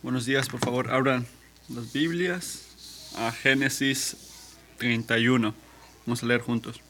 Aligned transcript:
Buenos 0.00 0.26
días, 0.26 0.48
por 0.48 0.60
favor, 0.60 0.92
abran 0.92 1.26
las 1.68 1.92
Biblias 1.92 3.10
a 3.16 3.32
Génesis 3.32 4.16
31. 4.78 5.52
Vamos 6.06 6.22
a 6.22 6.26
leer 6.26 6.40
juntos. 6.40 6.80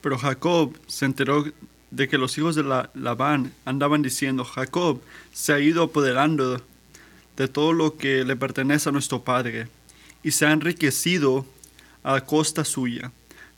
Pero 0.00 0.16
Jacob 0.16 0.78
se 0.86 1.06
enteró 1.06 1.44
de 1.90 2.08
que 2.08 2.18
los 2.18 2.38
hijos 2.38 2.54
de 2.54 2.62
la, 2.62 2.90
Labán 2.94 3.52
andaban 3.64 4.00
diciendo, 4.00 4.44
Jacob 4.44 5.00
se 5.32 5.52
ha 5.52 5.58
ido 5.58 5.82
apoderando 5.82 6.62
de 7.36 7.48
todo 7.48 7.72
lo 7.72 7.96
que 7.96 8.24
le 8.24 8.36
pertenece 8.36 8.88
a 8.88 8.92
nuestro 8.92 9.24
padre 9.24 9.66
y 10.22 10.30
se 10.30 10.46
ha 10.46 10.52
enriquecido 10.52 11.44
a 12.04 12.20
costa 12.20 12.64
suya. 12.64 13.10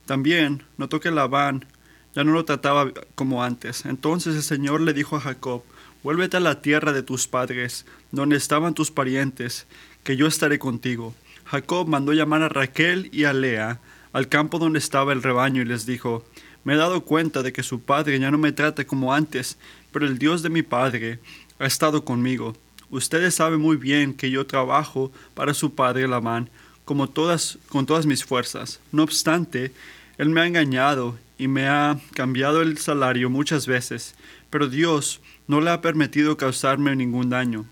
También 0.07 0.65
notó 0.79 0.99
que 0.99 1.11
Labán 1.11 1.67
ya 2.15 2.25
no 2.25 2.33
lo 2.33 2.47
trataba 2.47 2.91
como 3.15 3.45
antes. 3.45 3.85
Entonces 3.85 4.35
el 4.35 4.43
Señor 4.43 4.81
le 4.81 4.95
dijo 4.95 5.17
a 5.17 5.21
Jacob, 5.21 5.63
Vuélvete 6.03 6.37
a 6.37 6.41
la 6.41 6.61
tierra 6.61 6.93
de 6.93 7.05
tus 7.05 7.29
padres, 7.29 7.87
donde 8.11 8.37
estaban 8.37 8.75
tus 8.75 8.91
parientes, 8.91 9.67
que 10.03 10.17
yo 10.17 10.27
estaré 10.27 10.59
contigo. 10.59 11.15
Jacob 11.45 11.87
mandó 11.87 12.13
llamar 12.13 12.43
a 12.43 12.49
Raquel 12.49 13.09
y 13.13 13.25
a 13.25 13.33
Lea 13.33 13.81
al 14.13 14.29
campo 14.29 14.59
donde 14.59 14.79
estaba 14.79 15.13
el 15.13 15.23
rebaño 15.23 15.63
y 15.63 15.65
les 15.65 15.87
dijo, 15.87 16.25
Me 16.65 16.75
he 16.75 16.77
dado 16.77 17.03
cuenta 17.03 17.43
de 17.43 17.53
que 17.53 17.63
su 17.63 17.83
padre 17.83 18.19
ya 18.19 18.31
no 18.31 18.39
me 18.39 18.53
trata 18.53 18.85
como 18.85 19.15
antes, 19.15 19.59
pero 19.93 20.07
el 20.07 20.19
Dios 20.19 20.43
de 20.43 20.51
mi 20.51 20.63
padre 20.63 21.21
ha 21.59 21.67
estado 21.67 22.05
conmigo. 22.05 22.57
Ustedes 22.91 23.37
saben 23.37 23.61
muy 23.61 23.77
bien 23.77 24.13
que 24.13 24.31
yo 24.31 24.45
trabajo 24.47 25.13
para 25.35 25.55
su 25.55 25.75
padre 25.75 26.09
Labán 26.09 26.51
como 26.85 27.09
todas, 27.09 27.59
con 27.69 27.87
todas 27.87 28.07
mis 28.07 28.25
fuerzas. 28.25 28.81
No 28.91 29.05
obstante, 29.05 29.73
él 30.19 30.29
me 30.31 30.41
ha 30.41 30.47
engañado 30.47 31.17
y 31.39 31.49
me 31.49 31.69
ha 31.69 31.99
cambiado 32.13 32.61
el 32.61 32.77
salario 32.79 33.31
muchas 33.31 33.67
veces, 33.67 34.15
pero 34.51 34.69
Dios 34.69 35.21
no 35.53 35.61
le 35.61 35.71
ha 35.71 35.83
permitido 35.83 36.39
causarme 36.39 36.97
ningún 36.97 37.29
daño. 37.29 37.67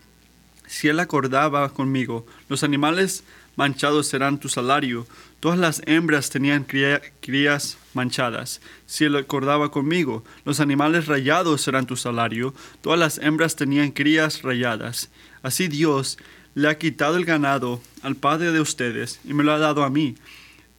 Si 0.67 0.89
él 0.89 1.01
acordaba 1.01 1.67
conmigo, 1.71 2.27
los 2.51 2.63
animales 2.63 3.25
manchados 3.57 4.07
serán 4.07 4.39
tu 4.39 4.51
salario. 4.51 5.07
Todas 5.41 5.59
las 5.59 5.81
hembras 5.87 6.29
tenían 6.29 6.65
crías 6.65 7.79
manchadas. 7.95 8.61
Si 8.85 9.05
él 9.05 9.17
acordaba 9.17 9.71
conmigo, 9.71 10.23
los 10.45 10.61
animales 10.61 11.07
rayados 11.07 11.63
serán 11.63 11.87
tu 11.87 11.97
salario. 11.97 12.53
Todas 12.83 12.99
las 12.99 13.17
hembras 13.17 13.57
tenían 13.57 13.93
crías 13.93 14.43
rayadas. 14.43 15.09
Así 15.43 15.67
Dios 15.67 16.19
le 16.55 16.69
ha 16.69 16.77
quitado 16.77 17.17
el 17.17 17.25
ganado 17.25 17.81
al 18.03 18.15
padre 18.15 18.53
de 18.53 18.61
ustedes 18.61 19.21
y 19.25 19.33
me 19.33 19.43
lo 19.43 19.53
ha 19.53 19.59
dado 19.59 19.85
a 19.85 19.89
mí. 19.89 20.17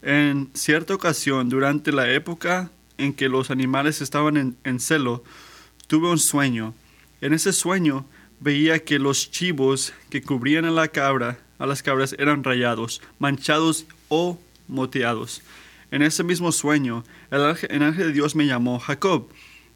En 0.04 0.52
cierta 0.54 0.94
ocasión, 0.94 1.50
durante 1.50 1.92
la 1.92 2.12
época 2.12 2.70
en 3.00 3.12
que 3.14 3.28
los 3.28 3.50
animales 3.50 4.02
estaban 4.02 4.38
en, 4.38 4.56
en 4.64 4.80
celo, 4.80 5.24
tuve 5.88 6.08
un 6.08 6.20
sueño 6.20 6.76
en 7.22 7.34
ese 7.34 7.54
sueño 7.54 8.06
veía 8.40 8.84
que 8.84 9.00
los 9.00 9.32
chivos 9.32 9.94
que 10.10 10.24
cubrían 10.24 10.66
a 10.66 10.72
la 10.72 10.88
cabra, 10.88 11.40
a 11.60 11.68
las 11.68 11.84
cabras, 11.84 12.16
eran 12.18 12.44
rayados, 12.44 13.02
manchados 13.20 13.86
o 14.10 14.40
moteados. 14.68 15.44
En 15.92 16.02
ese 16.02 16.24
mismo 16.24 16.52
sueño, 16.52 17.04
el 17.30 17.44
ángel, 17.44 18.08
de 18.08 18.12
Dios 18.12 18.36
me 18.36 18.48
llamó, 18.48 18.80
Jacob, 18.80 19.30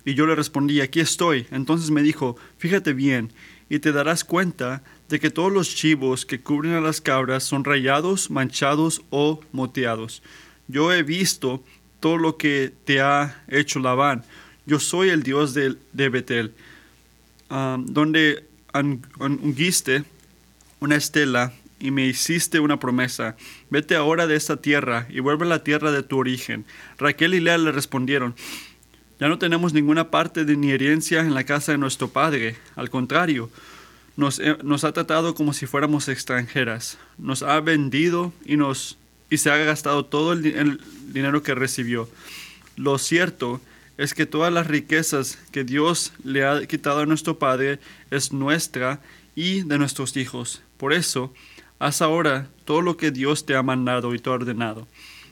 y 0.04 0.16
yo 0.16 0.26
le 0.26 0.36
respondí, 0.36 0.82
aquí 0.82 1.00
estoy. 1.00 1.46
Entonces 1.52 1.92
me 1.92 2.02
dijo, 2.02 2.36
fíjate 2.58 2.94
bien, 2.94 3.32
y 3.70 3.80
te 3.80 3.92
darás 3.92 4.24
cuenta 4.24 4.84
de 5.10 5.20
que 5.20 5.30
todos 5.30 5.52
los 5.52 5.76
chivos 5.76 6.26
que 6.26 6.42
cubren 6.42 6.74
a 6.74 6.82
las 6.82 7.02
cabras 7.02 7.44
son 7.44 7.64
rayados, 7.64 8.32
manchados 8.32 9.04
o 9.12 9.42
moteados. 9.52 10.24
Yo 10.68 10.92
he 10.92 11.04
visto 11.04 11.64
todo 12.00 12.18
lo 12.18 12.38
que 12.38 12.74
te 12.86 13.02
ha 13.02 13.44
hecho 13.48 13.80
Labán. 13.80 14.24
Yo 14.66 14.80
soy 14.80 15.10
el 15.10 15.22
Dios 15.22 15.54
de, 15.54 15.76
de 15.94 16.10
Betel 16.10 16.54
donde 17.50 18.46
ungiste 19.20 20.04
una 20.80 20.96
estela 20.96 21.54
y 21.80 21.92
me 21.92 22.06
hiciste 22.06 22.60
una 22.60 22.80
promesa. 22.80 23.36
Vete 23.70 23.96
ahora 23.96 24.28
de 24.28 24.36
esta 24.36 24.58
tierra 24.58 25.08
y 25.10 25.20
vuelve 25.20 25.46
a 25.46 25.50
la 25.50 25.64
tierra 25.64 25.92
de 25.92 26.04
tu 26.04 26.18
origen. 26.18 26.66
Raquel 26.98 27.34
y 27.34 27.40
Lea 27.40 27.58
le 27.58 27.72
respondieron, 27.72 28.36
ya 29.20 29.28
no 29.28 29.38
tenemos 29.38 29.74
ninguna 29.74 30.10
parte 30.10 30.46
de 30.46 30.58
ni 30.58 30.72
herencia 30.72 31.22
en 31.22 31.34
la 31.34 31.44
casa 31.44 31.72
de 31.72 31.78
nuestro 31.78 32.10
padre. 32.10 32.56
Al 32.76 32.90
contrario, 32.90 33.50
nos, 34.18 34.42
nos 34.64 34.84
ha 34.84 34.92
tratado 34.94 35.36
como 35.36 35.54
si 35.54 35.66
fuéramos 35.66 36.08
extranjeras. 36.10 36.98
Nos 37.18 37.44
ha 37.44 37.60
vendido 37.62 38.34
y, 38.46 38.58
nos, 38.58 38.98
y 39.30 39.38
se 39.38 39.52
ha 39.52 39.58
gastado 39.58 40.06
todo 40.06 40.34
el, 40.34 40.46
el 40.46 40.82
dinero 41.14 41.44
que 41.44 41.56
recibió. 41.56 42.10
Lo 42.76 42.98
cierto 42.98 43.56
es 43.56 43.75
que 44.14 44.26
todas 44.26 44.52
las 44.52 44.68
riquezas 44.68 45.38
que 45.52 45.64
Dios 45.64 46.14
le 46.24 46.46
ha 46.46 46.66
quitado 46.66 47.00
a 47.00 47.06
nuestro 47.06 47.40
Padre 47.40 47.80
es 48.12 48.34
nuestra 48.34 49.02
y 49.36 49.62
de 49.64 49.78
nuestros 49.78 50.16
hijos. 50.18 50.62
Por 50.78 50.94
eso, 50.94 51.34
haz 51.80 52.02
ahora 52.02 52.50
todo 52.66 52.82
lo 52.82 52.98
que 52.98 53.12
Dios 53.12 53.46
te 53.46 53.56
ha 53.56 53.64
mandado 53.64 54.14
y 54.14 54.20
te 54.20 54.30
ha 54.30 54.34
ordenado. 54.34 54.88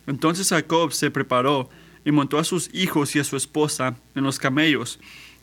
Entonces 0.07 0.49
Jacob 0.49 0.93
se 0.93 1.11
preparó 1.11 1.69
y 2.05 2.11
montó 2.11 2.37
a 2.37 2.43
sus 2.43 2.69
hijos 2.73 3.15
y 3.15 3.19
a 3.19 3.23
su 3.23 3.37
esposa 3.37 3.95
en 4.15 4.23
los 4.23 4.39
camellos, 4.39 4.99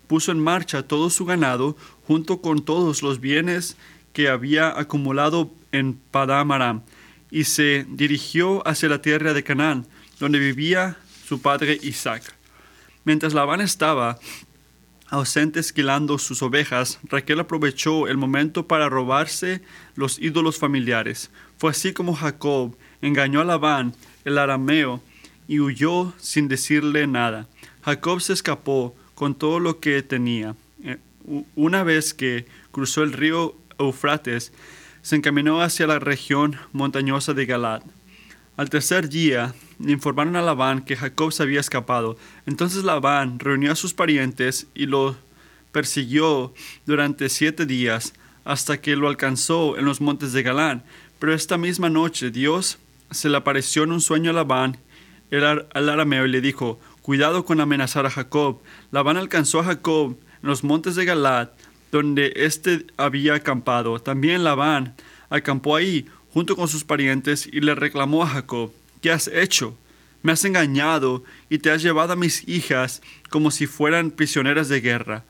puso 0.06 0.32
en 0.32 0.40
marcha 0.40 0.82
todo 0.82 1.08
su 1.10 1.24
ganado 1.24 1.76
junto 2.06 2.40
con 2.40 2.64
todos 2.64 3.02
los 3.02 3.20
bienes 3.20 3.76
que 4.12 4.28
había 4.28 4.78
acumulado 4.78 5.50
en 5.72 5.94
Padamaram, 6.10 6.82
y 7.30 7.44
se 7.44 7.86
dirigió 7.88 8.66
hacia 8.66 8.88
la 8.88 9.02
tierra 9.02 9.32
de 9.32 9.44
Canaán, 9.44 9.86
donde 10.18 10.38
vivía 10.40 10.96
su 11.26 11.40
padre 11.40 11.78
Isaac. 11.80 12.39
Mientras 13.04 13.34
Labán 13.34 13.60
estaba 13.60 14.18
ausente 15.08 15.58
esquilando 15.60 16.18
sus 16.18 16.42
ovejas, 16.42 17.00
Raquel 17.04 17.40
aprovechó 17.40 18.08
el 18.08 18.16
momento 18.16 18.66
para 18.66 18.88
robarse 18.88 19.62
los 19.94 20.18
ídolos 20.18 20.58
familiares. 20.58 21.30
Fue 21.58 21.70
así 21.70 21.92
como 21.92 22.14
Jacob 22.14 22.76
engañó 23.02 23.40
a 23.40 23.44
Labán, 23.44 23.94
el 24.24 24.38
arameo, 24.38 25.02
y 25.48 25.60
huyó 25.60 26.12
sin 26.18 26.46
decirle 26.46 27.06
nada. 27.06 27.48
Jacob 27.82 28.20
se 28.20 28.32
escapó 28.32 28.94
con 29.14 29.34
todo 29.34 29.58
lo 29.58 29.80
que 29.80 30.02
tenía. 30.02 30.54
Eh, 30.84 30.98
una 31.56 31.82
vez 31.82 32.14
que 32.14 32.46
cruzó 32.70 33.02
el 33.02 33.12
río 33.12 33.56
Eufrates, 33.78 34.52
se 35.02 35.16
encaminó 35.16 35.62
hacia 35.62 35.86
la 35.86 35.98
región 35.98 36.56
montañosa 36.72 37.34
de 37.34 37.46
Galad. 37.46 37.82
Al 38.60 38.68
tercer 38.68 39.08
día, 39.08 39.54
le 39.78 39.90
informaron 39.90 40.36
a 40.36 40.42
Labán 40.42 40.84
que 40.84 40.94
Jacob 40.94 41.32
se 41.32 41.42
había 41.42 41.60
escapado. 41.60 42.18
Entonces 42.44 42.84
Labán 42.84 43.38
reunió 43.38 43.72
a 43.72 43.74
sus 43.74 43.94
parientes 43.94 44.66
y 44.74 44.84
lo 44.84 45.16
persiguió 45.72 46.52
durante 46.84 47.30
siete 47.30 47.64
días 47.64 48.12
hasta 48.44 48.78
que 48.78 48.96
lo 48.96 49.08
alcanzó 49.08 49.78
en 49.78 49.86
los 49.86 50.02
montes 50.02 50.34
de 50.34 50.42
Galán. 50.42 50.82
Pero 51.18 51.32
esta 51.32 51.56
misma 51.56 51.88
noche 51.88 52.30
Dios 52.30 52.76
se 53.10 53.30
le 53.30 53.38
apareció 53.38 53.84
en 53.84 53.92
un 53.92 54.02
sueño 54.02 54.30
a 54.30 54.34
Labán, 54.34 54.76
al 55.32 55.88
arameo, 55.88 56.26
y 56.26 56.30
le 56.30 56.42
dijo, 56.42 56.78
cuidado 57.00 57.46
con 57.46 57.62
amenazar 57.62 58.04
a 58.04 58.10
Jacob. 58.10 58.60
Labán 58.90 59.16
alcanzó 59.16 59.60
a 59.60 59.64
Jacob 59.64 60.18
en 60.42 60.48
los 60.50 60.64
montes 60.64 60.96
de 60.96 61.06
Galad, 61.06 61.48
donde 61.90 62.34
éste 62.36 62.84
había 62.98 63.36
acampado. 63.36 64.00
También 64.00 64.44
Labán 64.44 64.96
acampó 65.30 65.76
ahí 65.76 66.04
junto 66.32 66.56
con 66.56 66.68
sus 66.68 66.84
parientes 66.84 67.48
y 67.50 67.60
le 67.60 67.74
reclamó 67.74 68.22
a 68.22 68.28
Jacob. 68.28 68.72
¿Qué 69.00 69.10
has 69.10 69.28
hecho? 69.28 69.76
Me 70.22 70.32
has 70.32 70.44
engañado 70.44 71.24
y 71.48 71.58
te 71.58 71.70
has 71.70 71.82
llevado 71.82 72.12
a 72.12 72.16
mis 72.16 72.46
hijas 72.46 73.00
como 73.30 73.50
si 73.50 73.66
fueran 73.66 74.10
prisioneras 74.10 74.68
de 74.68 74.80
guerra. 74.80 75.24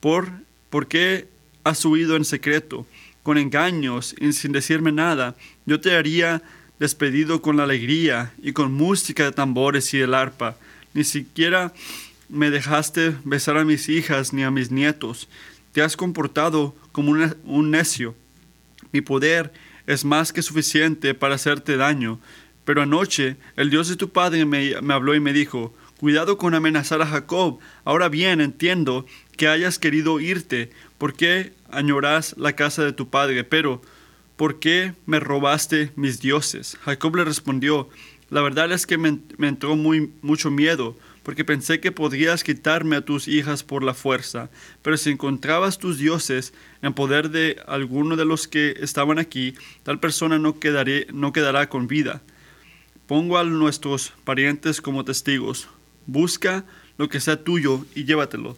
¿Por, 0.00 0.28
¿por 0.68 0.88
qué 0.88 1.28
has 1.64 1.84
huido 1.84 2.16
en 2.16 2.24
secreto, 2.24 2.86
con 3.22 3.38
engaños 3.38 4.14
y 4.20 4.32
sin 4.32 4.52
decirme 4.52 4.92
nada? 4.92 5.36
Yo 5.64 5.80
te 5.80 5.94
haría 5.94 6.42
despedido 6.78 7.40
con 7.40 7.56
la 7.56 7.64
alegría 7.64 8.32
y 8.42 8.52
con 8.52 8.72
música 8.72 9.24
de 9.24 9.32
tambores 9.32 9.94
y 9.94 10.00
el 10.00 10.14
arpa. 10.14 10.56
Ni 10.92 11.04
siquiera 11.04 11.72
me 12.28 12.50
dejaste 12.50 13.14
besar 13.24 13.56
a 13.56 13.64
mis 13.64 13.88
hijas 13.88 14.32
ni 14.32 14.42
a 14.42 14.50
mis 14.50 14.70
nietos. 14.70 15.28
Te 15.72 15.82
has 15.82 15.96
comportado 15.96 16.74
como 16.92 17.12
un 17.44 17.70
necio. 17.70 18.14
Mi 18.92 19.00
poder 19.00 19.52
es 19.86 20.04
más 20.04 20.32
que 20.32 20.42
suficiente 20.42 21.14
para 21.14 21.36
hacerte 21.36 21.76
daño 21.76 22.20
pero 22.66 22.82
anoche 22.82 23.36
el 23.56 23.70
Dios 23.70 23.88
de 23.88 23.96
tu 23.96 24.10
padre 24.10 24.44
me, 24.44 24.74
habló 24.92 25.14
y 25.14 25.20
me 25.20 25.32
dijo, 25.32 25.72
cuidado 25.98 26.36
con 26.36 26.52
amenazar 26.52 27.00
a 27.00 27.06
Jacob. 27.06 27.60
Ahora 27.84 28.08
bien, 28.08 28.40
entiendo 28.40 29.06
que 29.36 29.46
hayas 29.46 29.78
querido 29.78 30.18
irte, 30.18 30.70
¿por 30.98 31.14
qué 31.14 31.52
añoras 31.70 32.34
la 32.36 32.54
casa 32.54 32.84
de 32.84 32.92
tu 32.92 33.08
padre? 33.08 33.44
Pero, 33.44 33.80
¿por 34.36 34.58
qué 34.58 34.94
me 35.06 35.20
robaste 35.20 35.92
mis 35.94 36.20
dioses? 36.20 36.76
Jacob 36.84 37.14
le 37.14 37.24
respondió, 37.24 37.88
la 38.30 38.42
verdad 38.42 38.72
es 38.72 38.84
que 38.84 38.98
me, 38.98 39.20
entró 39.38 39.76
muy, 39.76 40.10
mucho 40.20 40.50
miedo, 40.50 40.96
porque 41.26 41.44
pensé 41.44 41.80
que 41.80 41.90
podrías 41.90 42.44
quitarme 42.44 42.94
a 42.94 43.04
tus 43.04 43.26
hijas 43.26 43.64
por 43.64 43.82
la 43.82 43.94
fuerza, 43.94 44.48
pero 44.82 44.96
si 44.96 45.10
encontrabas 45.10 45.76
tus 45.76 45.98
dioses 45.98 46.54
en 46.82 46.94
poder 46.94 47.30
de 47.30 47.60
alguno 47.66 48.14
de 48.14 48.24
los 48.24 48.46
que 48.46 48.76
estaban 48.78 49.18
aquí, 49.18 49.54
tal 49.82 49.98
persona 49.98 50.38
no, 50.38 50.60
quedaré, 50.60 51.08
no 51.12 51.32
quedará 51.32 51.68
con 51.68 51.88
vida. 51.88 52.22
Pongo 53.08 53.38
a 53.38 53.42
nuestros 53.42 54.12
parientes 54.22 54.80
como 54.80 55.04
testigos. 55.04 55.66
Busca 56.06 56.64
lo 56.96 57.08
que 57.08 57.18
sea 57.18 57.42
tuyo 57.42 57.84
y 57.96 58.04
llévatelo. 58.04 58.56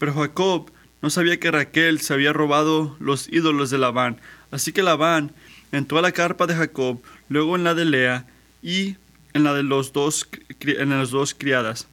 Pero 0.00 0.12
Jacob 0.14 0.72
no 1.00 1.10
sabía 1.10 1.38
que 1.38 1.52
Raquel 1.52 2.00
se 2.00 2.14
había 2.14 2.32
robado 2.32 2.96
los 2.98 3.32
ídolos 3.32 3.70
de 3.70 3.78
Labán. 3.78 4.20
Así 4.50 4.72
que 4.72 4.82
Labán 4.82 5.30
entró 5.70 5.98
a 5.98 6.02
la 6.02 6.10
carpa 6.10 6.48
de 6.48 6.56
Jacob, 6.56 7.00
luego 7.28 7.54
en 7.54 7.62
la 7.62 7.76
de 7.76 7.84
Lea 7.84 8.26
y 8.60 8.96
en 9.34 9.44
la 9.44 9.54
de 9.54 9.62
los 9.62 9.92
dos, 9.92 10.28
en 10.58 10.90
las 10.90 11.10
dos 11.10 11.32
criadas. 11.32 11.86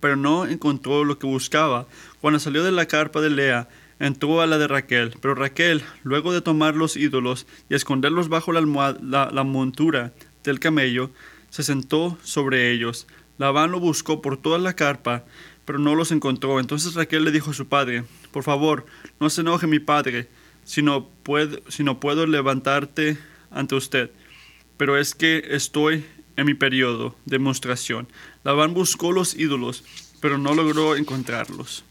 Pero 0.00 0.16
no 0.16 0.46
encontró 0.46 1.04
lo 1.04 1.18
que 1.18 1.26
buscaba. 1.26 1.86
Cuando 2.20 2.38
salió 2.38 2.62
de 2.64 2.72
la 2.72 2.86
carpa 2.86 3.20
de 3.20 3.30
Lea, 3.30 3.68
entró 3.98 4.40
a 4.40 4.46
la 4.46 4.58
de 4.58 4.68
Raquel. 4.68 5.16
Pero 5.20 5.34
Raquel, 5.34 5.82
luego 6.02 6.32
de 6.32 6.40
tomar 6.40 6.76
los 6.76 6.96
ídolos 6.96 7.46
y 7.68 7.74
esconderlos 7.74 8.28
bajo 8.28 8.52
la, 8.52 9.44
montura 9.44 10.12
del 10.44 10.60
camello, 10.60 11.10
se 11.50 11.62
sentó 11.62 12.18
sobre 12.22 12.72
ellos. 12.72 13.06
Labán 13.38 13.70
lo 13.70 13.80
buscó 13.80 14.20
por 14.22 14.36
toda 14.36 14.58
la 14.58 14.74
carpa, 14.74 15.24
pero 15.64 15.78
no 15.78 15.94
los 15.94 16.12
encontró. 16.12 16.60
Entonces 16.60 16.94
Raquel 16.94 17.24
le 17.24 17.32
dijo 17.32 17.50
a 17.50 17.54
su 17.54 17.68
padre, 17.68 18.04
por 18.32 18.42
favor, 18.42 18.86
no 19.20 19.30
se 19.30 19.42
enoje 19.42 19.66
mi 19.66 19.78
padre, 19.78 20.28
si 20.64 20.82
no 20.82 21.08
puedo, 21.22 21.60
si 21.68 21.84
no 21.84 22.00
puedo 22.00 22.26
levantarte 22.26 23.18
ante 23.50 23.74
usted. 23.74 24.10
Pero 24.76 24.96
es 24.96 25.14
que 25.14 25.42
estoy 25.50 26.04
en 26.38 26.46
mi 26.46 26.54
periodo 26.54 27.16
de 27.26 27.36
demostración. 27.36 28.08
Labán 28.44 28.72
buscó 28.72 29.12
los 29.12 29.34
ídolos, 29.34 29.84
pero 30.20 30.38
no 30.38 30.54
logró 30.54 30.96
encontrarlos. 30.96 31.84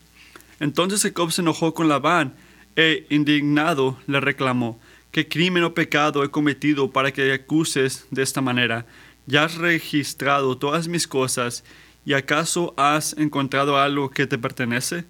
Entonces 0.62 1.02
Jacob 1.02 1.32
se 1.32 1.42
enojó 1.42 1.74
con 1.74 1.90
Labán 1.90 2.34
e, 2.78 3.06
indignado, 3.10 4.00
le 4.08 4.22
reclamó, 4.22 4.80
¿qué 5.12 5.28
crimen 5.28 5.64
o 5.64 5.74
pecado 5.74 6.24
he 6.24 6.32
cometido 6.32 6.92
para 6.92 7.12
que 7.12 7.34
acuses 7.34 8.08
de 8.10 8.24
esta 8.24 8.40
manera? 8.40 8.86
Ya 9.26 9.44
has 9.44 9.56
registrado 9.56 10.58
todas 10.58 10.88
mis 10.88 11.08
cosas, 11.08 11.66
¿y 12.06 12.14
acaso 12.14 12.74
has 12.78 13.18
encontrado 13.18 13.78
algo 13.78 14.10
que 14.10 14.28
te 14.28 14.38
pertenece? 14.38 15.04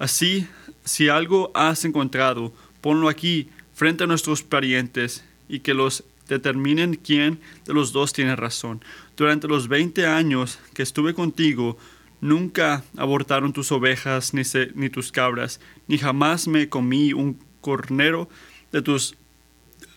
Así, 0.00 0.48
si 0.84 1.08
algo 1.08 1.52
has 1.54 1.84
encontrado, 1.84 2.52
ponlo 2.80 3.08
aquí, 3.08 3.50
frente 3.72 4.02
a 4.02 4.08
nuestros 4.08 4.42
parientes, 4.42 5.24
y 5.48 5.60
que 5.60 5.74
los 5.74 6.02
determinen 6.28 6.94
quién 6.94 7.40
de 7.64 7.74
los 7.74 7.92
dos 7.92 8.12
tiene 8.12 8.36
razón. 8.36 8.84
Durante 9.16 9.48
los 9.48 9.68
veinte 9.68 10.06
años 10.06 10.58
que 10.74 10.82
estuve 10.82 11.14
contigo, 11.14 11.76
nunca 12.20 12.84
abortaron 12.96 13.52
tus 13.52 13.72
ovejas 13.72 14.34
ni, 14.34 14.42
ni 14.74 14.90
tus 14.90 15.10
cabras, 15.10 15.60
ni 15.88 15.98
jamás 15.98 16.46
me 16.46 16.68
comí 16.68 17.12
un 17.12 17.38
cornero 17.60 18.28
de 18.70 18.82
tus 18.82 19.16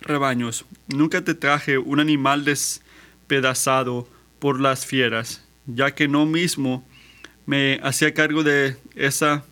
rebaños. 0.02 0.66
Nunca 0.88 1.24
te 1.24 1.36
traje 1.36 1.78
un 1.78 2.00
animal 2.00 2.46
despedazado 2.46 4.08
por 4.40 4.60
las 4.60 4.86
fieras, 4.86 5.46
ya 5.68 5.94
que 5.94 6.08
no 6.08 6.26
mismo 6.26 6.86
me 7.46 7.80
hacía 7.84 8.14
cargo 8.14 8.44
de 8.44 8.78
esa, 8.96 9.44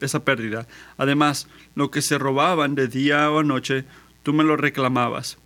esa 0.00 0.24
pérdida. 0.24 0.66
Además, 0.96 1.48
lo 1.74 1.90
que 1.90 2.02
se 2.02 2.18
robaban 2.18 2.74
de 2.74 2.88
día 2.88 3.30
o 3.30 3.42
noche, 3.42 3.84
tú 4.22 4.32
me 4.32 4.44
lo 4.44 4.56
reclamabas. 4.56 5.38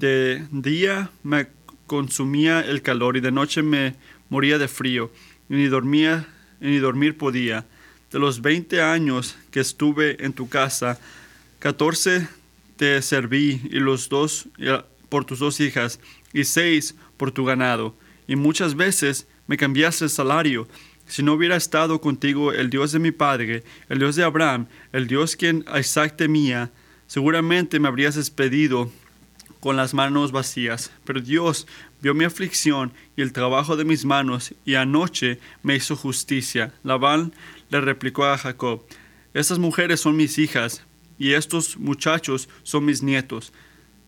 De 0.00 0.46
día 0.50 1.10
me 1.22 1.48
consumía 1.86 2.62
el 2.62 2.80
calor 2.80 3.18
y 3.18 3.20
de 3.20 3.30
noche 3.30 3.60
me 3.60 3.96
moría 4.30 4.56
de 4.56 4.66
frío, 4.66 5.12
ni 5.50 5.66
dormía 5.66 6.26
ni 6.58 6.78
dormir 6.78 7.18
podía. 7.18 7.66
De 8.10 8.18
los 8.18 8.40
veinte 8.40 8.80
años 8.80 9.36
que 9.50 9.60
estuve 9.60 10.24
en 10.24 10.32
tu 10.32 10.48
casa, 10.48 10.98
catorce 11.58 12.26
te 12.78 13.02
serví 13.02 13.60
y 13.70 13.78
los 13.78 14.08
dos 14.08 14.48
por 15.10 15.26
tus 15.26 15.38
dos 15.38 15.60
hijas 15.60 16.00
y 16.32 16.44
seis 16.44 16.94
por 17.18 17.30
tu 17.30 17.44
ganado. 17.44 17.94
Y 18.26 18.36
muchas 18.36 18.76
veces 18.76 19.26
me 19.46 19.58
cambiaste 19.58 20.04
el 20.04 20.10
salario. 20.10 20.66
Si 21.08 21.22
no 21.22 21.34
hubiera 21.34 21.56
estado 21.56 22.00
contigo 22.00 22.54
el 22.54 22.70
Dios 22.70 22.92
de 22.92 23.00
mi 23.00 23.10
padre, 23.10 23.64
el 23.90 23.98
Dios 23.98 24.16
de 24.16 24.24
Abraham, 24.24 24.66
el 24.94 25.06
Dios 25.06 25.36
quien 25.36 25.62
Isaac 25.78 26.16
temía, 26.16 26.70
seguramente 27.06 27.78
me 27.78 27.88
habrías 27.88 28.14
despedido 28.14 28.90
con 29.60 29.76
las 29.76 29.94
manos 29.94 30.32
vacías. 30.32 30.90
Pero 31.04 31.20
Dios 31.20 31.66
vio 32.00 32.14
mi 32.14 32.24
aflicción 32.24 32.92
y 33.16 33.22
el 33.22 33.32
trabajo 33.32 33.76
de 33.76 33.84
mis 33.84 34.04
manos, 34.04 34.54
y 34.64 34.74
anoche 34.74 35.38
me 35.62 35.76
hizo 35.76 35.96
justicia. 35.96 36.72
Labán 36.82 37.32
le 37.68 37.80
replicó 37.80 38.24
a 38.24 38.38
Jacob, 38.38 38.82
Estas 39.32 39.58
mujeres 39.58 40.00
son 40.00 40.16
mis 40.16 40.38
hijas, 40.38 40.84
y 41.18 41.34
estos 41.34 41.76
muchachos 41.76 42.48
son 42.62 42.86
mis 42.86 43.02
nietos. 43.02 43.52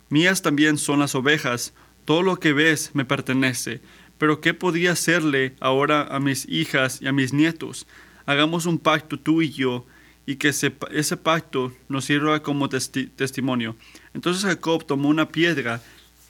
Mías 0.09 0.43
también 0.43 0.79
son 0.79 0.99
las 0.99 1.15
ovejas, 1.15 1.75
todo 2.05 2.23
lo 2.23 2.41
que 2.41 2.53
ves 2.53 2.91
me 2.95 3.05
pertenece. 3.05 3.81
Pero 4.19 4.41
¿qué 4.41 4.55
podía 4.55 4.93
hacerle 4.93 5.55
ahora 5.61 6.03
a 6.03 6.21
mis 6.21 6.49
hijas 6.49 7.01
y 7.03 7.07
a 7.07 7.13
mis 7.13 7.33
nietos? 7.33 7.87
Hagamos 8.25 8.67
un 8.67 8.79
pacto 8.79 9.19
tú 9.19 9.43
y 9.43 9.51
yo, 9.51 9.85
y 10.27 10.37
que 10.37 10.49
ese, 10.49 11.17
pacto 11.17 11.73
nos 11.89 12.05
sirva 12.05 12.43
como 12.43 12.69
testimonio. 12.69 13.77
Entonces 14.15 14.45
Jacob 14.45 14.87
tomó 14.87 15.09
una 15.09 15.29
piedra, 15.29 15.83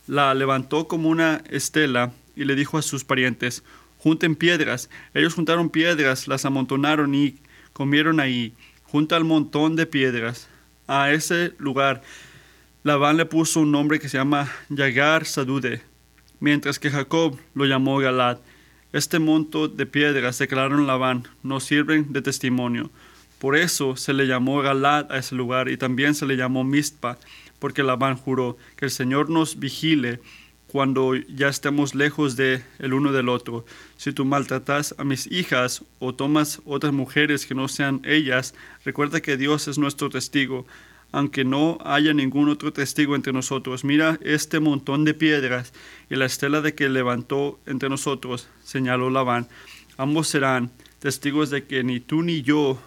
la 0.06 0.34
levantó 0.34 0.88
como 0.88 1.08
una 1.08 1.42
estela 1.50 2.12
y 2.34 2.44
le 2.44 2.54
dijo 2.54 2.78
a 2.78 2.82
sus 2.82 3.04
parientes, 3.04 3.62
junten 3.98 4.34
piedras. 4.34 4.88
Ellos 5.14 5.34
juntaron 5.34 5.70
piedras, 5.70 6.26
las 6.26 6.44
amontonaron 6.44 7.14
y 7.14 7.36
comieron 7.72 8.20
ahí, 8.20 8.54
junto 8.84 9.14
al 9.14 9.24
montón 9.24 9.76
de 9.76 9.86
piedras. 9.86 10.48
A 10.86 11.12
ese 11.12 11.52
lugar 11.58 12.02
Labán 12.82 13.16
le 13.16 13.26
puso 13.26 13.60
un 13.60 13.70
nombre 13.70 14.00
que 14.00 14.08
se 14.08 14.18
llama 14.18 14.50
Yagar 14.68 15.24
Sadude, 15.24 15.82
mientras 16.40 16.78
que 16.78 16.90
Jacob 16.90 17.38
lo 17.54 17.64
llamó 17.66 17.98
Galad. 17.98 18.38
Este 18.92 19.18
monto 19.18 19.68
de 19.68 19.86
piedras, 19.86 20.38
declararon 20.38 20.86
Labán, 20.86 21.28
nos 21.42 21.64
sirven 21.64 22.12
de 22.12 22.22
testimonio. 22.22 22.90
Por 23.42 23.56
eso 23.56 23.96
se 23.96 24.12
le 24.12 24.28
llamó 24.28 24.62
Galad 24.62 25.10
a 25.10 25.18
ese 25.18 25.34
lugar 25.34 25.68
y 25.68 25.76
también 25.76 26.14
se 26.14 26.26
le 26.26 26.36
llamó 26.36 26.62
Mizpa, 26.62 27.18
porque 27.58 27.82
Labán 27.82 28.16
juró 28.16 28.56
que 28.76 28.84
el 28.84 28.92
Señor 28.92 29.30
nos 29.30 29.58
vigile 29.58 30.20
cuando 30.68 31.16
ya 31.16 31.48
estemos 31.48 31.96
lejos 31.96 32.36
de 32.36 32.62
el 32.78 32.94
uno 32.94 33.10
del 33.10 33.28
otro. 33.28 33.64
Si 33.96 34.12
tú 34.12 34.24
maltratas 34.24 34.94
a 34.96 35.02
mis 35.02 35.26
hijas 35.26 35.84
o 35.98 36.14
tomas 36.14 36.62
otras 36.66 36.92
mujeres 36.92 37.44
que 37.44 37.56
no 37.56 37.66
sean 37.66 38.00
ellas, 38.04 38.54
recuerda 38.84 39.20
que 39.20 39.36
Dios 39.36 39.66
es 39.66 39.76
nuestro 39.76 40.08
testigo, 40.08 40.64
aunque 41.10 41.44
no 41.44 41.78
haya 41.84 42.14
ningún 42.14 42.48
otro 42.48 42.72
testigo 42.72 43.16
entre 43.16 43.32
nosotros. 43.32 43.82
Mira 43.82 44.20
este 44.22 44.60
montón 44.60 45.04
de 45.04 45.14
piedras 45.14 45.72
y 46.08 46.14
la 46.14 46.26
estela 46.26 46.60
de 46.60 46.76
que 46.76 46.88
levantó 46.88 47.58
entre 47.66 47.88
nosotros, 47.88 48.46
señaló 48.62 49.10
Labán. 49.10 49.48
Ambos 49.96 50.28
serán 50.28 50.70
testigos 51.00 51.50
de 51.50 51.64
que 51.64 51.82
ni 51.82 51.98
tú 51.98 52.22
ni 52.22 52.42
yo 52.42 52.80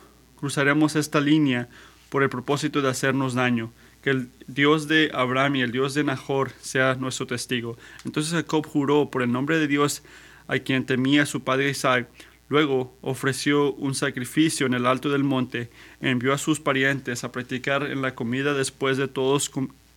cruzaremos 0.45 0.95
esta 0.95 1.19
línea 1.19 1.67
por 2.09 2.21
el 2.21 2.29
propósito 2.29 2.83
de 2.83 2.89
hacernos 2.89 3.33
daño. 3.33 3.71
Que 4.03 4.11
el 4.11 4.29
Dios 4.45 4.87
de 4.87 5.09
Abraham 5.11 5.55
y 5.55 5.61
el 5.61 5.71
Dios 5.71 5.95
de 5.95 6.03
Nahor 6.03 6.51
sea 6.61 6.93
nuestro 6.93 7.25
testigo. 7.25 7.79
Entonces 8.05 8.31
Jacob 8.31 8.63
juró 8.67 9.09
por 9.09 9.23
el 9.23 9.31
nombre 9.31 9.57
de 9.57 9.67
Dios 9.67 10.03
a 10.47 10.59
quien 10.59 10.85
temía 10.85 11.25
su 11.25 11.43
padre 11.43 11.71
Isaac. 11.71 12.07
Luego 12.47 12.95
ofreció 13.01 13.73
un 13.73 13.95
sacrificio 13.95 14.67
en 14.67 14.75
el 14.75 14.85
alto 14.85 15.09
del 15.09 15.23
monte, 15.23 15.71
envió 15.99 16.31
a 16.31 16.37
sus 16.37 16.59
parientes 16.59 17.23
a 17.23 17.31
practicar 17.31 17.87
en 17.87 18.03
la 18.03 18.13
comida 18.13 18.53
después 18.53 18.97
de 18.97 19.07
todos 19.07 19.49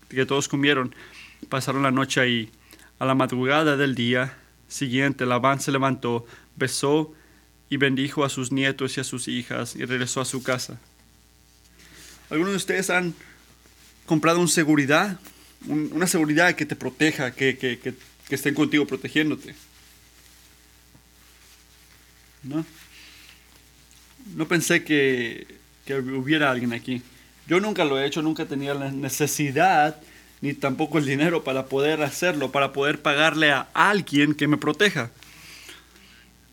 que 0.08 0.24
todos 0.24 0.48
comieron. 0.48 0.94
Pasaron 1.50 1.82
la 1.82 1.90
noche 1.90 2.22
ahí. 2.22 2.50
A 2.98 3.04
la 3.04 3.14
madrugada 3.14 3.76
del 3.76 3.94
día 3.94 4.38
siguiente, 4.66 5.26
Labán 5.26 5.60
se 5.60 5.72
levantó, 5.72 6.24
besó 6.56 7.12
y 7.70 7.76
bendijo 7.76 8.24
a 8.24 8.28
sus 8.28 8.52
nietos 8.52 8.96
y 8.96 9.00
a 9.00 9.04
sus 9.04 9.28
hijas 9.28 9.76
y 9.76 9.84
regresó 9.84 10.20
a 10.20 10.24
su 10.24 10.42
casa. 10.42 10.78
¿Algunos 12.30 12.52
de 12.52 12.56
ustedes 12.56 12.90
han 12.90 13.14
comprado 14.06 14.38
una 14.38 14.48
seguridad? 14.48 15.18
una 15.66 16.06
seguridad 16.06 16.54
que 16.54 16.66
te 16.66 16.76
proteja, 16.76 17.32
que, 17.32 17.58
que, 17.58 17.80
que, 17.80 17.94
estén 18.32 18.54
contigo 18.54 18.86
protegiéndote. 18.86 19.56
¿No? 22.44 22.64
No 24.36 24.46
pensé 24.46 24.84
que 24.84 25.44
hubiera 25.88 26.52
alguien 26.52 26.72
aquí. 26.72 27.02
Yo 27.48 27.58
nunca 27.58 27.84
lo 27.84 27.98
he 27.98 28.06
hecho, 28.06 28.22
nunca 28.22 28.46
tenía 28.46 28.72
la 28.74 28.92
necesidad 28.92 30.00
ni 30.40 30.54
tampoco 30.54 30.98
el 30.98 31.06
dinero 31.06 31.42
para 31.42 31.66
poder 31.66 32.02
hacerlo, 32.02 32.52
para 32.52 32.72
poder 32.72 33.00
pagarle 33.00 33.50
a 33.50 33.68
alguien 33.74 34.34
que 34.34 34.46
me 34.46 34.56
proteja. 34.56 35.10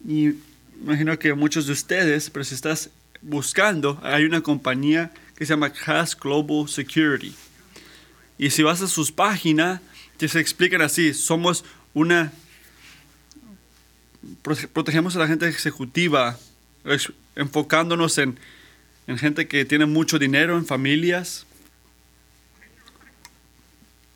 Y 0.07 0.35
imagino 0.81 1.17
que 1.17 1.33
muchos 1.33 1.67
de 1.67 1.73
ustedes, 1.73 2.29
pero 2.29 2.43
si 2.43 2.55
estás 2.55 2.89
buscando, 3.21 3.99
hay 4.03 4.23
una 4.25 4.41
compañía 4.41 5.11
que 5.35 5.45
se 5.45 5.53
llama 5.53 5.71
CAS 5.71 6.17
Global 6.17 6.67
Security. 6.69 7.33
Y 8.37 8.49
si 8.49 8.63
vas 8.63 8.81
a 8.81 8.87
sus 8.87 9.11
páginas, 9.11 9.81
te 10.17 10.27
se 10.27 10.39
explican 10.39 10.81
así, 10.81 11.13
somos 11.13 11.65
una... 11.93 12.31
Protegemos 14.73 15.15
a 15.15 15.19
la 15.19 15.27
gente 15.27 15.47
ejecutiva, 15.47 16.37
enfocándonos 17.35 18.17
en, 18.17 18.39
en 19.07 19.17
gente 19.17 19.47
que 19.47 19.65
tiene 19.65 19.85
mucho 19.85 20.17
dinero, 20.17 20.57
en 20.57 20.65
familias. 20.65 21.45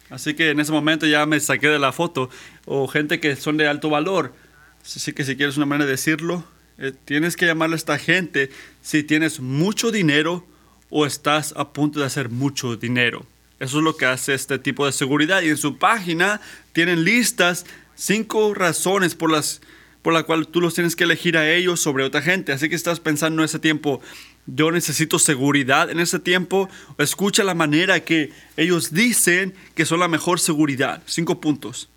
Así 0.09 0.33
que 0.33 0.49
en 0.49 0.59
ese 0.59 0.71
momento 0.71 1.05
ya 1.05 1.27
me 1.27 1.39
saqué 1.39 1.67
de 1.67 1.77
la 1.77 1.91
foto. 1.91 2.29
O 2.65 2.87
gente 2.87 3.19
que 3.19 3.35
son 3.35 3.57
de 3.57 3.67
alto 3.67 3.89
valor 3.89 4.33
Así 4.95 5.13
que 5.13 5.23
si 5.23 5.35
quieres 5.35 5.57
una 5.57 5.65
manera 5.65 5.85
de 5.85 5.91
decirlo, 5.91 6.43
eh, 6.77 6.93
tienes 7.05 7.35
que 7.35 7.45
llamarle 7.45 7.75
a 7.75 7.77
esta 7.77 7.97
gente 7.99 8.49
si 8.81 9.03
tienes 9.03 9.39
mucho 9.39 9.91
dinero 9.91 10.45
o 10.89 11.05
estás 11.05 11.53
a 11.55 11.73
punto 11.73 11.99
de 11.99 12.05
hacer 12.05 12.29
mucho 12.29 12.75
dinero. 12.75 13.25
Eso 13.59 13.79
es 13.79 13.83
lo 13.83 13.97
que 13.97 14.05
hace 14.05 14.33
este 14.33 14.57
tipo 14.57 14.85
de 14.85 14.91
seguridad. 14.91 15.41
Y 15.41 15.49
en 15.49 15.57
su 15.57 15.77
página 15.77 16.41
tienen 16.73 17.03
listas 17.03 17.65
cinco 17.95 18.53
razones 18.53 19.15
por 19.15 19.31
las 19.31 19.61
por 20.01 20.13
la 20.13 20.23
cual 20.23 20.47
tú 20.47 20.61
los 20.61 20.73
tienes 20.73 20.95
que 20.95 21.03
elegir 21.03 21.37
a 21.37 21.51
ellos 21.51 21.81
sobre 21.81 22.05
otra 22.05 22.21
gente. 22.21 22.53
Así 22.53 22.69
que 22.69 22.75
estás 22.75 23.01
pensando 23.01 23.41
en 23.41 23.45
ese 23.45 23.59
tiempo, 23.59 24.01
yo 24.45 24.71
necesito 24.71 25.19
seguridad 25.19 25.89
en 25.89 25.99
ese 25.99 26.19
tiempo. 26.19 26.69
Escucha 26.97 27.43
la 27.43 27.53
manera 27.53 27.99
que 27.99 28.31
ellos 28.55 28.93
dicen 28.93 29.53
que 29.75 29.85
son 29.85 29.99
la 29.99 30.07
mejor 30.07 30.39
seguridad. 30.39 31.03
Cinco 31.05 31.41
puntos. 31.41 31.89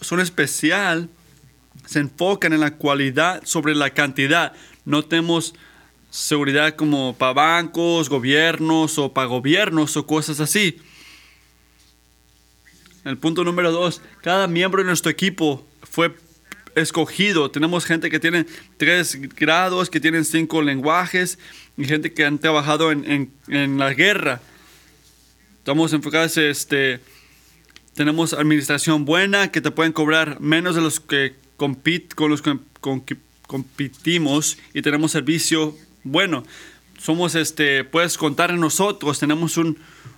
Son 0.00 0.20
especial, 0.20 1.10
se 1.88 2.00
enfocan 2.00 2.52
en 2.52 2.60
la 2.60 2.72
cualidad 2.72 3.40
sobre 3.46 3.74
la 3.74 3.88
cantidad. 3.88 4.52
No 4.84 5.06
tenemos 5.06 5.54
seguridad 6.10 6.76
como 6.76 7.16
para 7.16 7.32
bancos, 7.32 8.10
gobiernos 8.10 8.98
o 8.98 9.14
para 9.14 9.26
gobiernos 9.26 9.96
o 9.96 10.06
cosas 10.06 10.38
así. 10.38 10.78
El 13.06 13.16
punto 13.16 13.42
número 13.42 13.72
dos, 13.72 14.02
cada 14.20 14.46
miembro 14.46 14.82
de 14.82 14.86
nuestro 14.86 15.10
equipo 15.10 15.66
fue 15.82 16.14
escogido. 16.74 17.50
Tenemos 17.50 17.86
gente 17.86 18.10
que 18.10 18.20
tiene 18.20 18.44
tres 18.76 19.18
grados, 19.34 19.88
que 19.88 19.98
tienen 19.98 20.26
cinco 20.26 20.60
lenguajes 20.60 21.38
y 21.78 21.86
gente 21.86 22.12
que 22.12 22.26
han 22.26 22.38
trabajado 22.38 22.92
en, 22.92 23.32
la 23.78 23.94
guerra. 23.94 24.42
Estamos 25.56 25.94
enfocados, 25.94 26.36
este, 26.36 27.00
tenemos 27.94 28.34
administración 28.34 29.06
buena, 29.06 29.50
que 29.50 29.62
te 29.62 29.70
pueden 29.70 29.94
cobrar 29.94 30.38
menos 30.38 30.74
de 30.74 30.82
los 30.82 31.00
que 31.00 31.47
compit, 31.58 32.14
con 32.14 32.30
los 32.30 32.40
que 32.40 32.56
competimos 33.46 34.56
y 34.72 34.80
tenemos 34.80 35.12
servicio 35.12 35.76
bueno. 36.02 36.44
Somos, 36.98 37.34
este, 37.34 37.84
puedes 37.84 38.16
contar 38.16 38.50
en 38.50 38.60
nosotros, 38.60 39.18
tenemos 39.18 39.60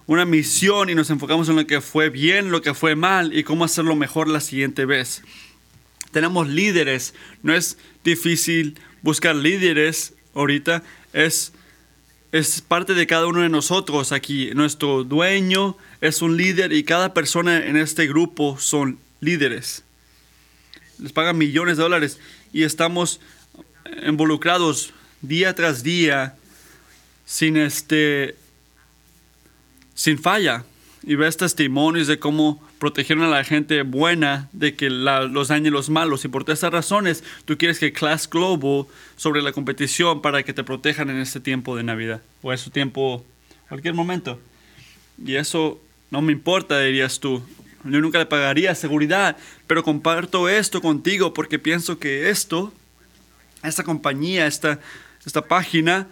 una 0.07 0.25
misión 0.25 0.89
y 0.89 0.95
nos 0.95 1.11
enfocamos 1.11 1.49
en 1.49 1.57
lo 1.57 1.67
que 1.67 1.81
fue 1.81 2.09
bien, 2.09 2.53
lo 2.53 2.63
que 2.63 2.75
fue 2.75 2.95
mal 2.95 3.37
y 3.37 3.43
cómo 3.43 3.65
hacerlo 3.65 3.97
mejor 3.97 4.29
la 4.29 4.41
siguiente 4.41 4.85
vez 4.85 5.23
tenemos 6.11 6.49
líderes. 6.49 7.15
No 7.43 7.55
es 7.55 7.79
difícil 8.05 8.79
buscar 9.03 9.37
líderes 9.37 10.15
ahorita. 10.35 10.83
Es, 11.13 11.53
es 12.33 12.61
parte 12.61 12.95
de 12.95 13.07
cada 13.07 13.27
uno 13.27 13.41
de 13.41 13.49
nosotros 13.49 14.13
aquí. 14.13 14.51
Nuestro 14.55 15.05
dueño 15.05 15.77
es 16.01 16.23
un 16.23 16.37
líder 16.37 16.73
y 16.73 16.85
cada 16.85 17.15
persona 17.15 17.65
en 17.65 17.77
este 17.77 18.07
grupo 18.07 18.59
son 18.59 18.99
líderes. 19.21 19.85
Les 21.01 21.13
pagan 21.13 21.39
millones 21.39 21.77
de 21.77 21.83
dólares 21.83 22.19
y 22.53 22.63
estamos 22.63 23.21
involucrados 24.07 24.93
día 25.23 25.55
tras 25.55 25.83
día 25.83 26.37
sin 27.25 27.57
este 27.57 28.37
sin 29.95 30.19
falla 30.19 30.65
y 31.03 31.15
ves 31.15 31.37
testimonios 31.37 32.07
de 32.07 32.19
cómo 32.19 32.63
protegieron 32.79 33.25
a 33.25 33.29
la 33.29 33.45
gente 33.45 33.83
buena 33.83 34.49
de 34.53 34.75
que 34.75 34.91
los 34.91 35.49
dañen 35.49 35.73
los 35.73 35.91
malos. 35.91 36.25
Y 36.25 36.29
por 36.29 36.45
todas 36.45 36.59
estas 36.59 36.73
razones, 36.73 37.25
tú 37.45 37.57
quieres 37.59 37.79
que 37.79 37.93
Class 37.93 38.29
Global 38.29 38.87
sobre 39.17 39.43
la 39.43 39.53
competición 39.53 40.23
para 40.23 40.43
que 40.43 40.53
te 40.53 40.65
protejan 40.65 41.11
en 41.11 41.19
este 41.19 41.41
tiempo 41.41 41.77
de 41.77 41.83
Navidad 41.83 42.23
o 42.43 42.53
en 42.53 42.59
su 42.59 42.71
tiempo, 42.71 43.25
cualquier 43.69 43.95
momento. 43.95 44.41
Y 45.25 45.37
eso 45.37 45.81
no 46.11 46.23
me 46.23 46.33
importa, 46.33 46.81
dirías 46.81 47.21
tú. 47.21 47.43
Yo 47.85 48.01
nunca 48.01 48.19
le 48.19 48.27
pagaría 48.27 48.75
seguridad, 48.75 49.37
pero 49.67 49.83
comparto 49.83 50.49
esto 50.49 50.83
contigo 50.83 51.33
porque 51.33 51.59
pienso 51.59 51.99
que 51.99 52.29
esto, 52.29 52.73
esta 53.63 53.85
compañía, 53.85 54.47
esta, 54.47 54.81
esta 55.25 55.43
página, 55.43 56.07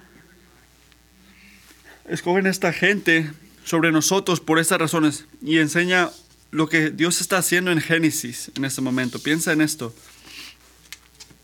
escogen 2.08 2.46
a 2.46 2.50
esta 2.50 2.72
gente 2.72 3.30
sobre 3.64 3.92
nosotros 3.92 4.40
por 4.40 4.58
estas 4.58 4.78
razones 4.78 5.26
y 5.42 5.58
enseña 5.58 6.10
lo 6.50 6.68
que 6.68 6.90
Dios 6.90 7.20
está 7.20 7.38
haciendo 7.38 7.70
en 7.70 7.80
Génesis 7.80 8.50
en 8.56 8.64
este 8.64 8.80
momento. 8.80 9.18
Piensa 9.18 9.52
en 9.52 9.60
esto. 9.60 9.94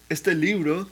Este 0.09 0.35
libro 0.35 0.88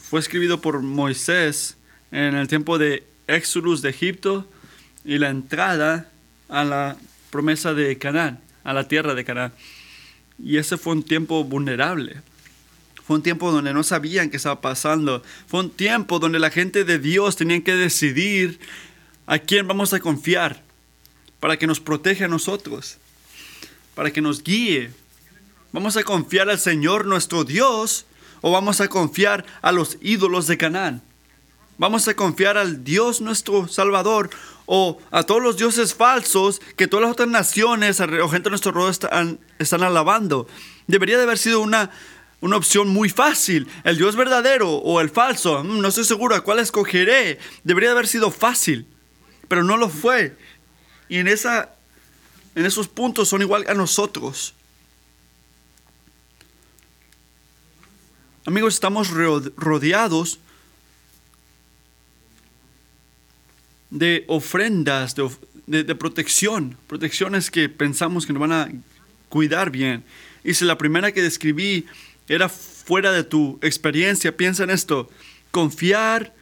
fue 0.00 0.20
escrito 0.20 0.60
por 0.60 0.80
Moisés 0.80 1.76
en 2.12 2.34
el 2.34 2.46
tiempo 2.46 2.78
de 2.78 3.04
Éxodus 3.26 3.82
de 3.82 3.90
Egipto 3.90 4.48
y 5.04 5.18
la 5.18 5.30
entrada 5.30 6.09
a 6.50 6.64
la 6.64 6.96
promesa 7.30 7.72
de 7.74 7.96
Canaán, 7.98 8.40
a 8.64 8.72
la 8.72 8.88
tierra 8.88 9.14
de 9.14 9.24
Canaán. 9.24 9.52
Y 10.42 10.56
ese 10.58 10.76
fue 10.76 10.94
un 10.94 11.02
tiempo 11.02 11.44
vulnerable. 11.44 12.22
Fue 13.06 13.16
un 13.16 13.22
tiempo 13.22 13.50
donde 13.50 13.72
no 13.72 13.82
sabían 13.82 14.30
qué 14.30 14.36
estaba 14.36 14.60
pasando. 14.60 15.22
Fue 15.46 15.60
un 15.60 15.70
tiempo 15.70 16.18
donde 16.18 16.38
la 16.38 16.50
gente 16.50 16.84
de 16.84 16.98
Dios 16.98 17.36
tenía 17.36 17.62
que 17.62 17.74
decidir 17.74 18.60
a 19.26 19.38
quién 19.38 19.66
vamos 19.66 19.92
a 19.92 20.00
confiar 20.00 20.62
para 21.40 21.56
que 21.56 21.66
nos 21.66 21.80
proteja 21.80 22.26
a 22.26 22.28
nosotros, 22.28 22.98
para 23.94 24.10
que 24.10 24.20
nos 24.20 24.42
guíe. 24.42 24.90
¿Vamos 25.72 25.96
a 25.96 26.04
confiar 26.04 26.50
al 26.50 26.58
Señor 26.58 27.06
nuestro 27.06 27.44
Dios 27.44 28.06
o 28.40 28.50
vamos 28.50 28.80
a 28.80 28.88
confiar 28.88 29.44
a 29.62 29.72
los 29.72 29.98
ídolos 30.00 30.46
de 30.46 30.58
Canaán? 30.58 31.02
¿Vamos 31.78 32.08
a 32.08 32.14
confiar 32.14 32.58
al 32.58 32.84
Dios 32.84 33.20
nuestro 33.20 33.66
Salvador 33.68 34.30
o 34.72 35.00
a 35.10 35.24
todos 35.24 35.42
los 35.42 35.56
dioses 35.56 35.94
falsos 35.94 36.60
que 36.76 36.86
todas 36.86 37.02
las 37.02 37.10
otras 37.10 37.28
naciones 37.28 37.98
o 37.98 38.28
gente 38.28 38.44
de 38.44 38.50
nuestro 38.50 38.70
rodo 38.70 38.88
están, 38.88 39.40
están 39.58 39.82
alabando? 39.82 40.46
Debería 40.86 41.16
de 41.16 41.24
haber 41.24 41.38
sido 41.38 41.60
una, 41.60 41.90
una 42.40 42.56
opción 42.56 42.88
muy 42.88 43.08
fácil. 43.08 43.66
El 43.82 43.98
Dios 43.98 44.14
verdadero 44.14 44.70
o 44.70 45.00
el 45.00 45.10
falso. 45.10 45.64
Mm, 45.64 45.80
no 45.80 45.88
estoy 45.88 46.04
seguro 46.04 46.40
cuál 46.44 46.60
escogeré. 46.60 47.40
Debería 47.64 47.88
de 47.88 47.94
haber 47.94 48.06
sido 48.06 48.30
fácil, 48.30 48.86
pero 49.48 49.64
no 49.64 49.76
lo 49.76 49.88
fue. 49.88 50.36
Y 51.08 51.18
en, 51.18 51.26
esa, 51.26 51.74
en 52.54 52.64
esos 52.64 52.86
puntos 52.86 53.28
son 53.28 53.42
igual 53.42 53.64
a 53.66 53.74
nosotros. 53.74 54.54
Amigos, 58.46 58.74
estamos 58.74 59.10
rodeados 59.56 60.38
de 63.90 64.24
ofrendas, 64.28 65.14
de, 65.66 65.84
de, 65.84 65.94
protección, 65.94 66.76
protecciones 66.86 67.50
que 67.50 67.68
pensamos 67.68 68.26
que 68.26 68.32
nos 68.32 68.40
van 68.40 68.52
a 68.52 68.70
cuidar 69.28 69.70
bien. 69.70 70.04
Y 70.44 70.54
si 70.54 70.64
la 70.64 70.78
primera 70.78 71.12
que 71.12 71.22
describí 71.22 71.86
era 72.28 72.48
fuera 72.48 73.12
de 73.12 73.24
tu 73.24 73.58
experiencia, 73.62 74.36
piensa 74.36 74.64
en 74.64 74.70
esto, 74.70 75.10
confiar 75.50 76.32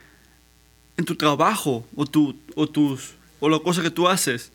en 0.97 1.05
tu 1.05 1.15
trabajo 1.15 1.87
o, 1.97 2.07
tu, 2.07 2.37
o, 2.55 2.69
tus, 2.69 3.15
o 3.41 3.49
la 3.49 3.59
cosa 3.61 3.83
que 3.83 3.91
tú 3.91 4.09
haces 4.09 4.53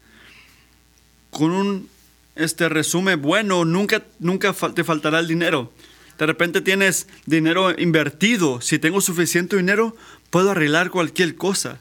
con 1.31 1.51
un 1.51 1.89
este 2.35 2.69
resumen 2.69 3.21
bueno, 3.21 3.65
nunca, 3.65 4.03
nunca 4.19 4.53
te 4.73 4.83
faltará 4.83 5.19
el 5.19 5.27
dinero. 5.27 5.71
De 6.17 6.25
repente 6.25 6.61
tienes 6.61 7.07
dinero 7.25 7.77
invertido. 7.79 8.61
Si 8.61 8.79
tengo 8.79 9.01
suficiente 9.01 9.57
dinero, 9.57 9.95
puedo 10.29 10.51
arreglar 10.51 10.89
cualquier 10.89 11.35
cosa. 11.35 11.79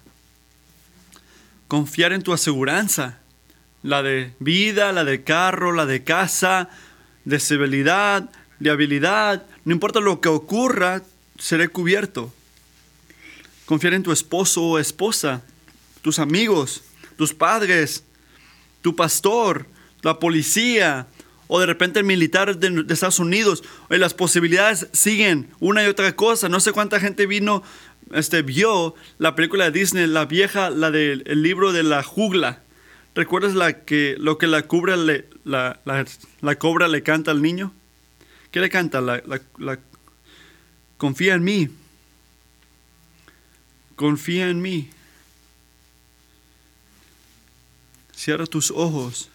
Confiar 1.72 2.12
en 2.12 2.20
tu 2.20 2.34
aseguranza. 2.34 3.16
La 3.82 4.02
de 4.02 4.34
vida, 4.40 4.92
la 4.92 5.04
de 5.04 5.24
carro, 5.24 5.72
la 5.72 5.86
de 5.86 6.04
casa, 6.04 6.68
de 7.24 7.40
civilidad, 7.40 8.30
de 8.58 8.68
habilidad. 8.68 9.46
No 9.64 9.72
importa 9.72 9.98
lo 9.98 10.20
que 10.20 10.28
ocurra, 10.28 11.00
seré 11.38 11.68
cubierto. 11.68 12.30
Confiar 13.64 13.94
en 13.94 14.02
tu 14.02 14.12
esposo 14.12 14.62
o 14.62 14.78
esposa, 14.78 15.40
tus 16.02 16.18
amigos, 16.18 16.82
tus 17.16 17.32
padres, 17.32 18.04
tu 18.82 18.94
pastor, 18.94 19.66
la 20.02 20.18
policía 20.18 21.06
o 21.46 21.58
de 21.58 21.64
repente 21.64 22.00
el 22.00 22.04
militar 22.04 22.54
de, 22.58 22.84
Estados 22.92 23.18
Unidos. 23.18 23.64
Y 23.88 23.96
las 23.96 24.12
posibilidades 24.12 24.88
siguen 24.92 25.48
una 25.58 25.82
y 25.82 25.86
otra 25.86 26.14
cosa. 26.14 26.50
No 26.50 26.60
sé 26.60 26.72
cuánta 26.72 27.00
gente 27.00 27.24
vino, 27.24 27.62
este, 28.12 28.42
vio 28.42 28.94
la 29.18 29.34
película 29.34 29.64
de 29.70 29.78
Disney, 29.78 30.06
la 30.06 30.26
vieja, 30.26 30.70
la 30.70 30.90
del 30.90 31.24
libro 31.42 31.72
de 31.72 31.82
la 31.82 32.02
jugla. 32.02 32.62
¿Recuerdas 33.14 33.54
la 33.54 33.84
que, 33.84 34.16
lo 34.18 34.38
que 34.38 34.46
la, 34.46 34.66
cobra 34.66 34.96
le, 34.96 35.28
la, 35.44 35.80
la, 36.40 36.58
cobra 36.58 36.88
le 36.88 37.02
canta 37.02 37.30
al 37.30 37.42
niño? 37.42 37.72
¿Qué 38.50 38.60
le 38.60 38.70
canta? 38.70 39.00
La, 39.00 39.22
la, 39.58 39.78
confía 40.96 41.34
en 41.34 41.44
mí. 41.44 41.68
Confía 43.96 44.48
en 44.48 44.62
mí. 44.62 44.90
Cierra 48.14 48.46
tus 48.46 48.70
ojos 48.70 49.28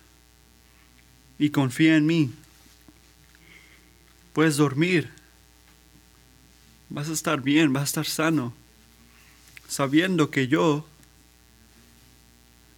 y 1.37 1.49
confía 1.49 1.97
en 1.97 2.05
mí. 2.05 2.31
Puedes 4.33 4.57
dormir. 4.57 5.09
Vas 6.89 7.09
a 7.09 7.13
estar 7.13 7.41
bien, 7.41 7.73
vas 7.73 7.81
a 7.81 7.85
estar 7.85 8.05
sano. 8.05 8.53
Sabiendo 9.67 10.31
que 10.31 10.47
yo, 10.47 10.87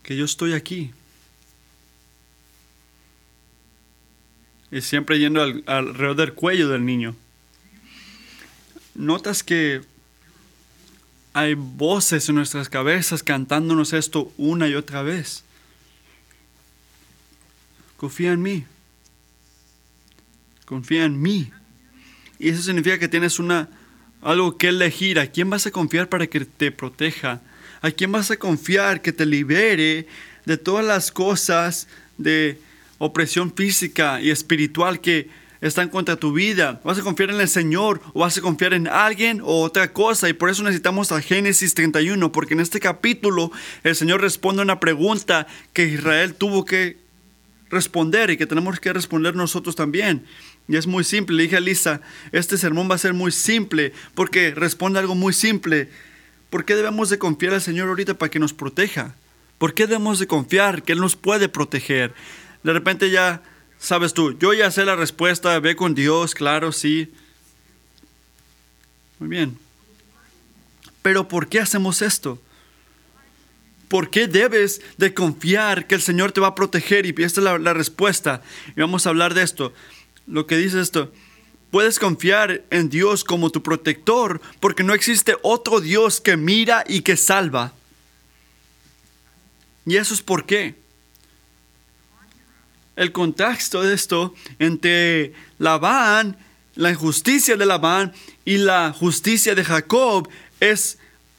que 0.03 0.15
yo 0.15 0.25
estoy 0.25 0.53
aquí. 0.53 0.91
Y 4.71 4.81
siempre 4.81 5.19
yendo 5.19 5.41
alrededor 5.41 6.15
del 6.15 6.33
cuello 6.33 6.69
del 6.69 6.85
niño. 6.85 7.15
Notas 8.95 9.43
que 9.43 9.81
hay 11.33 11.53
voces 11.53 12.27
en 12.29 12.35
nuestras 12.35 12.69
cabezas 12.69 13.23
cantándonos 13.23 13.93
esto 13.93 14.31
una 14.37 14.67
y 14.67 14.75
otra 14.75 15.03
vez. 15.03 15.43
Confía 17.97 18.33
en 18.33 18.41
mí. 18.41 18.65
Confía 20.65 21.05
en 21.05 21.21
mí. 21.21 21.51
Y 22.39 22.49
eso 22.49 22.61
significa 22.61 22.99
que 22.99 23.07
tienes 23.07 23.39
una 23.39 23.69
algo 24.21 24.57
que 24.57 24.69
elegir. 24.69 25.19
¿A 25.19 25.27
quién 25.27 25.49
vas 25.49 25.65
a 25.65 25.71
confiar 25.71 26.09
para 26.09 26.27
que 26.27 26.41
te 26.41 26.71
proteja? 26.71 27.41
¿A 27.81 27.91
quién 27.91 28.11
vas 28.11 28.31
a 28.31 28.37
confiar 28.37 29.01
que 29.01 29.13
te 29.13 29.25
libere 29.25 30.07
de 30.45 30.57
todas 30.57 30.85
las 30.85 31.11
cosas 31.11 31.87
de 32.17 32.59
opresión 32.97 33.53
física 33.53 34.21
y 34.21 34.29
espiritual 34.29 34.99
que 34.99 35.29
están 35.61 35.89
contra 35.89 36.15
tu 36.15 36.31
vida. 36.31 36.79
¿Vas 36.83 36.99
a 36.99 37.01
confiar 37.01 37.31
en 37.31 37.41
el 37.41 37.47
Señor 37.47 38.01
o 38.13 38.21
vas 38.21 38.37
a 38.37 38.41
confiar 38.41 38.73
en 38.73 38.87
alguien 38.87 39.41
o 39.41 39.61
otra 39.61 39.91
cosa? 39.91 40.29
Y 40.29 40.33
por 40.33 40.49
eso 40.49 40.63
necesitamos 40.63 41.11
a 41.11 41.21
Génesis 41.21 41.73
31, 41.73 42.31
porque 42.31 42.53
en 42.53 42.61
este 42.61 42.79
capítulo 42.79 43.51
el 43.83 43.95
Señor 43.95 44.21
responde 44.21 44.61
a 44.61 44.63
una 44.63 44.79
pregunta 44.79 45.47
que 45.73 45.85
Israel 45.85 46.35
tuvo 46.35 46.65
que 46.65 46.97
responder 47.69 48.29
y 48.29 48.37
que 48.37 48.47
tenemos 48.47 48.79
que 48.79 48.93
responder 48.93 49.35
nosotros 49.35 49.75
también. 49.75 50.25
Y 50.69 50.77
es 50.77 50.85
muy 50.85 51.03
simple. 51.03 51.35
Le 51.35 51.43
dije 51.43 51.57
a 51.57 51.59
Lisa, 51.59 51.99
este 52.31 52.55
sermón 52.55 52.89
va 52.89 52.93
a 52.93 52.99
ser 52.99 53.15
muy 53.15 53.31
simple 53.31 53.91
porque 54.13 54.51
responde 54.51 54.99
algo 54.99 55.15
muy 55.15 55.33
simple. 55.33 55.89
¿Por 56.51 56.63
qué 56.63 56.75
debemos 56.75 57.09
de 57.09 57.17
confiar 57.17 57.55
al 57.55 57.61
Señor 57.61 57.89
ahorita 57.89 58.13
para 58.13 58.29
que 58.29 58.37
nos 58.37 58.53
proteja? 58.53 59.15
¿Por 59.57 59.73
qué 59.73 59.87
debemos 59.87 60.19
de 60.19 60.27
confiar 60.27 60.83
que 60.83 60.93
Él 60.93 60.99
nos 60.99 61.15
puede 61.15 61.49
proteger? 61.49 62.13
De 62.63 62.71
repente 62.71 63.09
ya 63.09 63.41
sabes 63.79 64.13
tú, 64.13 64.37
yo 64.37 64.53
ya 64.53 64.69
sé 64.69 64.85
la 64.85 64.95
respuesta, 64.95 65.59
ve 65.59 65.75
con 65.75 65.95
Dios, 65.95 66.35
claro, 66.35 66.71
sí. 66.71 67.11
Muy 69.17 69.29
bien. 69.29 69.57
Pero 71.01 71.27
¿por 71.27 71.47
qué 71.47 71.61
hacemos 71.61 72.03
esto? 72.03 72.39
¿Por 73.87 74.11
qué 74.11 74.27
debes 74.27 74.81
de 74.97 75.15
confiar 75.15 75.87
que 75.87 75.95
el 75.95 76.01
Señor 76.01 76.31
te 76.31 76.41
va 76.41 76.49
a 76.49 76.55
proteger? 76.55 77.07
Y 77.07 77.23
esta 77.23 77.41
es 77.41 77.43
la, 77.43 77.57
la 77.57 77.73
respuesta. 77.73 78.43
Y 78.75 78.81
vamos 78.81 79.07
a 79.07 79.09
hablar 79.09 79.33
de 79.33 79.41
esto. 79.41 79.73
Lo 80.29 80.45
que 80.45 80.57
dice 80.57 80.79
esto. 80.79 81.11
Puedes 81.71 81.99
confiar 81.99 82.63
en 82.71 82.89
Dios 82.89 83.23
como 83.23 83.49
tu 83.49 83.61
protector 83.61 84.41
porque 84.59 84.83
no 84.83 84.93
existe 84.93 85.35
otro 85.41 85.81
Dios 85.81 86.21
que 86.21 86.37
mira 86.37 86.83
y 86.87 87.01
que 87.01 87.17
salva. 87.17 87.73
Y 89.85 89.97
eso 89.97 90.13
es 90.13 90.21
por 90.21 90.45
qué. 90.45 90.75
El 92.95 93.11
contexto 93.11 93.81
de 93.81 93.93
esto 93.93 94.35
entre 94.59 95.33
Labán, 95.57 96.37
la 96.75 96.91
injusticia 96.91 97.55
de 97.55 97.65
Labán 97.65 98.13
y 98.45 98.57
la 98.57 98.93
justicia 98.93 99.55
de 99.55 99.63
Jacob 99.63 100.27
es 100.59 100.97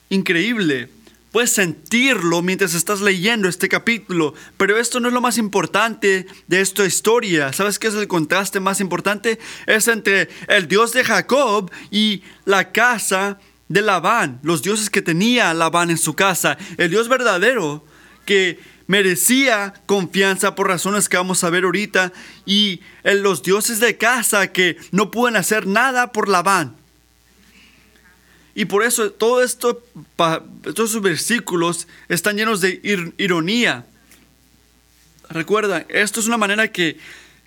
increíble. 0.08 0.88
Puedes 1.32 1.52
sentirlo 1.52 2.42
mientras 2.42 2.74
estás 2.74 3.00
leyendo 3.00 3.48
este 3.48 3.68
capítulo, 3.68 4.34
pero 4.56 4.78
esto 4.78 4.98
no 4.98 5.06
es 5.06 5.14
lo 5.14 5.20
más 5.20 5.38
importante 5.38 6.26
de 6.48 6.60
esta 6.60 6.84
historia. 6.84 7.52
¿Sabes 7.52 7.78
qué 7.78 7.86
es 7.86 7.94
el 7.94 8.08
contraste 8.08 8.58
más 8.58 8.80
importante? 8.80 9.38
Es 9.66 9.86
entre 9.86 10.28
el 10.48 10.66
Dios 10.66 10.92
de 10.92 11.04
Jacob 11.04 11.70
y 11.92 12.24
la 12.46 12.72
casa 12.72 13.38
de 13.68 13.80
Labán, 13.80 14.40
los 14.42 14.62
dioses 14.62 14.90
que 14.90 15.02
tenía 15.02 15.54
Labán 15.54 15.90
en 15.90 15.98
su 15.98 16.14
casa. 16.14 16.58
El 16.78 16.90
Dios 16.90 17.08
verdadero 17.08 17.84
que 18.26 18.58
merecía 18.88 19.72
confianza 19.86 20.56
por 20.56 20.66
razones 20.66 21.08
que 21.08 21.16
vamos 21.16 21.44
a 21.44 21.50
ver 21.50 21.62
ahorita 21.62 22.12
y 22.44 22.80
los 23.04 23.44
dioses 23.44 23.78
de 23.78 23.96
casa 23.96 24.50
que 24.50 24.78
no 24.90 25.12
pueden 25.12 25.36
hacer 25.36 25.68
nada 25.68 26.10
por 26.10 26.28
Labán. 26.28 26.79
Y 28.54 28.64
por 28.64 28.82
eso 28.82 29.12
todo 29.12 29.42
esto, 29.42 29.82
todos 30.16 30.90
esos 30.90 31.02
versículos 31.02 31.86
están 32.08 32.36
llenos 32.36 32.60
de 32.60 33.12
ironía. 33.18 33.86
Recuerda, 35.28 35.86
esto 35.88 36.18
es 36.18 36.26
una 36.26 36.36
manera 36.36 36.68
que 36.68 36.98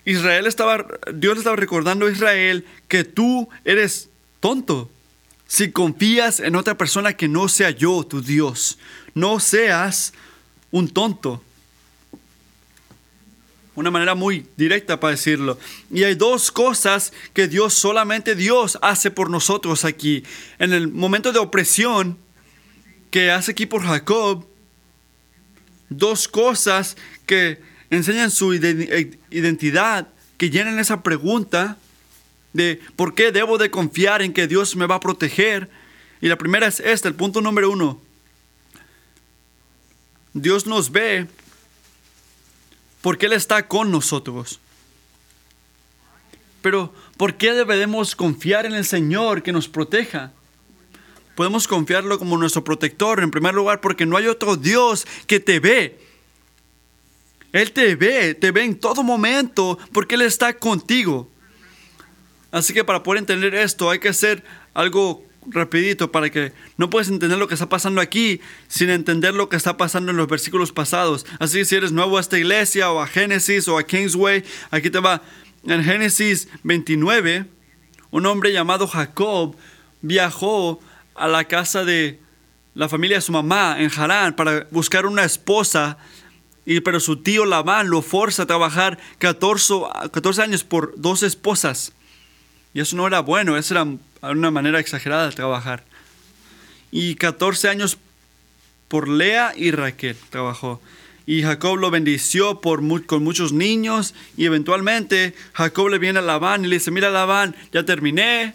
Israel 0.06 0.46
estaba, 0.46 0.86
Dios 1.12 1.38
estaba 1.38 1.56
recordando 1.56 2.06
a 2.06 2.10
Israel 2.10 2.64
que 2.88 3.04
tú 3.04 3.48
eres 3.64 4.08
tonto. 4.40 4.90
Si 5.46 5.70
confías 5.70 6.40
en 6.40 6.56
otra 6.56 6.76
persona 6.76 7.12
que 7.12 7.28
no 7.28 7.48
sea 7.48 7.70
yo, 7.70 8.04
tu 8.04 8.22
Dios, 8.22 8.78
no 9.14 9.38
seas 9.38 10.14
un 10.70 10.88
tonto. 10.88 11.43
Una 13.76 13.90
manera 13.90 14.14
muy 14.14 14.46
directa 14.56 15.00
para 15.00 15.12
decirlo. 15.12 15.58
Y 15.90 16.04
hay 16.04 16.14
dos 16.14 16.52
cosas 16.52 17.12
que 17.32 17.48
Dios, 17.48 17.74
solamente 17.74 18.36
Dios 18.36 18.78
hace 18.82 19.10
por 19.10 19.30
nosotros 19.30 19.84
aquí. 19.84 20.22
En 20.58 20.72
el 20.72 20.88
momento 20.88 21.32
de 21.32 21.40
opresión 21.40 22.16
que 23.10 23.30
hace 23.32 23.52
aquí 23.52 23.66
por 23.66 23.82
Jacob, 23.82 24.46
dos 25.88 26.28
cosas 26.28 26.96
que 27.26 27.60
enseñan 27.90 28.30
su 28.30 28.54
identidad, 28.54 30.08
que 30.36 30.50
llenan 30.50 30.78
esa 30.78 31.02
pregunta 31.02 31.76
de 32.52 32.80
por 32.96 33.14
qué 33.14 33.32
debo 33.32 33.58
de 33.58 33.70
confiar 33.70 34.22
en 34.22 34.32
que 34.32 34.46
Dios 34.46 34.76
me 34.76 34.86
va 34.86 34.96
a 34.96 35.00
proteger. 35.00 35.68
Y 36.20 36.28
la 36.28 36.38
primera 36.38 36.66
es 36.66 36.80
esta, 36.80 37.08
el 37.08 37.14
punto 37.14 37.40
número 37.40 37.70
uno. 37.70 38.00
Dios 40.32 40.66
nos 40.66 40.90
ve 40.90 41.26
porque 43.04 43.26
Él 43.26 43.34
está 43.34 43.68
con 43.68 43.90
nosotros. 43.90 44.60
Pero, 46.62 46.90
¿por 47.18 47.34
qué 47.34 47.52
debemos 47.52 48.16
confiar 48.16 48.64
en 48.64 48.72
el 48.72 48.86
Señor 48.86 49.42
que 49.42 49.52
nos 49.52 49.68
proteja? 49.68 50.32
Podemos 51.34 51.68
confiarlo 51.68 52.18
como 52.18 52.38
nuestro 52.38 52.64
protector, 52.64 53.22
en 53.22 53.30
primer 53.30 53.52
lugar, 53.52 53.82
porque 53.82 54.06
no 54.06 54.16
hay 54.16 54.26
otro 54.26 54.56
Dios 54.56 55.06
que 55.26 55.38
te 55.38 55.60
ve. 55.60 55.98
Él 57.52 57.72
te 57.72 57.94
ve, 57.94 58.32
te 58.32 58.52
ve 58.52 58.64
en 58.64 58.80
todo 58.80 59.02
momento, 59.02 59.78
porque 59.92 60.14
Él 60.14 60.22
está 60.22 60.54
contigo. 60.54 61.28
Así 62.50 62.72
que 62.72 62.84
para 62.84 63.02
poder 63.02 63.18
entender 63.18 63.54
esto 63.54 63.90
hay 63.90 63.98
que 63.98 64.08
hacer 64.08 64.42
algo 64.72 65.22
rapidito 65.46 66.10
para 66.10 66.30
que 66.30 66.52
no 66.76 66.90
puedes 66.90 67.08
entender 67.08 67.38
lo 67.38 67.48
que 67.48 67.54
está 67.54 67.68
pasando 67.68 68.00
aquí 68.00 68.40
sin 68.68 68.90
entender 68.90 69.34
lo 69.34 69.48
que 69.48 69.56
está 69.56 69.76
pasando 69.76 70.10
en 70.10 70.16
los 70.16 70.28
versículos 70.28 70.72
pasados. 70.72 71.26
Así 71.38 71.58
que 71.58 71.64
si 71.64 71.76
eres 71.76 71.92
nuevo 71.92 72.18
a 72.18 72.20
esta 72.20 72.38
iglesia 72.38 72.90
o 72.90 73.00
a 73.00 73.06
Génesis 73.06 73.68
o 73.68 73.78
a 73.78 73.84
Kingsway, 73.84 74.44
aquí 74.70 74.90
te 74.90 75.00
va. 75.00 75.22
En 75.66 75.82
Génesis 75.82 76.48
29, 76.62 77.46
un 78.10 78.26
hombre 78.26 78.52
llamado 78.52 78.86
Jacob 78.86 79.56
viajó 80.02 80.80
a 81.14 81.28
la 81.28 81.44
casa 81.44 81.84
de 81.84 82.20
la 82.74 82.88
familia 82.88 83.18
de 83.18 83.22
su 83.22 83.32
mamá 83.32 83.76
en 83.78 83.90
Harán 83.96 84.34
para 84.34 84.66
buscar 84.70 85.06
una 85.06 85.24
esposa. 85.24 85.96
Y, 86.66 86.80
pero 86.80 86.98
su 86.98 87.22
tío 87.22 87.44
Labán 87.44 87.88
lo 87.88 88.02
forza 88.02 88.44
a 88.44 88.46
trabajar 88.46 88.98
14, 89.18 89.74
14 90.12 90.42
años 90.42 90.64
por 90.64 90.94
dos 90.96 91.22
esposas. 91.22 91.92
Y 92.72 92.80
eso 92.80 92.96
no 92.96 93.06
era 93.06 93.20
bueno, 93.20 93.56
eso 93.56 93.74
era 93.74 93.86
una 94.30 94.50
manera 94.50 94.80
exagerada 94.80 95.28
de 95.28 95.36
trabajar. 95.36 95.84
Y 96.90 97.16
14 97.16 97.68
años 97.68 97.98
por 98.88 99.08
Lea 99.08 99.52
y 99.56 99.70
Raquel 99.70 100.16
trabajó. 100.30 100.80
Y 101.26 101.42
Jacob 101.42 101.78
lo 101.78 101.90
bendició 101.90 102.60
por 102.60 103.06
con 103.06 103.24
muchos 103.24 103.52
niños 103.52 104.14
y 104.36 104.44
eventualmente 104.44 105.34
Jacob 105.54 105.88
le 105.88 105.98
viene 105.98 106.18
a 106.18 106.22
Labán 106.22 106.64
y 106.64 106.68
le 106.68 106.76
dice, 106.76 106.90
mira 106.90 107.10
Labán, 107.10 107.56
ya 107.72 107.84
terminé, 107.84 108.54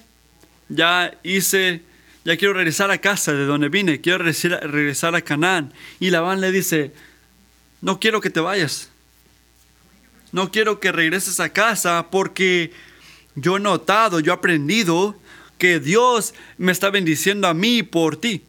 ya 0.69 1.11
hice, 1.23 1.81
ya 2.23 2.37
quiero 2.37 2.53
regresar 2.53 2.91
a 2.91 2.99
casa 2.99 3.33
de 3.33 3.45
donde 3.45 3.69
vine, 3.69 4.01
quiero 4.01 4.23
regresar 4.23 5.15
a 5.15 5.21
Canaán. 5.21 5.73
Y 5.99 6.11
Labán 6.11 6.41
le 6.41 6.51
dice, 6.51 6.93
no 7.81 7.99
quiero 7.99 8.21
que 8.21 8.29
te 8.29 8.39
vayas, 8.39 8.89
no 10.31 10.51
quiero 10.51 10.79
que 10.79 10.91
regreses 10.91 11.39
a 11.39 11.49
casa 11.49 12.07
porque 12.11 12.71
yo 13.33 13.57
he 13.57 13.59
notado, 13.59 14.19
yo 14.19 14.31
he 14.31 14.35
aprendido 14.35 15.15
que 15.59 15.79
Dios 15.79 16.33
me 16.57 16.71
está 16.71 16.89
bendiciendo 16.89 17.47
a 17.47 17.53
mí 17.53 17.83
por 17.83 18.17
ti. 18.17 18.41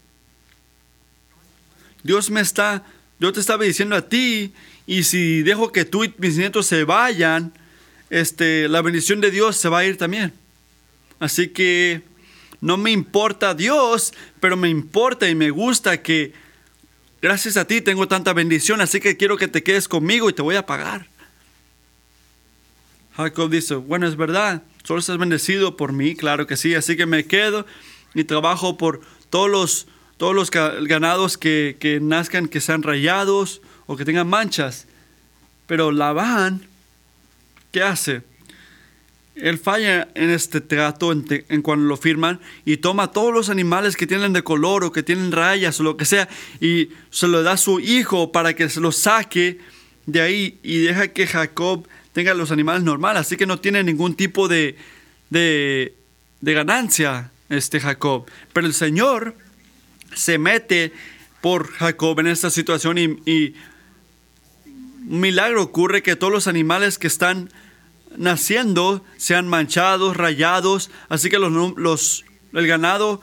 Dios 2.02 2.30
me 2.30 2.40
está, 2.40 2.84
Dios 3.18 3.34
te 3.34 3.40
está 3.40 3.58
bendiciendo 3.58 3.96
a 3.96 4.08
ti 4.08 4.54
y 4.86 5.02
si 5.02 5.42
dejo 5.42 5.72
que 5.72 5.84
tú 5.84 6.04
y 6.04 6.14
mis 6.16 6.38
nietos 6.38 6.66
se 6.66 6.84
vayan, 6.84 7.52
este, 8.08 8.68
la 8.68 8.80
bendición 8.80 9.20
de 9.20 9.30
Dios 9.30 9.56
se 9.56 9.68
va 9.68 9.80
a 9.80 9.84
ir 9.84 9.98
también. 9.98 10.32
Así 11.18 11.48
que 11.48 12.00
no 12.60 12.76
me 12.76 12.90
importa 12.90 13.54
Dios, 13.54 14.14
pero 14.38 14.56
me 14.56 14.70
importa 14.70 15.28
y 15.28 15.34
me 15.34 15.50
gusta 15.50 16.02
que 16.02 16.32
gracias 17.20 17.56
a 17.56 17.66
ti 17.66 17.80
tengo 17.80 18.08
tanta 18.08 18.32
bendición, 18.32 18.80
así 18.80 19.00
que 19.00 19.16
quiero 19.16 19.36
que 19.36 19.48
te 19.48 19.62
quedes 19.62 19.88
conmigo 19.88 20.30
y 20.30 20.32
te 20.32 20.42
voy 20.42 20.56
a 20.56 20.64
pagar. 20.64 21.08
Jacob 23.16 23.50
dice, 23.50 23.74
bueno, 23.74 24.06
es 24.06 24.16
verdad, 24.16 24.62
Solo 24.84 25.00
estás 25.00 25.18
bendecido 25.18 25.76
por 25.76 25.92
mí, 25.92 26.14
claro 26.14 26.46
que 26.46 26.56
sí. 26.56 26.74
Así 26.74 26.96
que 26.96 27.06
me 27.06 27.24
quedo 27.24 27.66
y 28.14 28.24
trabajo 28.24 28.76
por 28.76 29.00
todos 29.28 29.50
los, 29.50 29.86
todos 30.16 30.34
los 30.34 30.50
ganados 30.50 31.38
que, 31.38 31.76
que 31.78 32.00
nazcan, 32.00 32.48
que 32.48 32.60
sean 32.60 32.82
rayados 32.82 33.62
o 33.86 33.96
que 33.96 34.04
tengan 34.04 34.28
manchas. 34.28 34.86
Pero 35.66 35.92
Labán, 35.92 36.66
¿qué 37.72 37.82
hace? 37.82 38.22
él 39.42 39.58
falla 39.58 40.08
en 40.14 40.30
este 40.30 40.60
trato 40.60 41.12
en, 41.12 41.62
cuando 41.62 41.86
lo 41.86 41.96
firman 41.96 42.40
y 42.64 42.78
toma 42.78 43.12
todos 43.12 43.32
los 43.32 43.48
animales 43.48 43.96
que 43.96 44.06
tienen 44.06 44.32
de 44.32 44.42
color 44.42 44.84
o 44.84 44.92
que 44.92 45.02
tienen 45.02 45.32
rayas 45.32 45.80
o 45.80 45.82
lo 45.82 45.96
que 45.96 46.04
sea 46.04 46.28
y 46.60 46.90
se 47.10 47.28
lo 47.28 47.42
da 47.42 47.52
a 47.52 47.56
su 47.56 47.80
hijo 47.80 48.32
para 48.32 48.54
que 48.54 48.68
se 48.68 48.80
los 48.80 48.96
saque 48.96 49.58
de 50.06 50.20
ahí 50.20 50.58
y 50.62 50.78
deja 50.78 51.08
que 51.08 51.26
Jacob 51.26 51.86
tenga 52.12 52.34
los 52.34 52.50
animales 52.50 52.82
normales. 52.82 53.20
Así 53.22 53.36
que 53.36 53.46
no 53.46 53.58
tiene 53.60 53.82
ningún 53.84 54.14
tipo 54.14 54.48
de, 54.48 54.76
de, 55.30 55.94
de 56.40 56.54
ganancia 56.54 57.30
este 57.48 57.80
Jacob. 57.80 58.26
Pero 58.52 58.66
el 58.66 58.74
Señor 58.74 59.36
se 60.14 60.38
mete 60.38 60.92
por 61.40 61.70
Jacob 61.72 62.18
en 62.20 62.26
esta 62.26 62.50
situación 62.50 62.98
y, 62.98 63.54
un 65.08 65.20
milagro 65.20 65.62
ocurre 65.62 66.02
que 66.02 66.14
todos 66.14 66.32
los 66.32 66.46
animales 66.46 66.98
que 66.98 67.06
están 67.06 67.50
naciendo 68.16 69.04
sean 69.16 69.48
manchados, 69.48 70.16
rayados, 70.16 70.90
así 71.08 71.30
que 71.30 71.38
los, 71.38 71.52
los- 71.76 72.24
el 72.52 72.66
ganado 72.66 73.20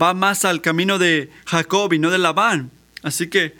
va 0.00 0.14
más 0.14 0.44
al 0.44 0.60
camino 0.62 0.98
de 0.98 1.30
Jacob 1.46 1.92
y 1.92 1.98
no 1.98 2.10
de 2.10 2.18
Labán. 2.18 2.70
Así 3.02 3.28
que 3.28 3.54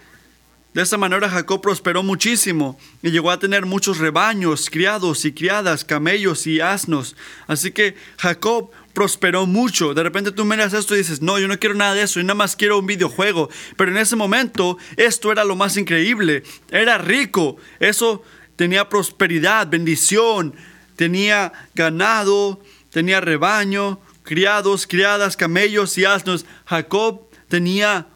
de 0.73 0.83
esa 0.83 0.97
manera 0.97 1.29
Jacob 1.29 1.61
prosperó 1.61 2.05
muchísimo 2.05 2.79
y 3.03 3.11
llegó 3.11 3.33
a 3.33 3.41
tener 3.41 3.67
muchos 3.67 3.99
rebaños, 3.99 4.71
criados 4.71 5.25
y 5.25 5.33
criadas, 5.33 5.85
camellos 5.85 6.47
y 6.47 6.61
asnos. 6.61 7.17
Así 7.49 7.73
que 7.73 7.97
Jacob 8.19 8.71
prosperó 8.93 9.47
mucho. 9.47 9.95
De 9.95 10.03
repente 10.05 10.31
tú 10.31 10.45
miras 10.45 10.73
esto 10.73 10.95
y 10.95 10.99
dices, 10.99 11.23
no, 11.23 11.41
yo 11.41 11.49
no 11.49 11.59
quiero 11.59 11.75
nada 11.75 11.95
de 11.95 12.03
eso, 12.03 12.21
yo 12.21 12.25
nada 12.25 12.37
más 12.37 12.55
quiero 12.55 12.79
un 12.79 12.87
videojuego. 12.87 13.51
Pero 13.77 13.91
en 13.91 13.97
ese 13.97 14.15
momento 14.15 14.79
esto 14.97 15.33
era 15.33 15.43
lo 15.43 15.57
más 15.57 15.77
increíble. 15.77 16.45
Era 16.71 16.99
rico. 16.99 17.57
Eso 17.81 18.23
tenía 18.55 18.89
prosperidad, 18.89 19.67
bendición, 19.69 20.55
tenía 20.95 21.53
ganado, 21.75 22.61
tenía 22.91 23.21
rebaño, 23.21 24.01
criados, 24.23 24.87
criadas, 24.87 25.37
camellos 25.37 25.99
y 25.99 26.05
asnos. 26.05 26.47
Jacob 26.67 27.23
tenía 27.49 28.07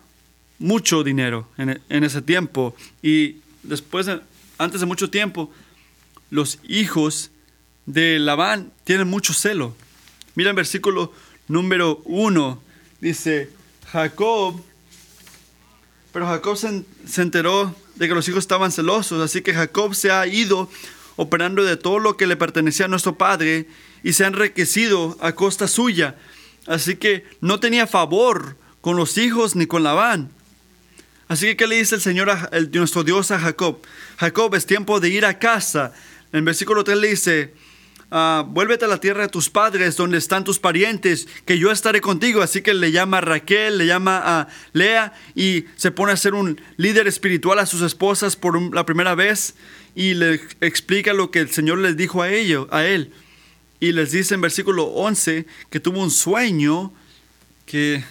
mucho 0.59 1.03
dinero 1.05 1.49
en, 1.59 1.81
en 1.89 2.05
ese 2.05 2.23
tiempo. 2.23 2.75
Y 3.03 3.37
después, 3.63 4.07
de- 4.07 4.21
antes 4.59 4.81
de 4.81 4.87
mucho 4.87 5.11
tiempo, 5.11 5.51
los 6.31 6.59
hijos 6.69 7.31
de 7.87 8.19
Labán 8.19 8.73
tienen 8.85 9.09
mucho 9.09 9.33
celo. 9.35 9.75
Mira 10.35 10.51
el 10.51 10.57
versículo 10.57 11.13
número 11.49 12.01
1. 12.05 12.61
Dice, 13.01 13.51
Jacob, 13.93 14.61
pero 16.13 16.27
Jacob 16.27 16.57
se, 16.57 16.85
se 17.07 17.23
enteró 17.23 17.75
de 17.97 18.09
que 18.09 18.15
los 18.15 18.29
hijos 18.29 18.41
estaban 18.41 18.73
celosos, 18.73 19.21
así 19.21 19.43
que 19.43 19.53
Jacob 19.55 19.95
se 19.95 20.11
ha 20.11 20.27
ido 20.27 20.69
operando 21.17 21.63
de 21.63 21.77
todo 21.77 21.99
lo 21.99 22.17
que 22.17 22.27
le 22.27 22.37
pertenecía 22.37 22.87
a 22.87 22.89
nuestro 22.89 23.17
padre 23.17 23.69
y 24.03 24.13
se 24.15 24.25
ha 24.25 24.29
enriquecido 24.29 25.17
a 25.21 25.33
costa 25.33 25.69
suya. 25.69 26.17
Así 26.67 26.97
que 26.97 27.25
no 27.41 27.61
tenía 27.61 27.87
favor 27.87 28.57
con 28.81 28.97
los 28.97 29.19
hijos 29.19 29.55
ni 29.55 29.67
con 29.67 29.83
Labán. 29.83 30.31
Así 31.29 31.47
que, 31.47 31.57
¿qué 31.57 31.67
le 31.67 31.77
dice 31.77 31.95
el 31.95 32.01
Señor, 32.01 32.31
a, 32.31 32.51
nuestro 32.73 33.03
Dios 33.03 33.31
a 33.31 33.39
Jacob? 33.39 33.79
Jacob, 34.19 34.55
es 34.55 34.67
tiempo 34.67 35.01
de 35.01 35.09
ir 35.09 35.25
a 35.25 35.39
casa. 35.39 35.93
En 36.33 36.45
versículo 36.45 36.85
3 36.85 36.99
le 36.99 37.09
dice, 37.09 37.55
ah, 38.11 38.45
vuélvete 38.47 38.85
a 38.85 38.89
la 38.89 39.01
tierra 39.01 39.23
de 39.23 39.29
tus 39.29 39.49
padres, 39.49 39.97
donde 39.97 40.19
están 40.19 40.45
tus 40.45 40.59
parientes, 40.59 41.27
que 41.47 41.59
yo 41.59 41.71
estaré 41.71 42.01
contigo. 42.01 42.43
Así 42.43 42.61
que 42.61 42.75
le 42.75 42.93
llama 42.93 43.19
a 43.19 43.23
Raquel, 43.23 43.79
le 43.79 43.87
llama 43.87 44.21
a 44.23 44.49
Lea 44.73 45.15
y 45.35 45.65
se 45.77 45.91
pone 45.91 46.13
a 46.13 46.17
ser 46.17 46.35
un 46.35 46.61
líder 46.77 47.09
espiritual 47.09 47.59
a 47.59 47.67
sus 47.67 47.81
esposas 47.81 48.37
por 48.37 48.61
la 48.75 48.85
primera 48.85 49.15
vez 49.15 49.55
y 49.95 50.15
le 50.15 50.41
explica 50.61 51.13
lo 51.13 51.31
que 51.31 51.41
el 51.41 51.51
Señor 51.51 51.79
les 51.79 51.97
dijo 51.97 52.23
a, 52.23 52.31
ello, 52.31 52.69
a 52.71 52.85
él. 52.85 53.13
Y 53.81 53.93
les 53.93 54.13
dice 54.13 54.35
en 54.35 54.41
versículo 54.41 54.85
11 54.85 55.47
que 55.71 55.81
tuvo 55.81 56.01
un 56.01 56.11
sueño 56.11 56.93
que 57.67 58.05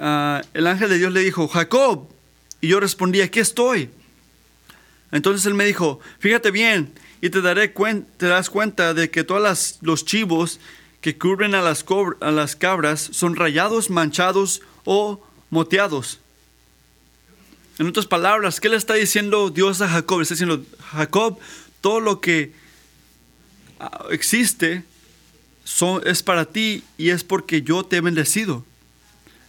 ah, 0.00 0.42
el 0.54 0.66
ángel 0.66 0.88
de 0.88 0.98
Dios 0.98 1.12
le 1.12 1.20
dijo, 1.20 1.46
Jacob. 1.48 2.08
Y 2.60 2.68
yo 2.68 2.80
respondí, 2.80 3.20
aquí 3.20 3.40
estoy. 3.40 3.90
Entonces 5.12 5.46
él 5.46 5.54
me 5.54 5.64
dijo, 5.64 6.00
fíjate 6.18 6.50
bien 6.50 6.92
y 7.20 7.30
te, 7.30 7.40
daré 7.40 7.68
te 8.16 8.26
das 8.26 8.50
cuenta 8.50 8.94
de 8.94 9.10
que 9.10 9.24
todos 9.24 9.78
los 9.82 10.04
chivos 10.04 10.60
que 11.00 11.18
cubren 11.18 11.54
a 11.54 11.62
las, 11.62 11.84
a 12.20 12.30
las 12.30 12.56
cabras 12.56 13.10
son 13.12 13.36
rayados, 13.36 13.90
manchados 13.90 14.62
o 14.84 15.20
moteados. 15.50 16.20
En 17.78 17.86
otras 17.86 18.06
palabras, 18.06 18.60
¿qué 18.60 18.68
le 18.68 18.76
está 18.76 18.94
diciendo 18.94 19.50
Dios 19.50 19.80
a 19.80 19.88
Jacob? 19.88 20.20
Está 20.20 20.34
diciendo, 20.34 20.64
Jacob, 20.92 21.38
todo 21.80 22.00
lo 22.00 22.20
que 22.20 22.52
ah, 23.78 24.04
existe 24.10 24.84
es 26.04 26.22
para 26.22 26.44
ti 26.44 26.84
y 26.98 27.10
es 27.10 27.24
porque 27.24 27.62
yo 27.62 27.84
te 27.84 27.96
he 27.96 28.00
bendecido. 28.00 28.64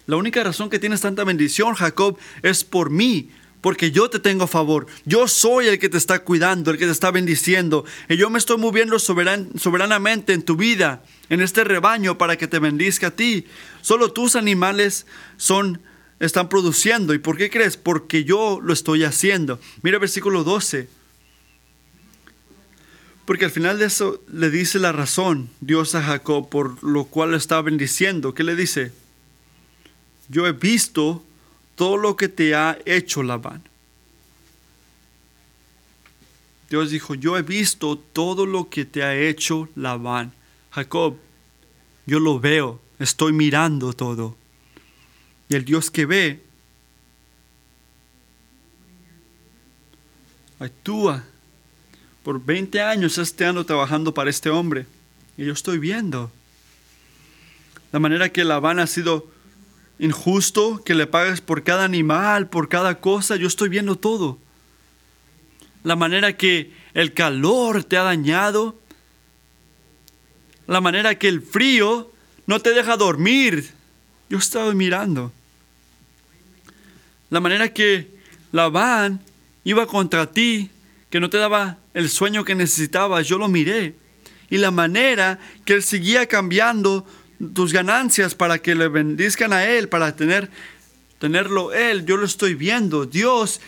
La 0.08 0.16
única 0.18 0.44
razón 0.44 0.70
que 0.70 0.80
tienes 0.80 1.02
tanta 1.02 1.24
bendición, 1.24 1.74
Jacob, 1.76 2.18
es 2.42 2.64
por 2.64 2.90
mí, 2.90 3.30
porque 3.62 3.92
yo 3.92 4.10
te 4.10 4.20
tengo 4.20 4.46
a 4.46 4.48
favor. 4.48 4.88
Yo 5.06 5.28
soy 5.28 5.68
el 5.68 5.78
que 5.80 5.88
te 5.90 5.98
está 5.98 6.20
cuidando, 6.24 6.72
el 6.72 6.78
que 6.78 6.86
te 6.86 6.92
está 6.92 7.12
bendiciendo. 7.12 7.86
Y 8.10 8.18
yo 8.18 8.30
me 8.30 8.40
estoy 8.40 8.58
moviendo 8.58 8.98
soberan- 8.98 9.50
soberanamente 9.60 10.34
en 10.34 10.42
tu 10.44 10.56
vida, 10.56 11.04
en 11.30 11.42
este 11.42 11.64
rebaño, 11.64 12.18
para 12.18 12.38
que 12.38 12.48
te 12.48 12.60
bendizca 12.60 13.08
a 13.08 13.12
ti. 13.12 13.46
Solo 13.82 14.12
tus 14.12 14.36
animales 14.36 15.06
son, 15.38 15.80
están 16.20 16.50
produciendo. 16.50 17.14
¿Y 17.14 17.20
por 17.20 17.38
qué 17.38 17.50
crees? 17.52 17.78
Porque 17.78 18.24
yo 18.24 18.60
lo 18.64 18.74
estoy 18.74 19.04
haciendo. 19.04 19.60
Mira 19.84 20.00
versículo 20.00 20.44
12. 20.44 20.90
Porque 23.26 23.46
al 23.46 23.52
final 23.52 23.78
de 23.80 23.86
eso 23.86 24.22
le 24.34 24.50
dice 24.50 24.80
la 24.80 24.92
razón 24.92 25.50
Dios 25.62 25.94
a 25.96 26.02
Jacob 26.02 26.50
por 26.50 26.84
lo 26.84 27.06
cual 27.06 27.32
lo 27.32 27.38
está 27.38 27.62
bendiciendo. 27.62 28.34
¿Qué 28.34 28.44
le 28.44 28.56
dice? 28.56 28.92
Yo 30.32 30.48
he 30.48 30.54
visto 30.54 31.24
todo 31.76 31.98
lo 31.98 32.16
que 32.16 32.30
te 32.30 32.56
ha 32.56 32.78
hecho 32.86 33.22
Labán. 33.22 33.62
Dios 36.70 36.90
dijo, 36.90 37.16
yo 37.16 37.38
he 37.38 37.42
visto 37.42 37.98
todo 37.98 38.46
lo 38.46 38.70
que 38.70 38.86
te 38.86 39.04
ha 39.04 39.14
hecho 39.14 39.68
Labán. 39.76 40.32
Jacob, 40.72 41.18
yo 42.06 42.20
lo 42.20 42.40
veo, 42.40 42.80
estoy 42.98 43.34
mirando 43.34 43.92
todo. 43.92 44.38
Y 45.50 45.56
el 45.56 45.66
Dios 45.66 45.92
que 45.92 46.06
ve, 46.06 46.42
actúa. 50.60 51.26
Por 52.24 52.46
20 52.46 52.80
años 52.82 53.18
este 53.18 53.46
ando 53.46 53.66
trabajando 53.66 54.14
para 54.14 54.30
este 54.30 54.50
hombre. 54.50 54.86
Y 55.36 55.44
yo 55.44 55.52
estoy 55.52 55.78
viendo. 55.78 56.32
La 57.92 58.00
manera 58.00 58.30
que 58.30 58.46
Labán 58.46 58.80
ha 58.80 58.88
sido 58.88 59.31
injusto 60.02 60.84
que 60.84 60.96
le 60.96 61.06
pagues 61.06 61.42
por 61.42 61.64
cada 61.64 61.86
animal, 61.86 62.50
por 62.50 62.68
cada 62.68 63.00
cosa. 63.00 63.36
Yo 63.36 63.48
estoy 63.48 63.70
viendo 63.70 63.96
todo. 63.96 64.40
La 65.84 65.96
manera 65.96 66.36
que 66.36 66.74
el 66.96 67.14
calor 67.14 67.84
te 67.84 67.98
ha 67.98 68.04
dañado. 68.04 68.76
La 70.66 70.82
manera 70.82 71.16
que 71.16 71.28
el 71.28 71.42
frío 71.42 72.12
no 72.48 72.60
te 72.60 72.74
deja 72.74 72.98
dormir. 72.98 73.72
Yo 74.28 74.40
estaba 74.40 74.74
mirando. 74.74 75.32
La 77.30 77.40
manera 77.40 77.72
que 77.72 78.10
Labán 78.52 79.22
iba 79.64 79.86
contra 79.86 80.32
ti, 80.32 80.72
que 81.12 81.20
no 81.20 81.30
te 81.30 81.38
daba 81.38 81.78
el 81.94 82.10
sueño 82.10 82.44
que 82.44 82.56
necesitabas, 82.56 83.28
yo 83.28 83.38
lo 83.38 83.48
miré. 83.48 83.94
Y 84.50 84.58
la 84.58 84.72
manera 84.72 85.38
que 85.64 85.74
él 85.74 85.84
seguía 85.84 86.26
cambiando 86.26 87.06
tus 87.54 87.74
ganancias 87.74 88.36
para 88.36 88.60
que 88.60 88.76
le 88.76 88.88
bendizcan 88.88 89.54
a 89.54 89.66
Él, 89.66 89.90
para 89.90 90.16
tener, 90.16 90.50
tenerlo 91.20 91.74
Él. 91.74 92.06
Yo 92.06 92.18
lo 92.18 92.26
estoy 92.26 92.54
viendo. 92.54 93.06
Dios 93.06 93.62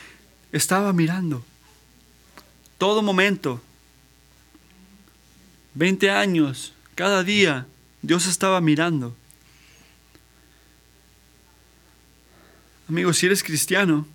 estaba 0.52 0.94
mirando. 0.94 1.44
Todo 2.78 3.02
momento. 3.02 3.62
20 5.76 6.12
años, 6.12 6.74
cada 6.94 7.24
día, 7.24 7.66
Dios 8.02 8.28
estaba 8.28 8.62
mirando. 8.62 9.16
Amigos, 12.88 13.18
si 13.18 13.26
eres 13.26 13.42
cristiano, 13.42 14.06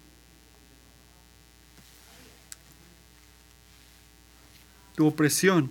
tu 4.95 5.07
opresión 5.07 5.71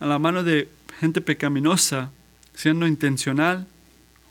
a 0.00 0.06
la 0.06 0.18
mano 0.18 0.42
de 0.42 0.68
gente 1.00 1.22
pecaminosa, 1.22 2.10
siendo 2.54 2.86
intencional 2.86 3.66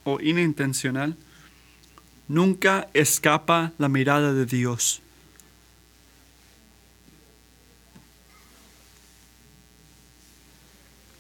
o 0.04 0.22
inintencional, 0.22 1.18
nunca 2.28 2.88
escapa 2.94 3.74
la 3.80 3.90
mirada 3.90 4.34
de 4.34 4.46
Dios. 4.46 5.02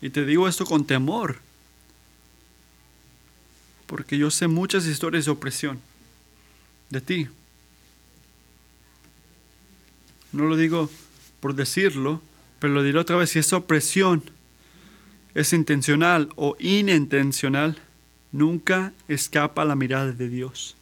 Y 0.02 0.12
te 0.12 0.24
digo 0.24 0.48
esto 0.48 0.66
con 0.66 0.86
temor, 0.86 1.40
porque 3.88 4.20
yo 4.20 4.30
sé 4.30 4.48
muchas 4.48 4.86
historias 4.86 5.26
de 5.26 5.32
opresión 5.32 5.82
de 6.92 7.02
ti. 7.02 7.28
No 10.32 10.46
lo 10.46 10.56
digo 10.56 10.90
por 11.40 11.56
decirlo, 11.56 12.22
Pero 12.60 12.74
lo 12.74 12.84
diré 12.84 13.00
otra 13.00 13.16
vez, 13.16 13.30
si 13.30 13.40
esa 13.40 13.56
opresión 13.56 14.22
es 15.36 15.54
intencional 15.54 16.30
o 16.36 16.56
inintencional, 16.60 17.78
nunca 18.32 18.94
escapa 19.08 19.66
la 19.66 19.76
mirada 19.76 20.12
de 20.12 20.30
Dios. 20.30 20.76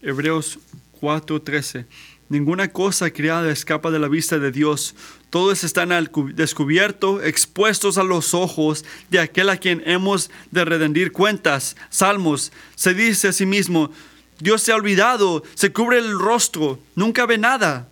Hebreos 0.00 0.58
4:13. 1.00 1.86
Ninguna 2.28 2.68
cosa 2.68 3.10
creada 3.10 3.52
escapa 3.52 3.90
de 3.90 3.98
la 3.98 4.08
vista 4.08 4.38
de 4.38 4.50
Dios. 4.50 4.94
Todos 5.28 5.64
están 5.64 5.92
al 5.92 6.10
descubierto, 6.34 7.22
expuestos 7.22 7.98
a 7.98 8.04
los 8.04 8.32
ojos 8.32 8.84
de 9.10 9.20
aquel 9.20 9.50
a 9.50 9.58
quien 9.58 9.82
hemos 9.84 10.30
de 10.50 10.64
rendir 10.64 11.12
cuentas. 11.12 11.76
Salmos, 11.90 12.50
se 12.74 12.94
dice 12.94 13.28
a 13.28 13.32
sí 13.32 13.44
mismo, 13.44 13.92
Dios 14.38 14.62
se 14.62 14.72
ha 14.72 14.76
olvidado, 14.76 15.42
se 15.54 15.72
cubre 15.72 15.98
el 15.98 16.18
rostro, 16.18 16.78
nunca 16.94 17.26
ve 17.26 17.36
nada. 17.36 17.88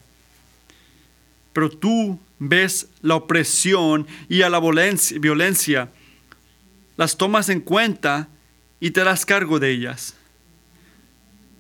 Pero 1.53 1.69
tú 1.69 2.19
ves 2.41 2.89
la 3.03 3.15
opresión 3.15 4.09
y 4.29 4.43
a 4.43 4.51
la 4.51 4.59
violencia, 4.59 5.93
las 6.97 7.17
tomas 7.17 7.49
en 7.51 7.61
cuenta 7.61 8.29
y 8.81 8.91
te 8.91 9.05
das 9.05 9.25
cargo 9.25 9.61
de 9.61 9.71
ellas. 9.71 10.15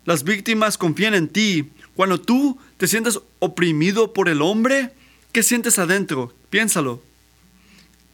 Las 0.05 0.25
víctimas 0.25 0.77
confían 0.77 1.15
en 1.15 1.29
ti. 1.29 1.71
Cuando 1.95 2.21
tú 2.21 2.59
te 2.79 2.89
sientes 2.89 3.21
oprimido 3.39 4.13
por 4.13 4.29
el 4.29 4.43
hombre, 4.43 4.93
¿qué 5.31 5.43
sientes 5.43 5.79
adentro? 5.79 6.35
Piénsalo. 6.49 7.03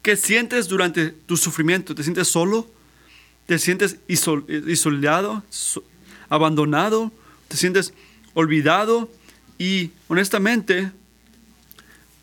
¿Qué 0.02 0.16
sientes 0.16 0.68
durante 0.68 1.11
tu 1.11 1.37
sufrimiento? 1.37 1.94
¿Te 1.94 2.02
sientes 2.02 2.29
solo? 2.29 2.68
¿Te 3.46 3.59
sientes 3.59 3.96
isolado? 4.09 5.42
¿Abandonado? 6.29 7.12
¿Te 7.48 7.57
sientes 7.57 7.94
olvidado? 8.35 9.09
Y 9.59 9.90
honestamente, 10.09 10.90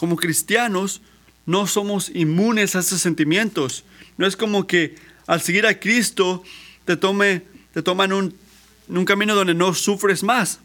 como 0.04 0.18
cristianos, 0.18 1.00
no 1.46 1.66
somos 1.66 2.10
inmunes 2.10 2.76
a 2.76 2.80
esos 2.80 3.00
sentimientos. 3.00 3.86
No 4.18 4.28
es 4.28 4.36
como 4.36 4.68
que 4.68 4.96
al 5.28 5.40
seguir 5.40 5.66
a 5.66 5.80
Cristo 5.80 6.44
te, 6.84 6.98
tome, 6.98 7.44
te 7.74 7.82
toman 7.82 8.12
un, 8.12 8.36
un 8.90 9.06
camino 9.06 9.34
donde 9.34 9.54
no 9.54 9.74
sufres 9.74 10.22
más. 10.22 10.60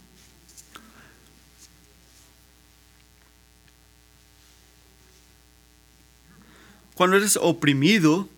Cuando 6.94 7.16
eres 7.16 7.38
oprimido, 7.40 8.28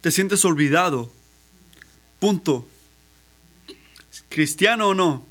te 0.00 0.10
sientes 0.10 0.42
olvidado. 0.46 1.12
Punto. 2.18 2.66
Cristiano 4.30 4.88
o 4.88 4.94
no, 4.94 5.26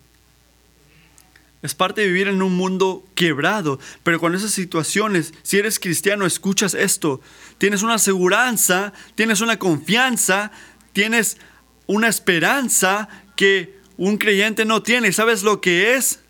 es 1.62 1.76
parte 1.76 2.02
de 2.02 2.08
vivir 2.08 2.28
en 2.28 2.42
un 2.42 2.56
mundo 2.56 3.06
quebrado. 3.16 3.80
Pero 4.04 4.20
con 4.20 4.34
esas 4.34 4.52
situaciones, 4.52 5.34
si 5.44 5.58
eres 5.58 5.80
cristiano, 5.80 6.26
escuchas 6.26 6.74
esto. 6.74 7.22
Tienes 7.58 7.84
una 7.84 7.96
aseguranza, 7.96 8.94
tienes 9.16 9.42
una 9.42 9.60
confianza, 9.60 10.52
tienes 10.94 11.38
una 11.86 12.08
esperanza 12.08 13.10
que 13.36 13.78
un 13.98 14.18
creyente 14.18 14.64
no 14.64 14.84
tiene. 14.84 15.12
¿Sabes 15.12 15.44
lo 15.44 15.60
que 15.60 15.96
es? 15.96 16.22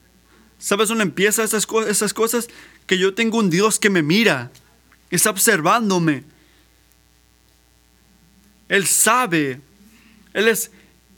¿Sabes 0.58 0.90
dónde 0.90 1.04
empiezan 1.04 1.46
esas, 1.46 1.68
esas 1.88 2.14
cosas? 2.14 2.48
Que 2.88 2.98
yo 2.98 3.14
tengo 3.14 3.38
un 3.38 3.52
Dios 3.52 3.78
que 3.78 3.92
me 3.92 4.02
mira, 4.02 4.52
está 5.12 5.30
observándome. 5.30 6.24
Él 8.68 8.88
sabe, 8.88 9.62
Él 10.34 10.48
es 10.48 10.72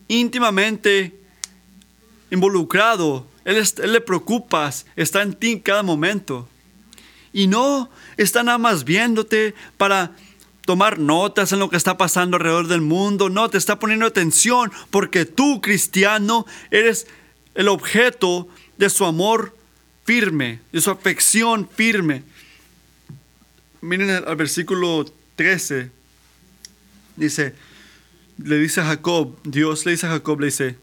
íntimamente 0.10 1.18
involucrado 2.30 3.31
él, 3.46 3.64
le 3.86 4.02
preocupas, 4.02 4.86
está 4.96 5.22
en 5.22 5.34
ti 5.34 5.52
en 5.52 5.60
cada 5.60 5.84
momento. 5.84 6.48
Y 7.34 7.48
no 7.48 7.90
está 8.18 8.44
nada 8.44 8.58
más 8.58 8.84
viéndote 8.84 9.56
para 9.78 10.12
tomar 10.66 11.00
notas 11.00 11.52
en 11.52 11.60
lo 11.60 11.70
que 11.70 11.78
está 11.78 11.98
pasando 11.98 12.38
alrededor 12.38 12.68
del 12.68 12.82
mundo. 12.82 13.30
No, 13.30 13.50
te 13.50 13.58
está 13.58 13.80
poniendo 13.80 14.06
atención 14.06 14.72
porque 14.90 15.26
tú, 15.26 15.62
cristiano, 15.62 16.46
eres 16.70 17.08
el 17.56 17.68
objeto 17.68 18.48
de 18.78 18.90
su 18.90 19.06
amor 19.06 19.56
firme, 20.04 20.60
de 20.72 20.82
su 20.82 20.92
afección 20.92 21.68
firme. 21.68 22.24
Miren 23.82 24.10
el, 24.10 24.36
versículo 24.36 25.06
13. 25.36 25.90
Dice, 27.16 27.56
le 28.38 28.58
dice 28.58 28.82
a 28.82 28.86
Jacob, 28.86 29.38
Dios 29.44 29.86
le 29.86 29.92
dice 29.92 30.08
a 30.08 30.12
Jacob, 30.12 30.40
le 30.40 30.48
dice, 30.48 30.78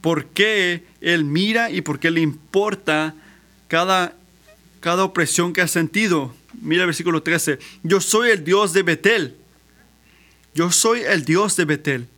por 0.00 0.26
qué 0.26 0.84
Él 1.00 1.24
mira 1.24 1.70
y 1.70 1.80
por 1.80 1.98
qué 1.98 2.10
le 2.10 2.20
importa 2.20 3.14
cada, 3.68 4.14
cada 4.80 5.04
opresión 5.04 5.52
que 5.52 5.60
ha 5.60 5.68
sentido. 5.68 6.34
Mira 6.60 6.82
el 6.82 6.86
versículo 6.86 7.22
13. 7.22 7.58
Yo 7.82 8.00
soy 8.00 8.30
el 8.30 8.44
Dios 8.44 8.72
de 8.72 8.82
Betel. 8.82 9.36
Yo 10.54 10.70
soy 10.72 11.00
el 11.00 11.24
Dios 11.24 11.56
de 11.56 11.64
Betel. 11.64 12.08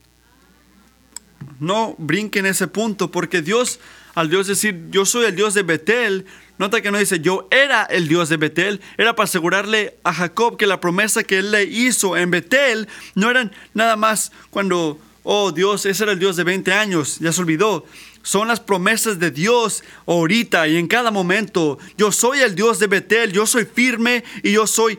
No 1.59 1.95
brinquen 1.99 2.47
ese 2.47 2.69
punto, 2.69 3.11
porque 3.11 3.43
Dios, 3.43 3.81
al 4.15 4.31
Dios 4.31 4.47
decir, 4.47 4.89
yo 4.91 5.05
soy 5.05 5.27
el 5.27 5.37
Dios 5.37 5.55
de 5.55 5.63
Betel, 5.63 6.27
nota 6.59 6.81
que 6.81 6.91
no 6.91 6.99
dice, 6.99 7.21
yo 7.21 7.49
era 7.51 7.85
el 7.85 8.09
Dios 8.09 8.29
de 8.29 8.37
Betel, 8.37 8.81
era 8.99 9.15
para 9.15 9.25
asegurarle 9.25 9.97
a 10.05 10.13
Jacob 10.13 10.57
que 10.57 10.67
la 10.67 10.81
promesa 10.81 11.25
que 11.25 11.39
él 11.39 11.51
le 11.51 11.65
hizo 11.65 12.17
en 12.17 12.31
Betel 12.31 12.89
no 13.15 13.31
era 13.31 13.51
nada 13.75 13.97
más 13.97 14.33
cuando 14.51 14.99
oh 15.23 15.53
Dios, 15.53 15.87
ese 15.87 16.03
era 16.03 16.13
el 16.13 16.19
Dios 16.19 16.37
de 16.37 16.45
20 16.45 16.73
años, 16.73 17.19
ya 17.19 17.33
se 17.33 17.41
olvidó. 17.41 17.85
Son 18.23 18.49
las 18.49 18.61
promesas 18.61 19.19
de 19.19 19.31
Dios 19.31 19.83
ahorita 20.07 20.69
y 20.69 20.77
en 20.77 20.87
cada 20.87 21.11
momento. 21.11 21.79
Yo 21.97 22.13
soy 22.13 22.41
el 22.41 22.55
Dios 22.55 22.79
de 22.79 22.87
Betel, 22.87 23.33
yo 23.33 23.47
soy 23.47 23.65
firme 23.65 24.25
y 24.43 24.53
yo 24.53 24.67
soy, 24.67 24.99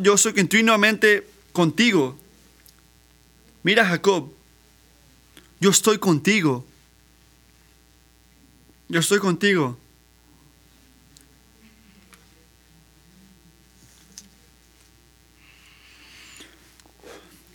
yo 0.00 0.16
soy 0.16 0.32
continuamente 0.32 1.26
contigo. 1.52 2.18
Mira 3.62 3.86
Jacob, 3.86 4.32
yo 5.60 5.70
estoy 5.70 5.98
contigo. 5.98 6.64
Yo 8.88 8.98
estoy 8.98 9.20
contigo. 9.20 9.78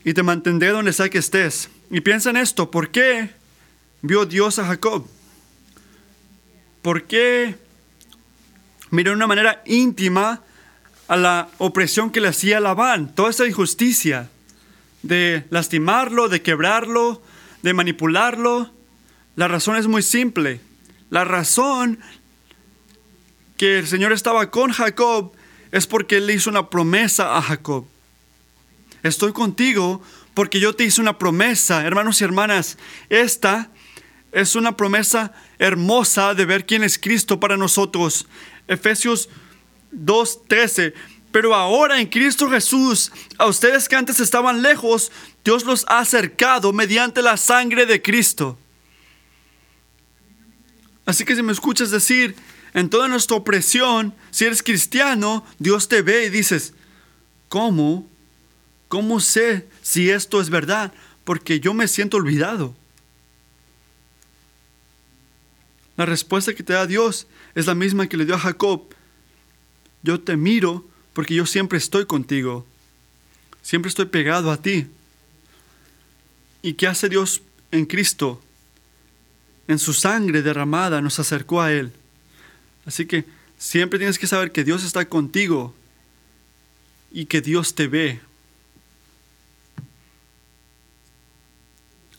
Y 0.05 0.13
te 0.13 0.23
mantendré 0.23 0.69
donde 0.69 0.93
sea 0.93 1.09
que 1.09 1.17
estés. 1.17 1.67
Y 1.89 1.99
piensa 1.99 2.29
en 2.29 2.37
esto, 2.37 2.69
¿por 2.69 2.91
qué 2.91 3.31
vio 4.03 4.25
Dios 4.25 4.59
a 4.59 4.65
Jacob? 4.67 5.07
¿Por 6.83 7.05
qué 7.05 7.55
miró 8.91 9.09
de 9.09 9.17
una 9.17 9.25
manera 9.25 9.63
íntima 9.65 10.43
a 11.07 11.17
la 11.17 11.49
opresión 11.57 12.11
que 12.11 12.21
le 12.21 12.27
hacía 12.27 12.59
Labán? 12.59 13.15
Toda 13.15 13.31
esa 13.31 13.47
injusticia 13.47 14.29
de 15.01 15.43
lastimarlo, 15.49 16.29
de 16.29 16.43
quebrarlo, 16.43 17.23
de 17.63 17.73
manipularlo. 17.73 18.71
La 19.35 19.47
razón 19.47 19.75
es 19.75 19.87
muy 19.87 20.03
simple. 20.03 20.61
La 21.09 21.25
razón 21.25 21.99
que 23.57 23.79
el 23.79 23.87
Señor 23.87 24.13
estaba 24.13 24.51
con 24.51 24.71
Jacob 24.71 25.31
es 25.71 25.87
porque 25.87 26.17
Él 26.17 26.27
le 26.27 26.33
hizo 26.33 26.51
una 26.51 26.69
promesa 26.69 27.37
a 27.37 27.41
Jacob 27.41 27.87
estoy 29.07 29.33
contigo 29.33 30.01
porque 30.33 30.59
yo 30.59 30.75
te 30.75 30.83
hice 30.83 31.01
una 31.01 31.17
promesa, 31.17 31.85
hermanos 31.85 32.19
y 32.19 32.23
hermanas. 32.23 32.77
Esta 33.09 33.69
es 34.31 34.55
una 34.55 34.75
promesa 34.75 35.33
hermosa 35.59 36.33
de 36.33 36.45
ver 36.45 36.65
quién 36.65 36.83
es 36.83 36.97
Cristo 36.97 37.39
para 37.39 37.55
nosotros. 37.55 38.27
Efesios 38.67 39.29
2:13. 39.91 40.93
Pero 41.31 41.53
ahora 41.53 41.99
en 41.99 42.07
Cristo 42.07 42.49
Jesús, 42.49 43.11
a 43.37 43.45
ustedes 43.45 43.89
que 43.89 43.95
antes 43.95 44.19
estaban 44.19 44.61
lejos, 44.61 45.11
Dios 45.43 45.65
los 45.65 45.85
ha 45.87 45.99
acercado 45.99 46.73
mediante 46.73 47.21
la 47.21 47.37
sangre 47.37 47.85
de 47.85 48.01
Cristo. 48.01 48.57
Así 51.05 51.23
que 51.25 51.35
si 51.35 51.43
me 51.43 51.51
escuchas 51.51 51.91
decir, 51.91 52.35
en 52.73 52.89
toda 52.89 53.07
nuestra 53.07 53.37
opresión, 53.37 54.15
si 54.31 54.45
eres 54.45 54.63
cristiano, 54.63 55.45
Dios 55.59 55.87
te 55.87 56.01
ve 56.01 56.25
y 56.25 56.29
dices, 56.29 56.73
¿cómo 57.47 58.09
¿Cómo 58.95 59.19
sé 59.19 59.67
si 59.81 60.09
esto 60.09 60.39
es 60.39 60.49
verdad? 60.49 60.93
Porque 61.25 61.59
yo 61.59 61.73
me 61.73 61.89
siento 61.89 62.15
olvidado. 62.15 62.73
La 65.97 66.05
respuesta 66.05 66.53
que 66.53 66.63
te 66.63 66.71
da 66.71 66.87
Dios 66.87 67.27
es 67.55 67.65
la 67.65 67.75
misma 67.75 68.07
que 68.07 68.15
le 68.15 68.23
dio 68.23 68.35
a 68.35 68.39
Jacob. 68.39 68.83
Yo 70.01 70.21
te 70.21 70.37
miro 70.37 70.87
porque 71.11 71.35
yo 71.35 71.45
siempre 71.45 71.77
estoy 71.77 72.05
contigo. 72.05 72.65
Siempre 73.61 73.89
estoy 73.89 74.05
pegado 74.05 74.49
a 74.49 74.61
ti. 74.61 74.87
¿Y 76.61 76.75
qué 76.75 76.87
hace 76.87 77.09
Dios 77.09 77.41
en 77.71 77.85
Cristo? 77.85 78.41
En 79.67 79.77
su 79.77 79.91
sangre 79.91 80.41
derramada 80.41 81.01
nos 81.01 81.19
acercó 81.19 81.61
a 81.61 81.73
Él. 81.73 81.91
Así 82.85 83.05
que 83.05 83.25
siempre 83.57 83.99
tienes 83.99 84.17
que 84.17 84.27
saber 84.27 84.53
que 84.53 84.63
Dios 84.63 84.85
está 84.85 85.03
contigo 85.03 85.75
y 87.11 87.25
que 87.25 87.41
Dios 87.41 87.75
te 87.75 87.87
ve. 87.87 88.21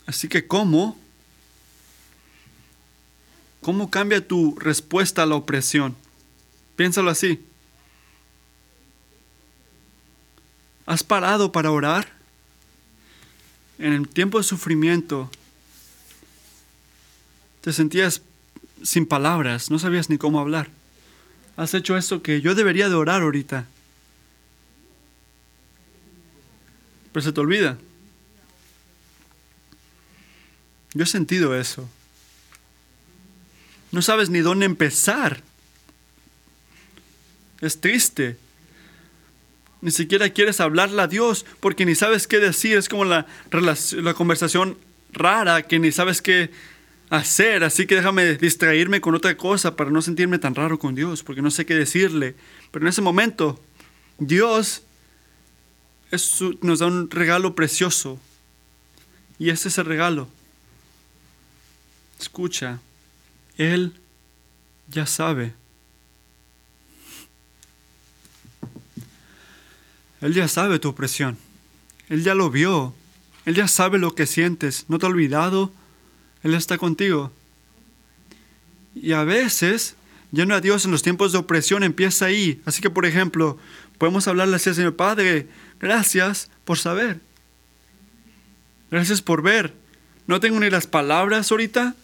Así 0.07 0.29
que 0.29 0.47
¿cómo? 0.47 0.99
¿Cómo 3.61 3.91
cambia 3.91 4.27
tu 4.27 4.57
respuesta 4.61 5.25
a 5.25 5.27
la 5.27 5.35
opresión? 5.35 5.97
Piénsalo 6.77 7.11
así. 7.11 7.45
¿Has 10.87 11.03
parado 11.03 11.51
para 11.51 11.73
orar? 11.73 12.13
En 13.79 13.93
el 13.93 14.09
tiempo 14.09 14.39
de 14.39 14.45
sufrimiento, 14.45 15.31
te 17.61 17.73
sentías 17.73 18.23
sin 18.83 19.05
palabras, 19.05 19.71
no 19.71 19.79
sabías 19.79 20.09
ni 20.09 20.17
cómo 20.17 20.39
hablar. 20.39 20.71
Has 21.57 21.75
hecho 21.75 21.97
esto 21.97 22.23
que 22.23 22.41
yo 22.41 22.55
debería 22.55 22.89
de 22.89 22.95
orar 22.95 23.23
ahorita. 23.23 23.67
Pero 27.13 27.25
se 27.25 27.33
te 27.33 27.41
olvida. 27.41 27.79
Yo 30.97 31.05
he 31.05 31.07
sentido 31.07 31.55
eso. 31.55 31.87
No 33.93 34.01
sabes 34.01 34.31
ni 34.31 34.41
dónde 34.41 34.65
empezar. 34.65 35.43
Es 37.61 37.83
triste. 37.83 38.39
Ni 39.83 39.91
siquiera 39.91 40.31
quieres 40.31 40.59
hablarle 40.59 41.03
a 41.03 41.07
Dios 41.07 41.45
porque 41.61 41.85
ni 41.85 41.95
sabes 41.95 42.27
qué 42.27 42.39
decir. 42.39 42.79
Es 42.79 42.89
como 42.89 43.05
la, 43.05 43.27
la 43.51 44.15
conversación 44.15 44.79
rara 45.13 45.63
que 45.63 45.79
ni 45.79 45.93
sabes 45.93 46.23
qué 46.23 46.51
hacer. 47.11 47.63
Así 47.63 47.87
que 47.87 47.97
déjame 47.97 48.39
distraerme 48.39 49.03
con 49.03 49.15
otra 49.15 49.37
cosa 49.37 49.77
para 49.77 49.91
no 49.91 50.01
sentirme 50.01 50.39
tan 50.39 50.55
raro 50.55 50.79
con 50.79 50.95
Dios 50.95 51.23
porque 51.23 51.43
no 51.43 51.51
sé 51.51 51.67
qué 51.67 51.75
decirle. 51.75 52.37
Pero 52.71 52.87
en 52.87 52.89
ese 52.89 53.03
momento, 53.03 53.63
Dios 54.19 54.83
nos 56.63 56.79
da 56.79 56.87
un 56.87 57.11
regalo 57.11 57.55
precioso. 57.55 58.19
Y 59.39 59.51
ese 59.51 59.69
es 59.69 59.77
el 59.77 59.85
regalo. 59.85 60.31
Escucha, 62.19 62.81
Él 63.57 63.95
ya 64.89 65.07
sabe. 65.07 65.55
Él 70.21 70.35
ya 70.35 70.49
sabe 70.49 70.79
tu 70.79 70.89
opresión. 70.89 71.37
Él 72.09 72.25
ya 72.25 72.35
lo 72.35 72.51
vio. 72.51 72.95
Él 73.45 73.55
ya 73.55 73.69
sabe 73.69 73.99
lo 73.99 74.15
que 74.15 74.27
sientes. 74.27 74.87
No 74.89 74.99
te 74.99 75.07
ha 75.07 75.09
olvidado. 75.09 75.73
Él 76.43 76.55
está 76.55 76.79
contigo. 76.79 77.33
Y 78.95 79.13
a 79.13 79.25
veces, 79.25 79.97
lleno 80.33 80.55
a 80.55 80.61
Dios 80.61 80.85
en 80.85 80.91
los 80.91 81.03
tiempos 81.03 81.33
de 81.33 81.39
opresión 81.39 81.83
empieza 81.83 82.27
ahí. 82.27 82.61
Así 82.65 82.81
que, 82.81 82.91
por 82.91 83.05
ejemplo, 83.05 83.59
podemos 83.99 84.27
hablarle 84.27 84.57
así 84.57 84.71
al 84.71 84.75
Señor 84.75 84.97
Padre, 84.97 85.49
gracias 85.79 86.51
por 86.65 86.79
saber. 86.79 87.21
Gracias 88.91 89.21
por 89.21 89.43
ver. 89.43 89.75
No 90.27 90.41
tengo 90.41 90.59
ni 90.59 90.71
las 90.71 90.87
palabras 90.87 91.51
ahorita 91.51 91.95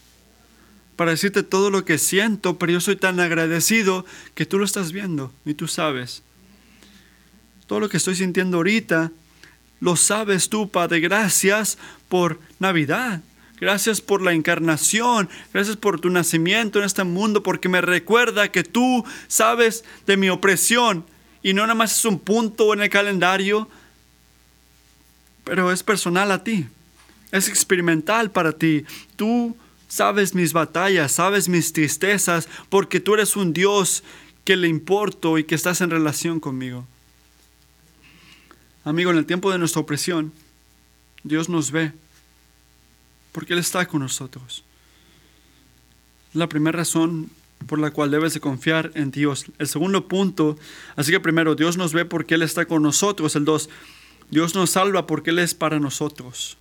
para 1.02 1.10
decirte 1.10 1.42
todo 1.42 1.68
lo 1.68 1.84
que 1.84 1.98
siento, 1.98 2.60
pero 2.60 2.74
yo 2.74 2.80
soy 2.80 2.94
tan 2.94 3.18
agradecido 3.18 4.06
que 4.36 4.46
tú 4.46 4.56
lo 4.56 4.64
estás 4.64 4.92
viendo 4.92 5.32
y 5.44 5.54
tú 5.54 5.66
sabes. 5.66 6.22
Todo 7.66 7.80
lo 7.80 7.88
que 7.88 7.96
estoy 7.96 8.14
sintiendo 8.14 8.58
ahorita, 8.58 9.10
lo 9.80 9.96
sabes 9.96 10.48
tú, 10.48 10.70
Padre. 10.70 11.00
Gracias 11.00 11.76
por 12.08 12.38
Navidad. 12.60 13.20
Gracias 13.60 14.00
por 14.00 14.22
la 14.22 14.32
encarnación. 14.32 15.28
Gracias 15.52 15.76
por 15.76 15.98
tu 15.98 16.08
nacimiento 16.08 16.78
en 16.78 16.84
este 16.84 17.02
mundo, 17.02 17.42
porque 17.42 17.68
me 17.68 17.80
recuerda 17.80 18.52
que 18.52 18.62
tú 18.62 19.04
sabes 19.26 19.84
de 20.06 20.16
mi 20.16 20.28
opresión. 20.28 21.04
Y 21.42 21.52
no 21.52 21.62
nada 21.62 21.74
más 21.74 21.98
es 21.98 22.04
un 22.04 22.20
punto 22.20 22.72
en 22.74 22.80
el 22.80 22.90
calendario, 22.90 23.68
pero 25.42 25.72
es 25.72 25.82
personal 25.82 26.30
a 26.30 26.44
ti. 26.44 26.64
Es 27.32 27.48
experimental 27.48 28.30
para 28.30 28.52
ti. 28.52 28.84
Tú 29.16 29.56
sabes 29.92 30.34
mis 30.34 30.54
batallas, 30.54 31.12
sabes 31.12 31.50
mis 31.50 31.74
tristezas, 31.74 32.48
porque 32.70 32.98
tú 32.98 33.12
eres 33.12 33.36
un 33.36 33.52
Dios 33.52 34.02
que 34.42 34.56
le 34.56 34.66
importo 34.66 35.36
y 35.36 35.44
que 35.44 35.54
estás 35.54 35.82
en 35.82 35.90
relación 35.90 36.40
conmigo. 36.40 36.86
Amigo, 38.84 39.10
en 39.10 39.18
el 39.18 39.26
tiempo 39.26 39.52
de 39.52 39.58
nuestra 39.58 39.82
opresión, 39.82 40.32
Dios 41.24 41.50
nos 41.50 41.72
ve, 41.72 41.92
porque 43.32 43.52
Él 43.52 43.58
está 43.58 43.86
con 43.86 44.00
nosotros. 44.00 44.64
La 46.32 46.48
primera 46.48 46.78
razón 46.78 47.28
por 47.66 47.78
la 47.78 47.90
cual 47.90 48.10
debes 48.10 48.32
de 48.32 48.40
confiar 48.40 48.92
en 48.94 49.10
Dios. 49.10 49.44
El 49.58 49.68
segundo 49.68 50.08
punto, 50.08 50.58
así 50.96 51.12
que 51.12 51.20
primero, 51.20 51.54
Dios 51.54 51.76
nos 51.76 51.92
ve 51.92 52.06
porque 52.06 52.36
Él 52.36 52.42
está 52.42 52.64
con 52.64 52.82
nosotros. 52.82 53.36
El 53.36 53.44
dos, 53.44 53.68
Dios 54.30 54.54
nos 54.54 54.70
salva 54.70 55.06
porque 55.06 55.30
Él 55.30 55.38
es 55.38 55.52
para 55.52 55.78
nosotros. 55.78 56.56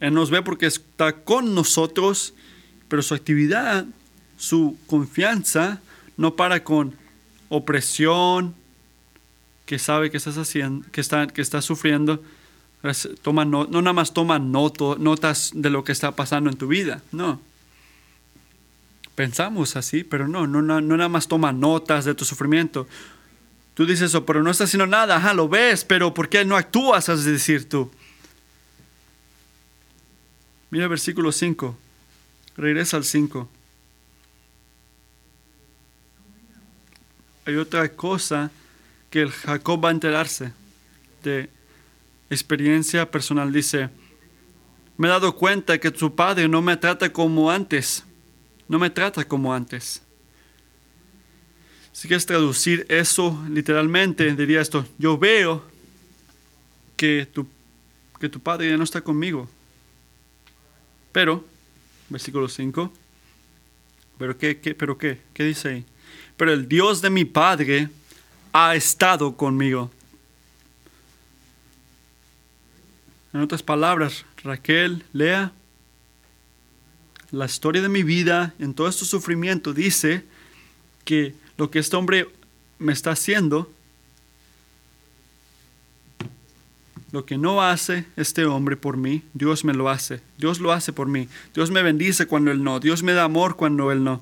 Él 0.00 0.14
nos 0.14 0.30
ve 0.30 0.42
porque 0.42 0.66
está 0.66 1.12
con 1.12 1.54
nosotros, 1.54 2.34
pero 2.88 3.02
su 3.02 3.14
actividad, 3.14 3.86
su 4.36 4.76
confianza, 4.86 5.80
no 6.16 6.36
para 6.36 6.64
con 6.64 6.94
opresión, 7.48 8.54
que 9.64 9.78
sabe 9.78 10.10
que 10.10 10.16
estás 10.16 10.38
haciendo, 10.38 10.86
que 10.92 11.00
está, 11.00 11.26
que 11.26 11.42
está 11.42 11.60
sufriendo. 11.62 12.22
Toma 13.22 13.44
no, 13.44 13.64
no 13.64 13.82
nada 13.82 13.94
más 13.94 14.12
toma 14.12 14.38
notas 14.38 15.50
de 15.54 15.70
lo 15.70 15.82
que 15.82 15.92
está 15.92 16.12
pasando 16.12 16.50
en 16.50 16.56
tu 16.56 16.68
vida, 16.68 17.02
no. 17.10 17.40
Pensamos 19.16 19.76
así, 19.76 20.04
pero 20.04 20.28
no, 20.28 20.46
no, 20.46 20.62
no, 20.62 20.80
no 20.80 20.96
nada 20.96 21.08
más 21.08 21.26
toma 21.26 21.52
notas 21.52 22.04
de 22.04 22.14
tu 22.14 22.24
sufrimiento. 22.24 22.86
Tú 23.74 23.86
dices 23.86 24.10
eso, 24.10 24.24
pero 24.24 24.42
no 24.42 24.50
estás 24.50 24.68
haciendo 24.68 24.86
nada, 24.86 25.16
ajá, 25.16 25.34
lo 25.34 25.48
ves, 25.48 25.84
pero 25.84 26.14
¿por 26.14 26.28
qué 26.28 26.44
no 26.44 26.56
actúas? 26.56 27.08
Has 27.08 27.24
de 27.24 27.32
decir 27.32 27.68
tú. 27.68 27.90
Mira 30.76 30.88
versículo 30.88 31.32
5. 31.32 31.74
Regresa 32.58 32.98
al 32.98 33.04
5. 33.04 33.48
Hay 37.46 37.56
otra 37.56 37.88
cosa 37.88 38.50
que 39.08 39.22
el 39.22 39.30
Jacob 39.30 39.82
va 39.82 39.88
a 39.88 39.92
enterarse 39.92 40.52
de 41.22 41.48
experiencia 42.28 43.10
personal. 43.10 43.50
Dice, 43.54 43.88
me 44.98 45.08
he 45.08 45.10
dado 45.10 45.34
cuenta 45.34 45.78
que 45.78 45.90
tu 45.90 46.14
padre 46.14 46.46
no 46.46 46.60
me 46.60 46.76
trata 46.76 47.10
como 47.10 47.50
antes. 47.50 48.04
No 48.68 48.78
me 48.78 48.90
trata 48.90 49.26
como 49.26 49.54
antes. 49.54 50.02
Si 51.90 52.06
quieres 52.06 52.26
traducir 52.26 52.84
eso 52.90 53.42
literalmente, 53.48 54.30
diría 54.36 54.60
esto, 54.60 54.86
yo 54.98 55.16
veo 55.16 55.64
que 56.98 57.26
tu, 57.32 57.46
que 58.20 58.28
tu 58.28 58.40
padre 58.40 58.68
ya 58.68 58.76
no 58.76 58.84
está 58.84 59.00
conmigo. 59.00 59.48
Pero, 61.16 61.42
versículo 62.10 62.46
5, 62.46 62.92
¿pero 64.18 64.36
qué, 64.36 64.60
qué, 64.60 64.74
pero 64.74 64.98
qué? 64.98 65.18
¿Qué 65.32 65.44
dice 65.44 65.68
ahí? 65.70 65.86
Pero 66.36 66.52
el 66.52 66.68
Dios 66.68 67.00
de 67.00 67.08
mi 67.08 67.24
Padre 67.24 67.88
ha 68.52 68.76
estado 68.76 69.34
conmigo. 69.34 69.90
En 73.32 73.40
otras 73.40 73.62
palabras, 73.62 74.26
Raquel, 74.44 75.04
Lea, 75.14 75.52
la 77.30 77.46
historia 77.46 77.80
de 77.80 77.88
mi 77.88 78.02
vida, 78.02 78.52
en 78.58 78.74
todo 78.74 78.86
este 78.86 79.06
sufrimiento, 79.06 79.72
dice 79.72 80.22
que 81.06 81.34
lo 81.56 81.70
que 81.70 81.78
este 81.78 81.96
hombre 81.96 82.28
me 82.78 82.92
está 82.92 83.12
haciendo 83.12 83.72
Lo 87.16 87.24
que 87.24 87.38
no 87.38 87.62
hace 87.62 88.04
este 88.18 88.44
hombre 88.44 88.76
por 88.76 88.98
mí, 88.98 89.22
Dios 89.32 89.64
me 89.64 89.72
lo 89.72 89.88
hace. 89.88 90.20
Dios 90.36 90.60
lo 90.60 90.70
hace 90.70 90.92
por 90.92 91.08
mí. 91.08 91.28
Dios 91.54 91.70
me 91.70 91.82
bendice 91.82 92.26
cuando 92.26 92.50
Él 92.50 92.62
no. 92.62 92.78
Dios 92.78 93.02
me 93.02 93.14
da 93.14 93.24
amor 93.24 93.56
cuando 93.56 93.90
Él 93.90 94.04
no. 94.04 94.20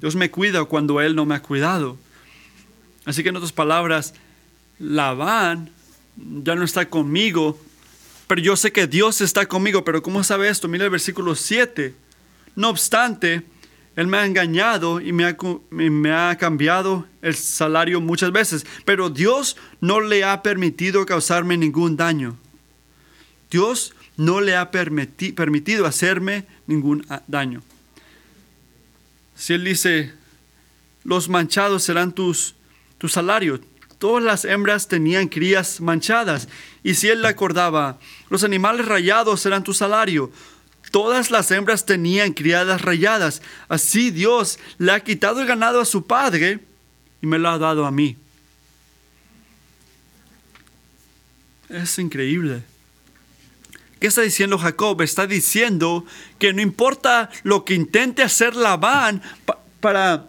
Dios 0.00 0.16
me 0.16 0.28
cuida 0.28 0.64
cuando 0.64 1.00
Él 1.00 1.14
no 1.14 1.26
me 1.26 1.36
ha 1.36 1.42
cuidado. 1.42 1.96
Así 3.04 3.22
que 3.22 3.28
en 3.28 3.36
otras 3.36 3.52
palabras, 3.52 4.14
Labán 4.80 5.70
ya 6.16 6.56
no 6.56 6.64
está 6.64 6.90
conmigo, 6.90 7.56
pero 8.26 8.40
yo 8.40 8.56
sé 8.56 8.72
que 8.72 8.88
Dios 8.88 9.20
está 9.20 9.46
conmigo. 9.46 9.84
Pero 9.84 10.02
¿cómo 10.02 10.24
sabe 10.24 10.48
esto? 10.48 10.66
Mira 10.66 10.86
el 10.86 10.90
versículo 10.90 11.36
7. 11.36 11.94
No 12.56 12.70
obstante, 12.70 13.44
él 13.98 14.06
me 14.06 14.18
ha 14.18 14.26
engañado 14.26 15.00
y 15.00 15.10
me 15.12 15.24
ha, 16.12 16.36
cambiado 16.36 17.08
el 17.20 17.34
salario 17.34 18.00
muchas 18.00 18.30
veces, 18.30 18.64
pero 18.84 19.10
Dios 19.10 19.56
no 19.80 20.00
le 20.00 20.22
ha 20.22 20.40
permitido 20.40 21.04
causarme 21.04 21.56
ningún 21.56 21.96
daño. 21.96 22.36
Dios 23.50 23.94
no 24.16 24.40
le 24.40 24.54
ha 24.54 24.70
permitido 24.70 25.84
hacerme 25.84 26.46
ningún 26.68 27.04
ah, 27.08 27.22
daño. 27.26 27.60
Si 29.34 29.54
Él 29.54 29.64
dice, 29.64 30.12
los 31.02 31.28
manchados 31.28 31.82
serán 31.82 32.12
tus, 32.12 32.54
tu 32.98 33.08
salario, 33.08 33.60
todas 33.98 34.22
las 34.22 34.44
hembras 34.44 34.86
tenían 34.86 35.26
crías 35.26 35.80
manchadas. 35.80 36.48
Y 36.84 36.94
si 36.94 37.08
Él 37.08 37.20
le 37.22 37.26
acordaba, 37.26 37.98
los 38.30 38.44
animales 38.44 38.86
rayados 38.86 39.40
serán 39.40 39.64
tu 39.64 39.74
salario, 39.74 40.30
Todas 40.90 41.30
las 41.30 41.50
hembras 41.50 41.84
tenían 41.84 42.32
criadas 42.32 42.82
rayadas. 42.82 43.42
Así 43.68 44.10
Dios 44.10 44.58
le 44.78 44.92
ha 44.92 45.00
quitado 45.00 45.40
el 45.40 45.46
ganado 45.46 45.80
a 45.80 45.84
su 45.84 46.06
padre 46.06 46.60
y 47.20 47.26
me 47.26 47.38
lo 47.38 47.50
ha 47.50 47.58
dado 47.58 47.84
a 47.84 47.90
mí. 47.90 48.16
Es 51.68 51.98
increíble. 51.98 52.62
¿Qué 54.00 54.06
está 54.06 54.22
diciendo 54.22 54.58
Jacob? 54.58 55.02
Está 55.02 55.26
diciendo 55.26 56.06
que 56.38 56.52
no 56.52 56.62
importa 56.62 57.30
lo 57.42 57.64
que 57.64 57.74
intente 57.74 58.22
hacer 58.22 58.54
Labán 58.54 59.22
para 59.80 60.26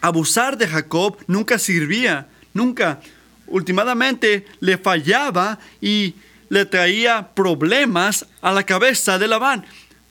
abusar 0.00 0.56
de 0.56 0.68
Jacob, 0.68 1.18
nunca 1.26 1.58
sirvía, 1.58 2.28
nunca. 2.54 3.00
últimamente 3.46 4.46
le 4.60 4.78
fallaba 4.78 5.58
y 5.80 6.14
le 6.48 6.64
traía 6.66 7.28
problemas 7.34 8.26
a 8.40 8.52
la 8.52 8.64
cabeza 8.64 9.18
de 9.18 9.26
Labán. 9.26 9.66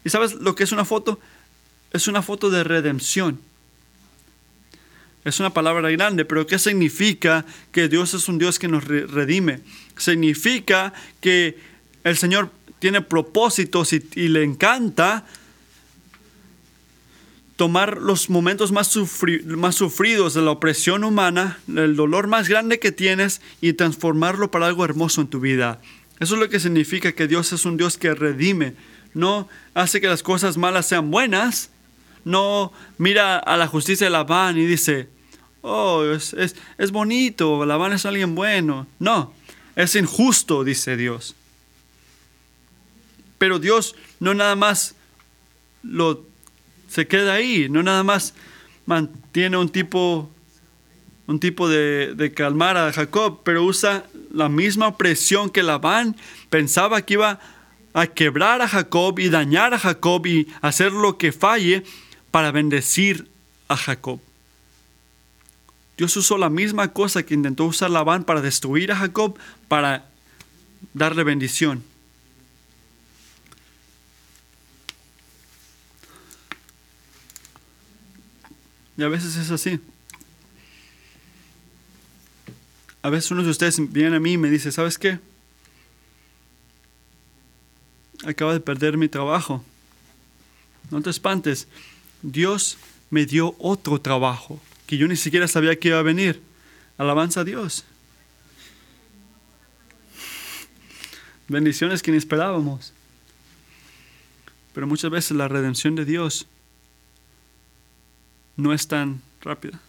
¿Y 0.08 0.10
sabes 0.10 0.36
lo 0.36 0.55
que 0.55 0.64
es 0.64 0.72
una 0.72 0.86
foto? 0.86 1.20
Es 1.91 2.08
una 2.08 2.22
foto 2.22 2.49
de 2.49 2.64
redención. 2.64 3.41
Es 5.26 5.41
una 5.41 5.53
palabra 5.53 5.91
grande, 5.91 6.24
pero 6.24 6.47
¿qué 6.47 6.60
significa 6.60 7.43
que 7.74 7.89
Dios 7.89 8.14
es 8.14 8.30
un 8.30 8.38
Dios 8.38 8.58
que 8.58 8.70
nos 8.70 8.86
redime? 8.86 9.60
Significa 9.97 10.93
que 11.20 11.60
el 12.05 12.16
Señor 12.16 12.51
tiene 12.80 13.01
propósitos 13.01 13.91
y, 13.91 13.99
le 14.30 14.45
encanta 14.45 15.26
tomar 17.58 17.97
los 17.97 18.30
momentos 18.30 18.72
más, 18.72 18.97
más 19.43 19.76
sufridos 19.76 20.34
de 20.36 20.41
la 20.41 20.51
opresión 20.51 21.03
humana, 21.03 21.60
el 21.68 21.97
dolor 21.97 22.28
más 22.28 22.47
grande 22.47 22.80
que 22.80 22.93
tienes 22.93 23.41
y 23.60 23.74
transformarlo 23.74 24.51
para 24.51 24.68
algo 24.68 24.86
hermoso 24.86 25.20
en 25.20 25.28
tu 25.28 25.41
vida. 25.41 25.82
Eso 26.22 26.36
es 26.36 26.39
lo 26.39 26.47
que 26.47 26.62
significa 26.62 27.12
que 27.12 27.28
Dios 27.28 27.51
es 27.51 27.66
un 27.66 27.76
Dios 27.76 27.97
que 27.97 28.16
redime. 28.16 28.74
No 29.14 29.47
hace 29.74 30.01
que 30.01 30.08
las 30.08 30.24
cosas 30.24 30.58
malas 30.58 30.88
sean 30.88 31.12
buenas. 31.12 31.70
No 32.24 32.74
mira 32.97 33.38
a 33.38 33.58
la 33.58 33.68
justicia 33.68 34.08
de 34.08 34.12
Labán 34.12 34.58
y 34.58 34.66
dice, 34.66 35.10
oh, 35.62 36.03
es, 36.03 36.36
es, 36.78 36.91
bonito, 36.91 37.66
Labán 37.66 37.93
es 37.93 38.05
alguien 38.05 38.36
bueno. 38.36 38.88
No, 38.99 39.34
es 39.76 39.95
injusto, 39.95 40.64
dice 40.64 40.97
Dios. 40.97 41.36
Pero 43.38 43.60
Dios 43.60 43.95
no 44.20 44.34
nada 44.34 44.55
más 44.55 44.95
lo 45.84 46.26
se 46.89 47.08
queda 47.08 47.34
ahí, 47.34 47.68
no 47.70 47.84
nada 47.84 48.03
más 48.03 48.34
mantiene 48.86 49.58
un 49.58 49.70
tipo 49.70 50.30
un 51.28 51.41
tipo 51.41 51.68
de, 51.68 52.14
de, 52.16 52.34
calmar 52.34 52.78
a 52.78 52.93
Jacob, 52.93 53.41
pero 53.43 53.64
usa 53.64 54.05
la 54.32 54.47
misma 54.47 54.97
presión 54.97 55.49
que 55.49 55.62
Labán 55.62 56.16
pensaba 56.49 57.01
que 57.01 57.16
iba 57.16 57.41
a 57.97 58.05
quebrar 58.05 58.61
a 58.61 58.67
Jacob 58.67 59.17
y 59.17 59.27
dañar 59.27 59.73
a 59.73 59.79
Jacob 59.79 60.23
y 60.27 60.47
hacer 60.61 60.91
lo 60.91 61.17
que 61.17 61.31
falle 61.31 61.83
para 62.29 62.51
bendecir 62.51 63.27
a 63.67 63.75
Jacob. 63.75 64.19
Dios 65.97 66.15
usó 66.15 66.37
la 66.37 66.51
misma 66.51 66.93
cosa 66.93 67.23
que 67.23 67.33
intentó 67.33 67.65
usar 67.65 67.89
Labán 67.89 68.23
para 68.23 68.41
destruir 68.41 68.91
a 68.91 68.97
Jacob, 68.97 69.39
para 69.67 70.11
darle 70.93 71.23
bendición. 71.23 71.83
Y 78.95 79.01
a 79.01 79.07
veces 79.07 79.37
es 79.37 79.49
así. 79.49 79.79
A 83.01 83.09
veces 83.09 83.31
uno 83.31 83.41
de 83.41 83.49
ustedes 83.49 83.91
viene 83.91 84.17
a 84.17 84.19
mí 84.19 84.33
y 84.33 84.37
me 84.37 84.51
dice, 84.51 84.71
¿sabes 84.71 84.99
qué? 84.99 85.17
Acaba 88.26 88.53
de 88.53 88.59
perder 88.59 88.97
mi 88.97 89.07
trabajo. 89.07 89.63
No 90.89 91.01
te 91.01 91.09
espantes. 91.09 91.68
Dios 92.22 92.78
me 93.09 93.26
dio 93.26 93.55
otro 93.59 94.01
trabajo 94.01 94.59
que 94.86 94.97
yo 94.97 95.07
ni 95.07 95.15
siquiera 95.15 95.47
sabía 95.47 95.78
que 95.78 95.89
iba 95.89 95.99
a 95.99 96.03
venir. 96.03 96.41
Alabanza 96.97 97.41
a 97.41 97.43
Dios. 97.43 97.86
Bendiciones 101.47 102.01
que 102.01 102.11
ni 102.11 102.18
esperábamos. 102.18 102.93
Pero 104.74 104.88
muchas 104.88 105.11
veces 105.11 105.32
la 105.38 105.47
redención 105.47 105.95
de 105.95 106.05
Dios 106.05 106.47
no 108.55 108.74
es 108.74 108.88
tan 108.88 109.22
rápida. 109.41 109.80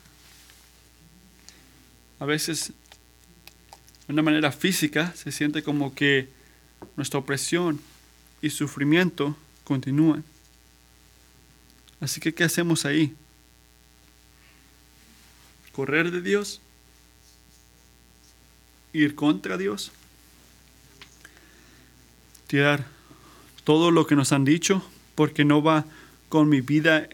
A 2.20 2.24
veces, 2.24 2.72
de 4.06 4.12
una 4.12 4.22
manera 4.22 4.52
física, 4.52 5.12
se 5.16 5.32
siente 5.32 5.62
como 5.62 5.94
que 5.94 6.28
nuestra 6.96 7.18
opresión 7.18 7.80
y 8.40 8.50
sufrimiento 8.50 9.36
continúan. 9.64 10.24
Así 12.00 12.20
que, 12.20 12.32
¿qué 12.32 12.44
hacemos 12.44 12.84
ahí? 12.84 13.14
¿Correr 15.72 16.10
de 16.10 16.22
Dios? 16.22 16.60
¿Ir 18.92 19.14
contra 19.14 19.56
Dios? 19.56 19.92
¿Tirar 22.46 22.86
todo 23.64 23.90
lo 23.90 24.06
que 24.06 24.16
nos 24.16 24.32
han 24.32 24.44
dicho 24.44 24.82
porque 25.14 25.44
no 25.44 25.62
va 25.62 25.84
con 26.28 26.48
mi 26.48 26.60
vida 26.60 27.08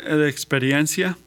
de 0.00 0.28
experiencia 0.28 1.18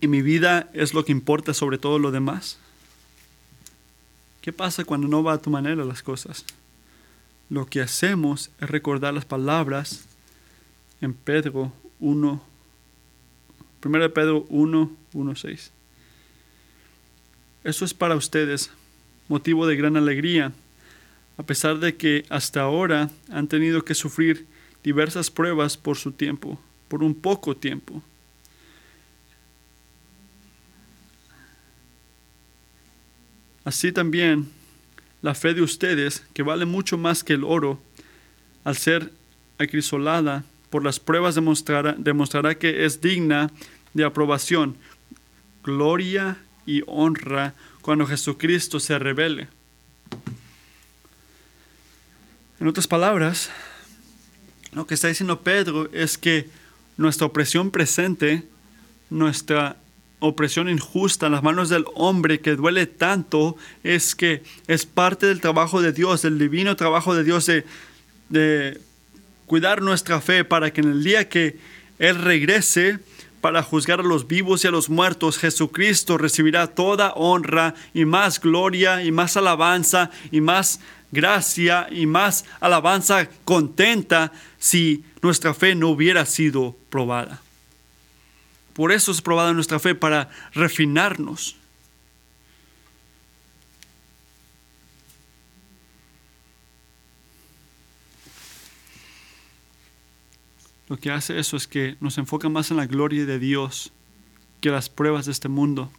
y 0.00 0.06
mi 0.06 0.22
vida 0.22 0.68
es 0.72 0.94
lo 0.94 1.04
que 1.04 1.12
importa 1.12 1.54
sobre 1.54 1.78
todo 1.78 1.98
lo 1.98 2.10
demás? 2.10 2.58
¿Qué 4.40 4.52
pasa 4.52 4.84
cuando 4.84 5.08
no 5.08 5.22
va 5.22 5.34
a 5.34 5.42
tu 5.42 5.50
manera 5.50 5.84
las 5.84 6.02
cosas? 6.02 6.44
Lo 7.50 7.66
que 7.66 7.80
hacemos 7.80 8.50
es 8.60 8.68
recordar 8.68 9.14
las 9.14 9.24
palabras 9.24 10.04
en 11.00 11.14
Pedro 11.14 11.72
1, 12.00 12.42
1 13.84 14.12
Pedro 14.12 14.46
1, 14.50 14.96
1, 15.14 15.36
6. 15.36 15.72
Eso 17.64 17.84
es 17.84 17.94
para 17.94 18.16
ustedes 18.16 18.70
motivo 19.28 19.66
de 19.66 19.76
gran 19.76 19.96
alegría, 19.96 20.52
a 21.36 21.42
pesar 21.42 21.78
de 21.78 21.96
que 21.96 22.24
hasta 22.28 22.62
ahora 22.62 23.10
han 23.30 23.48
tenido 23.48 23.84
que 23.84 23.94
sufrir 23.94 24.46
diversas 24.82 25.30
pruebas 25.30 25.76
por 25.76 25.96
su 25.96 26.12
tiempo, 26.12 26.60
por 26.88 27.02
un 27.02 27.14
poco 27.14 27.56
tiempo. 27.56 28.02
Así 33.64 33.92
también 33.92 34.57
la 35.22 35.34
fe 35.34 35.54
de 35.54 35.62
ustedes, 35.62 36.22
que 36.34 36.42
vale 36.42 36.64
mucho 36.64 36.96
más 36.98 37.24
que 37.24 37.34
el 37.34 37.44
oro, 37.44 37.80
al 38.64 38.76
ser 38.76 39.12
acrisolada 39.58 40.44
por 40.70 40.84
las 40.84 41.00
pruebas 41.00 41.34
demostrará, 41.34 42.54
que 42.58 42.84
es 42.84 43.00
digna 43.00 43.50
de 43.94 44.04
aprobación, 44.04 44.76
gloria 45.64 46.38
y 46.66 46.82
honra 46.86 47.54
cuando 47.80 48.06
Jesucristo 48.06 48.78
se 48.78 48.98
revele. 48.98 49.48
En 52.60 52.66
otras 52.66 52.86
palabras, 52.86 53.50
lo 54.72 54.86
que 54.86 54.94
está 54.94 55.08
diciendo 55.08 55.40
Pedro 55.40 55.90
es 55.92 56.18
que 56.18 56.50
nuestra 56.96 57.26
opresión 57.26 57.70
presente, 57.70 58.42
nuestra 59.08 59.76
opresión 60.20 60.68
injusta 60.68 61.26
en 61.26 61.32
las 61.32 61.42
manos 61.42 61.68
del 61.68 61.84
hombre 61.94 62.40
que 62.40 62.56
duele 62.56 62.86
tanto, 62.86 63.56
es 63.84 64.14
que 64.14 64.42
es 64.66 64.86
parte 64.86 65.26
del 65.26 65.40
trabajo 65.40 65.80
de 65.80 65.92
Dios, 65.92 66.22
del 66.22 66.38
divino 66.38 66.76
trabajo 66.76 67.14
de 67.14 67.24
Dios 67.24 67.46
de, 67.46 67.64
de 68.28 68.80
cuidar 69.46 69.82
nuestra 69.82 70.20
fe 70.20 70.44
para 70.44 70.72
que 70.72 70.80
en 70.80 70.90
el 70.90 71.04
día 71.04 71.28
que 71.28 71.58
Él 71.98 72.16
regrese 72.16 72.98
para 73.40 73.62
juzgar 73.62 74.00
a 74.00 74.04
los 74.04 74.26
vivos 74.26 74.64
y 74.64 74.68
a 74.68 74.70
los 74.72 74.90
muertos, 74.90 75.38
Jesucristo 75.38 76.18
recibirá 76.18 76.66
toda 76.66 77.12
honra 77.14 77.74
y 77.94 78.04
más 78.04 78.40
gloria 78.40 79.02
y 79.02 79.12
más 79.12 79.36
alabanza 79.36 80.10
y 80.32 80.40
más 80.40 80.80
gracia 81.12 81.86
y 81.90 82.06
más 82.06 82.44
alabanza 82.60 83.28
contenta 83.44 84.32
si 84.58 85.04
nuestra 85.22 85.54
fe 85.54 85.74
no 85.74 85.88
hubiera 85.88 86.26
sido 86.26 86.76
probada. 86.90 87.40
Por 88.78 88.92
eso 88.92 89.10
es 89.10 89.20
probada 89.20 89.52
nuestra 89.52 89.80
fe, 89.80 89.96
para 89.96 90.30
refinarnos. 90.52 91.56
Lo 100.88 100.96
que 100.96 101.10
hace 101.10 101.40
eso 101.40 101.56
es 101.56 101.66
que 101.66 101.96
nos 101.98 102.18
enfoca 102.18 102.48
más 102.48 102.70
en 102.70 102.76
la 102.76 102.86
gloria 102.86 103.26
de 103.26 103.40
Dios 103.40 103.90
que 104.60 104.70
las 104.70 104.88
pruebas 104.88 105.26
de 105.26 105.32
este 105.32 105.48
mundo. 105.48 105.90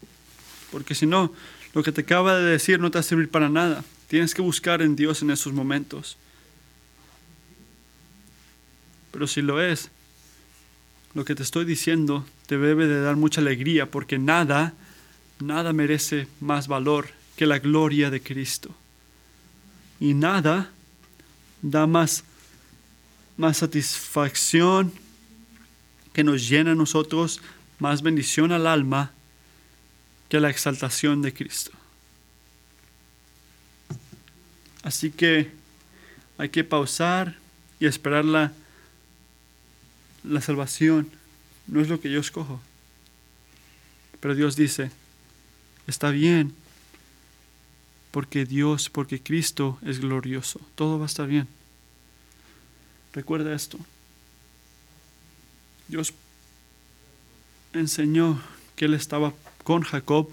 Porque 0.71 0.95
si 0.95 1.05
no, 1.05 1.33
lo 1.73 1.83
que 1.83 1.91
te 1.91 1.99
acaba 1.99 2.37
de 2.37 2.49
decir 2.49 2.79
no 2.79 2.91
te 2.91 2.97
va 2.97 3.01
a 3.01 3.03
servir 3.03 3.29
para 3.29 3.49
nada. 3.49 3.83
Tienes 4.07 4.33
que 4.33 4.41
buscar 4.41 4.81
en 4.81 4.95
Dios 4.95 5.21
en 5.21 5.31
esos 5.31 5.51
momentos. 5.51 6.15
Pero 9.11 9.27
si 9.27 9.41
lo 9.41 9.61
es, 9.61 9.91
lo 11.13 11.25
que 11.25 11.35
te 11.35 11.43
estoy 11.43 11.65
diciendo 11.65 12.23
te 12.49 12.57
debe 12.57 12.87
de 12.87 12.99
dar 12.99 13.15
mucha 13.15 13.41
alegría 13.41 13.91
porque 13.91 14.17
nada, 14.17 14.73
nada 15.39 15.71
merece 15.71 16.27
más 16.39 16.67
valor 16.67 17.09
que 17.35 17.45
la 17.45 17.59
gloria 17.59 18.09
de 18.09 18.23
Cristo. 18.23 18.73
Y 19.99 20.15
nada 20.15 20.71
da 21.61 21.85
más, 21.85 22.23
más 23.37 23.57
satisfacción 23.57 24.91
que 26.11 26.23
nos 26.23 26.49
llena 26.49 26.71
a 26.71 26.75
nosotros, 26.75 27.39
más 27.77 28.01
bendición 28.01 28.51
al 28.51 28.65
alma 28.65 29.11
que 30.27 30.39
la 30.39 30.49
exaltación 30.49 31.21
de 31.21 31.31
Cristo. 31.31 31.69
Así 34.81 35.11
que 35.11 35.51
hay 36.39 36.49
que 36.49 36.63
pausar 36.63 37.35
y 37.79 37.85
esperar 37.85 38.25
la, 38.25 38.53
la 40.23 40.41
salvación. 40.41 41.18
No 41.69 41.81
es 41.81 41.87
lo 41.87 42.01
que 42.01 42.09
yo 42.11 42.19
escojo. 42.19 42.59
Pero 44.19 44.35
Dios 44.35 44.55
dice, 44.55 44.91
está 45.87 46.09
bien. 46.09 46.53
Porque 48.11 48.45
Dios, 48.45 48.89
porque 48.89 49.21
Cristo 49.21 49.77
es 49.83 49.99
glorioso. 49.99 50.59
Todo 50.75 50.97
va 50.97 51.05
a 51.05 51.07
estar 51.07 51.27
bien. 51.27 51.47
Recuerda 53.13 53.53
esto. 53.53 53.77
Dios 55.87 56.13
enseñó 57.73 58.41
que 58.75 58.85
Él 58.85 58.95
estaba 58.95 59.33
con 59.63 59.83
Jacob. 59.83 60.29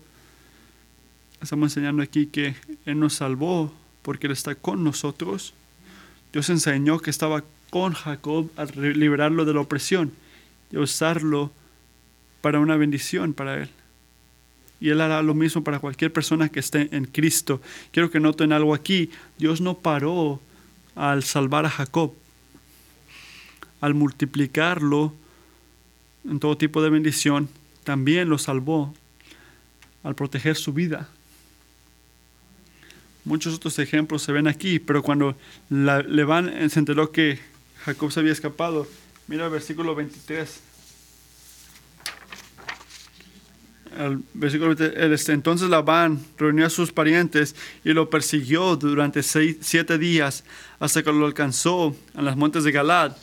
Estamos 1.43 1.71
enseñando 1.71 2.03
aquí 2.03 2.27
que 2.27 2.57
Él 2.87 2.99
nos 2.99 3.15
salvó 3.15 3.75
porque 4.01 4.27
Él 4.27 4.33
está 4.33 4.55
con 4.55 4.85
nosotros. 4.85 5.53
Dios 6.33 6.49
enseñó 6.49 6.99
que 6.99 7.11
estaba 7.11 7.45
con 7.69 7.93
Jacob 7.93 8.51
al 8.57 8.71
liberarlo 8.99 9.45
de 9.45 9.53
la 9.53 9.61
opresión 9.61 10.13
y 10.71 10.77
usarlo 10.77 11.51
para 12.41 12.61
una 12.61 12.77
bendición 12.77 13.35
para 13.35 13.63
Él. 13.63 13.71
Y 14.81 14.91
Él 14.91 15.01
hará 15.01 15.23
lo 15.23 15.35
mismo 15.35 15.65
para 15.65 15.79
cualquier 15.79 16.13
persona 16.13 16.49
que 16.49 16.61
esté 16.61 16.95
en 16.95 17.07
Cristo. 17.07 17.61
Quiero 17.93 18.11
que 18.11 18.21
noten 18.21 18.53
algo 18.53 18.75
aquí. 18.75 19.11
Dios 19.39 19.61
no 19.61 19.79
paró 19.79 20.41
al 20.95 21.23
salvar 21.25 21.67
a 21.67 21.71
Jacob, 21.71 22.15
al 23.81 23.95
multiplicarlo 23.95 25.15
en 26.29 26.41
todo 26.41 26.57
tipo 26.57 26.83
de 26.83 26.91
bendición, 26.91 27.49
también 27.85 28.29
lo 28.29 28.39
salvó 28.39 28.93
al 30.03 30.15
proteger 30.15 30.57
su 30.57 30.73
vida. 30.73 31.09
Muchos 33.25 33.55
otros 33.55 33.79
ejemplos 33.79 34.23
se 34.23 34.33
ven 34.33 34.49
aquí, 34.49 34.79
pero 34.79 35.03
cuando 35.03 35.37
le 35.69 36.25
van 36.25 36.71
se 36.71 36.79
enteró 36.79 37.11
que 37.11 37.39
Jacob 37.85 38.13
se 38.13 38.21
había 38.21 38.33
escapado, 38.33 38.87
mira 39.27 39.47
el 39.47 39.51
versículo 39.51 39.95
23. 39.95 40.61
El 43.99 44.23
versículo 44.35 44.75
23, 44.75 45.13
este, 45.13 45.33
entonces 45.33 45.71
Labán 45.71 46.23
reunió 46.37 46.67
a 46.67 46.71
sus 46.71 46.93
parientes 46.93 47.57
y 47.83 47.93
lo 47.93 48.11
persiguió 48.11 48.77
durante 48.77 49.23
seis, 49.23 49.57
siete 49.61 49.97
días 49.97 50.45
hasta 50.79 51.03
que 51.03 51.13
lo 51.13 51.25
alcanzó 51.25 51.97
en 52.15 52.25
las 52.25 52.37
montes 52.37 52.65
de 52.65 52.73
Galad. 52.73 53.17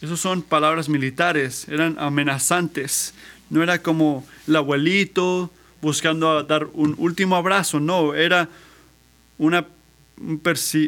Esas 0.00 0.18
son 0.18 0.42
palabras 0.42 0.88
militares, 0.88 1.68
eran 1.68 1.96
amenazantes. 1.98 3.14
No 3.50 3.62
era 3.62 3.82
como 3.82 4.26
el 4.46 4.56
abuelito 4.56 5.50
buscando 5.82 6.42
dar 6.42 6.66
un 6.72 6.94
último 6.98 7.36
abrazo, 7.36 7.78
no, 7.78 8.14
era 8.14 8.48
una 9.38 9.66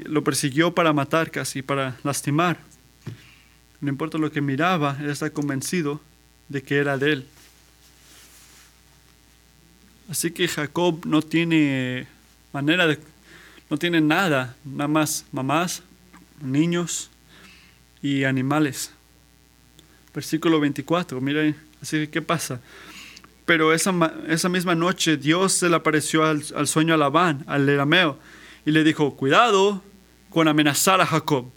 lo 0.06 0.24
persiguió 0.24 0.74
para 0.74 0.92
matar 0.94 1.30
casi, 1.30 1.61
para 1.61 1.98
lastimar. 2.02 2.67
No 3.81 3.89
importa 3.89 4.18
lo 4.18 4.31
que 4.33 4.41
miraba, 4.41 4.97
él 5.01 5.11
está 5.11 5.31
convencido 5.31 6.01
de 6.49 6.62
que 6.62 6.76
era 6.76 6.99
de 6.99 7.12
él. 7.12 7.26
Así 10.09 10.31
que 10.31 10.49
Jacob 10.49 11.05
no 11.05 11.22
tiene 11.22 12.07
manera 12.53 12.87
de, 12.87 12.99
no 13.68 13.76
tiene 13.76 14.01
nada, 14.01 14.57
nada 14.64 14.89
más 14.89 15.26
mamás, 15.33 15.83
niños 16.41 17.11
y 18.03 18.24
animales. 18.24 18.91
Versículo 20.14 20.59
24, 20.59 21.20
miren, 21.20 21.55
así 21.83 21.99
que 21.99 22.11
¿qué 22.11 22.22
pasa? 22.22 22.61
Pero 23.45 23.72
esa, 23.72 23.93
esa 24.26 24.49
misma 24.49 24.74
noche 24.74 25.16
Dios 25.16 25.53
se 25.53 25.68
le 25.68 25.76
apareció 25.76 26.24
al, 26.24 26.43
al 26.57 26.66
sueño 26.66 26.95
a 26.95 26.97
Labán, 26.97 27.45
al 27.47 27.68
erameo, 27.68 28.18
y 28.64 28.72
le 28.72 28.83
dijo, 28.85 29.14
cuidado 29.14 29.83
con 30.31 30.49
amenazar 30.49 31.01
a 31.01 31.07
Jacob. 31.07 31.51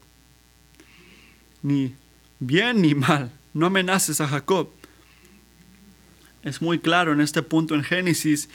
Ni 1.64 1.96
bien 2.42 2.82
ni 2.82 2.94
mal, 2.94 3.32
no 3.54 3.68
amenaces 3.68 4.20
a 4.20 4.28
Jacob 4.28 4.70
es 6.44 6.62
muy 6.62 6.80
claro 6.80 7.14
en 7.14 7.22
este 7.22 7.44
punto 7.44 7.76
en 7.76 7.84
Génesis 7.84 8.50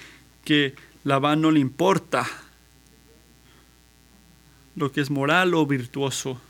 que 0.44 0.74
Labán 1.04 1.40
no 1.40 1.50
le 1.50 1.60
importa 1.60 2.26
lo 4.74 4.92
que 4.92 5.00
es 5.00 5.10
moral 5.10 5.54
o 5.54 5.66
virtuoso. 5.66 6.40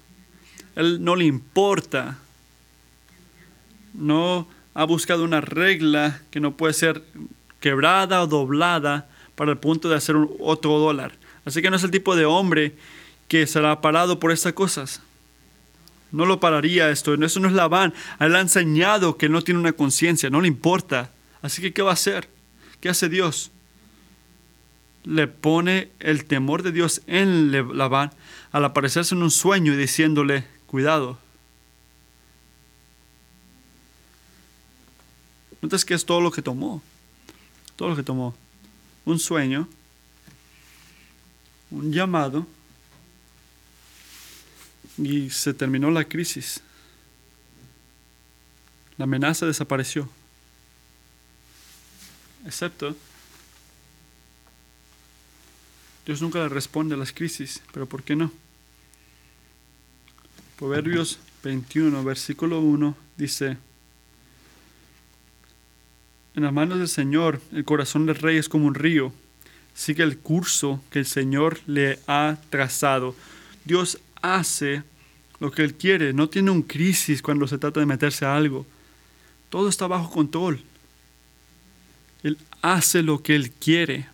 Él 0.74 1.02
no 1.04 1.14
le 1.14 1.24
importa. 1.24 2.18
No 3.94 4.48
ha 4.74 4.84
buscado 4.84 5.24
una 5.24 5.40
regla 5.40 6.20
que 6.30 6.40
no 6.40 6.56
puede 6.56 6.74
ser 6.74 7.02
quebrada 7.60 8.22
o 8.22 8.26
doblada 8.26 9.08
para 9.36 9.52
el 9.52 9.58
punto 9.58 9.88
de 9.88 9.96
hacer 9.96 10.16
otro 10.40 10.78
dólar. 10.78 11.12
Así 11.44 11.62
que 11.62 11.70
no 11.70 11.76
es 11.76 11.84
el 11.84 11.90
tipo 11.90 12.16
de 12.16 12.24
hombre 12.24 12.74
que 13.28 13.46
será 13.46 13.80
parado 13.80 14.18
por 14.18 14.32
estas 14.32 14.54
cosas. 14.54 15.02
No 16.12 16.24
lo 16.24 16.40
pararía 16.40 16.90
esto. 16.90 17.14
Eso 17.14 17.40
no 17.40 17.48
es 17.48 17.54
Labán. 17.54 17.92
Él 18.20 18.36
ha 18.36 18.40
enseñado 18.40 19.16
que 19.16 19.28
no 19.28 19.42
tiene 19.42 19.60
una 19.60 19.72
conciencia, 19.72 20.30
no 20.30 20.40
le 20.40 20.48
importa. 20.48 21.10
Así 21.42 21.60
que, 21.62 21.72
¿qué 21.72 21.82
va 21.82 21.90
a 21.90 21.94
hacer? 21.94 22.28
¿Qué 22.80 22.88
hace 22.88 23.08
Dios? 23.08 23.50
Le 25.04 25.28
pone 25.28 25.90
el 26.00 26.24
temor 26.24 26.62
de 26.62 26.72
Dios 26.72 27.02
en 27.06 27.52
Labán 27.76 28.12
al 28.52 28.64
aparecerse 28.64 29.14
en 29.14 29.22
un 29.22 29.30
sueño 29.30 29.72
y 29.72 29.76
diciéndole, 29.76 30.44
cuidado. 30.66 31.18
Notas 35.60 35.84
que 35.84 35.94
es 35.94 36.04
todo 36.04 36.20
lo 36.20 36.30
que 36.30 36.42
tomó. 36.42 36.82
Todo 37.76 37.90
lo 37.90 37.96
que 37.96 38.02
tomó. 38.02 38.34
Un 39.04 39.18
sueño, 39.18 39.68
un 41.70 41.92
llamado, 41.92 42.46
y 44.98 45.30
se 45.30 45.54
terminó 45.54 45.90
la 45.90 46.04
crisis. 46.04 46.60
La 48.98 49.04
amenaza 49.04 49.46
desapareció. 49.46 50.08
Excepto, 52.46 52.96
Dios 56.06 56.22
nunca 56.22 56.38
le 56.38 56.48
responde 56.48 56.94
a 56.94 56.98
las 56.98 57.12
crisis, 57.12 57.60
pero 57.72 57.86
¿por 57.86 58.04
qué 58.04 58.14
no? 58.14 58.30
Proverbios 60.56 61.18
21, 61.42 62.04
versículo 62.04 62.60
1 62.60 62.96
dice, 63.16 63.56
en 66.36 66.44
las 66.44 66.52
manos 66.52 66.78
del 66.78 66.88
Señor 66.88 67.40
el 67.52 67.64
corazón 67.64 68.06
del 68.06 68.14
rey 68.14 68.36
es 68.36 68.48
como 68.48 68.66
un 68.66 68.76
río, 68.76 69.12
sigue 69.74 70.04
el 70.04 70.18
curso 70.18 70.80
que 70.90 71.00
el 71.00 71.06
Señor 71.06 71.58
le 71.66 71.98
ha 72.06 72.38
trazado. 72.50 73.16
Dios 73.64 73.98
hace 74.22 74.82
lo 75.38 75.50
que 75.50 75.62
Él 75.62 75.74
quiere, 75.74 76.12
no 76.12 76.28
tiene 76.28 76.50
un 76.50 76.62
crisis 76.62 77.22
cuando 77.22 77.46
se 77.46 77.58
trata 77.58 77.80
de 77.80 77.86
meterse 77.86 78.24
a 78.24 78.36
algo. 78.36 78.66
Todo 79.50 79.68
está 79.68 79.86
bajo 79.86 80.10
control. 80.10 80.62
Él 82.22 82.38
hace 82.62 83.02
lo 83.02 83.22
que 83.22 83.34
Él 83.34 83.50
quiere. 83.50 84.06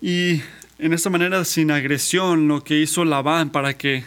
Y 0.00 0.40
en 0.78 0.92
esta 0.92 1.10
manera, 1.10 1.44
sin 1.44 1.70
agresión, 1.70 2.48
lo 2.48 2.64
que 2.64 2.80
hizo 2.80 3.04
Labán 3.04 3.50
para 3.50 3.76
que 3.76 4.04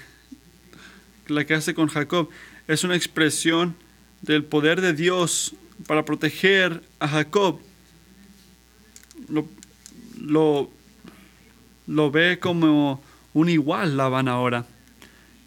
la 1.28 1.46
que 1.46 1.54
hace 1.54 1.74
con 1.74 1.88
Jacob 1.88 2.30
es 2.68 2.84
una 2.84 2.96
expresión 2.96 3.76
del 4.22 4.44
poder 4.44 4.82
de 4.82 4.94
Dios 4.94 5.54
para 5.88 6.04
proteger 6.04 6.82
a 7.00 7.08
Jacob. 7.08 7.60
Lo, 9.30 9.48
lo, 10.20 10.70
lo 11.88 12.12
ve 12.12 12.40
como 12.40 13.02
un 13.34 13.50
igual 13.50 13.98
Labán 13.98 14.28
ahora. 14.28 14.66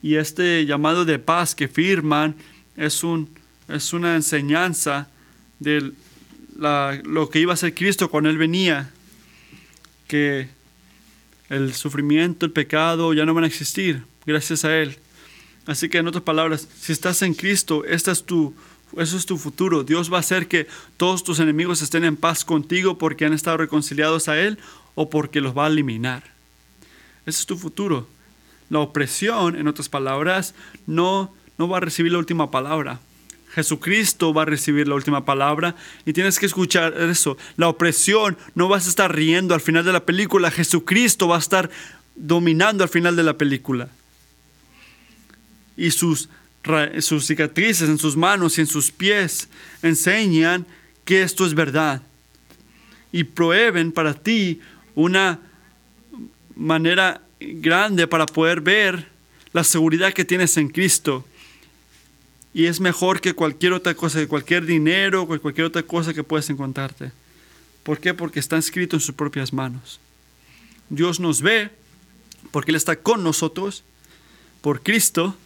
Y 0.02 0.16
este 0.16 0.66
llamado 0.66 1.04
de 1.04 1.18
paz 1.18 1.54
que 1.54 1.68
firman 1.68 2.36
es, 2.76 3.02
un, 3.02 3.30
es 3.68 3.92
una 3.92 4.14
enseñanza 4.14 5.08
de 5.58 5.92
lo 6.58 7.28
que 7.30 7.40
iba 7.40 7.52
a 7.52 7.56
ser 7.56 7.74
Cristo 7.74 8.10
cuando 8.10 8.30
Él 8.30 8.38
venía, 8.38 8.90
que 10.06 10.48
el 11.48 11.74
sufrimiento, 11.74 12.46
el 12.46 12.52
pecado 12.52 13.12
ya 13.14 13.24
no 13.24 13.34
van 13.34 13.44
a 13.44 13.48
existir 13.48 14.02
gracias 14.24 14.64
a 14.64 14.76
Él. 14.76 14.96
Así 15.66 15.88
que 15.88 15.98
en 15.98 16.06
otras 16.06 16.22
palabras, 16.22 16.68
si 16.78 16.92
estás 16.92 17.22
en 17.22 17.34
Cristo, 17.34 17.84
esta 17.84 18.12
es 18.12 18.24
tu, 18.24 18.54
eso 18.96 19.16
es 19.16 19.26
tu 19.26 19.36
futuro. 19.36 19.82
Dios 19.82 20.12
va 20.12 20.18
a 20.18 20.20
hacer 20.20 20.46
que 20.46 20.68
todos 20.96 21.24
tus 21.24 21.40
enemigos 21.40 21.82
estén 21.82 22.04
en 22.04 22.16
paz 22.16 22.44
contigo 22.44 22.98
porque 22.98 23.24
han 23.24 23.32
estado 23.32 23.56
reconciliados 23.56 24.28
a 24.28 24.38
Él 24.40 24.58
o 24.96 25.08
porque 25.08 25.40
los 25.40 25.56
va 25.56 25.66
a 25.66 25.68
eliminar. 25.68 26.24
Ese 27.24 27.40
es 27.40 27.46
tu 27.46 27.56
futuro. 27.56 28.08
La 28.68 28.80
opresión, 28.80 29.54
en 29.54 29.68
otras 29.68 29.88
palabras, 29.88 30.54
no, 30.86 31.32
no 31.58 31.68
va 31.68 31.76
a 31.76 31.80
recibir 31.80 32.10
la 32.10 32.18
última 32.18 32.50
palabra. 32.50 32.98
Jesucristo 33.54 34.34
va 34.34 34.42
a 34.42 34.46
recibir 34.46 34.88
la 34.88 34.96
última 34.96 35.24
palabra 35.24 35.76
y 36.04 36.12
tienes 36.12 36.38
que 36.38 36.46
escuchar 36.46 36.94
eso. 37.00 37.38
La 37.56 37.68
opresión, 37.68 38.36
no 38.54 38.68
vas 38.68 38.86
a 38.86 38.90
estar 38.90 39.14
riendo 39.14 39.54
al 39.54 39.60
final 39.60 39.84
de 39.84 39.92
la 39.92 40.04
película, 40.04 40.50
Jesucristo 40.50 41.28
va 41.28 41.36
a 41.36 41.40
estar 41.40 41.70
dominando 42.14 42.82
al 42.82 42.90
final 42.90 43.16
de 43.16 43.22
la 43.22 43.38
película. 43.38 43.88
Y 45.76 45.90
sus, 45.90 46.28
sus 47.00 47.26
cicatrices 47.26 47.88
en 47.88 47.98
sus 47.98 48.16
manos 48.16 48.58
y 48.58 48.62
en 48.62 48.66
sus 48.66 48.90
pies 48.90 49.48
enseñan 49.82 50.66
que 51.04 51.22
esto 51.22 51.46
es 51.46 51.54
verdad. 51.54 52.02
Y 53.12 53.24
prueben 53.24 53.92
para 53.92 54.14
ti 54.14 54.60
una 54.96 55.38
manera 56.56 57.22
grande 57.38 58.08
para 58.08 58.26
poder 58.26 58.60
ver 58.60 59.06
la 59.52 59.62
seguridad 59.62 60.12
que 60.12 60.24
tienes 60.24 60.56
en 60.56 60.68
Cristo 60.68 61.24
y 62.56 62.64
es 62.64 62.80
mejor 62.80 63.20
que 63.20 63.34
cualquier 63.34 63.74
otra 63.74 63.94
cosa, 63.94 64.18
que 64.18 64.26
cualquier 64.26 64.64
dinero, 64.64 65.28
que 65.28 65.38
cualquier 65.38 65.66
otra 65.66 65.82
cosa 65.82 66.14
que 66.14 66.24
puedas 66.24 66.48
encontrarte. 66.48 67.12
¿Por 67.82 68.00
qué? 68.00 68.14
Porque 68.14 68.40
está 68.40 68.56
escrito 68.56 68.96
en 68.96 69.00
sus 69.00 69.14
propias 69.14 69.52
manos. 69.52 70.00
Dios 70.88 71.20
nos 71.20 71.42
ve 71.42 71.70
porque 72.52 72.70
Él 72.70 72.76
está 72.76 72.96
con 72.96 73.22
nosotros, 73.22 73.84
por 74.62 74.82
Cristo. 74.82 75.36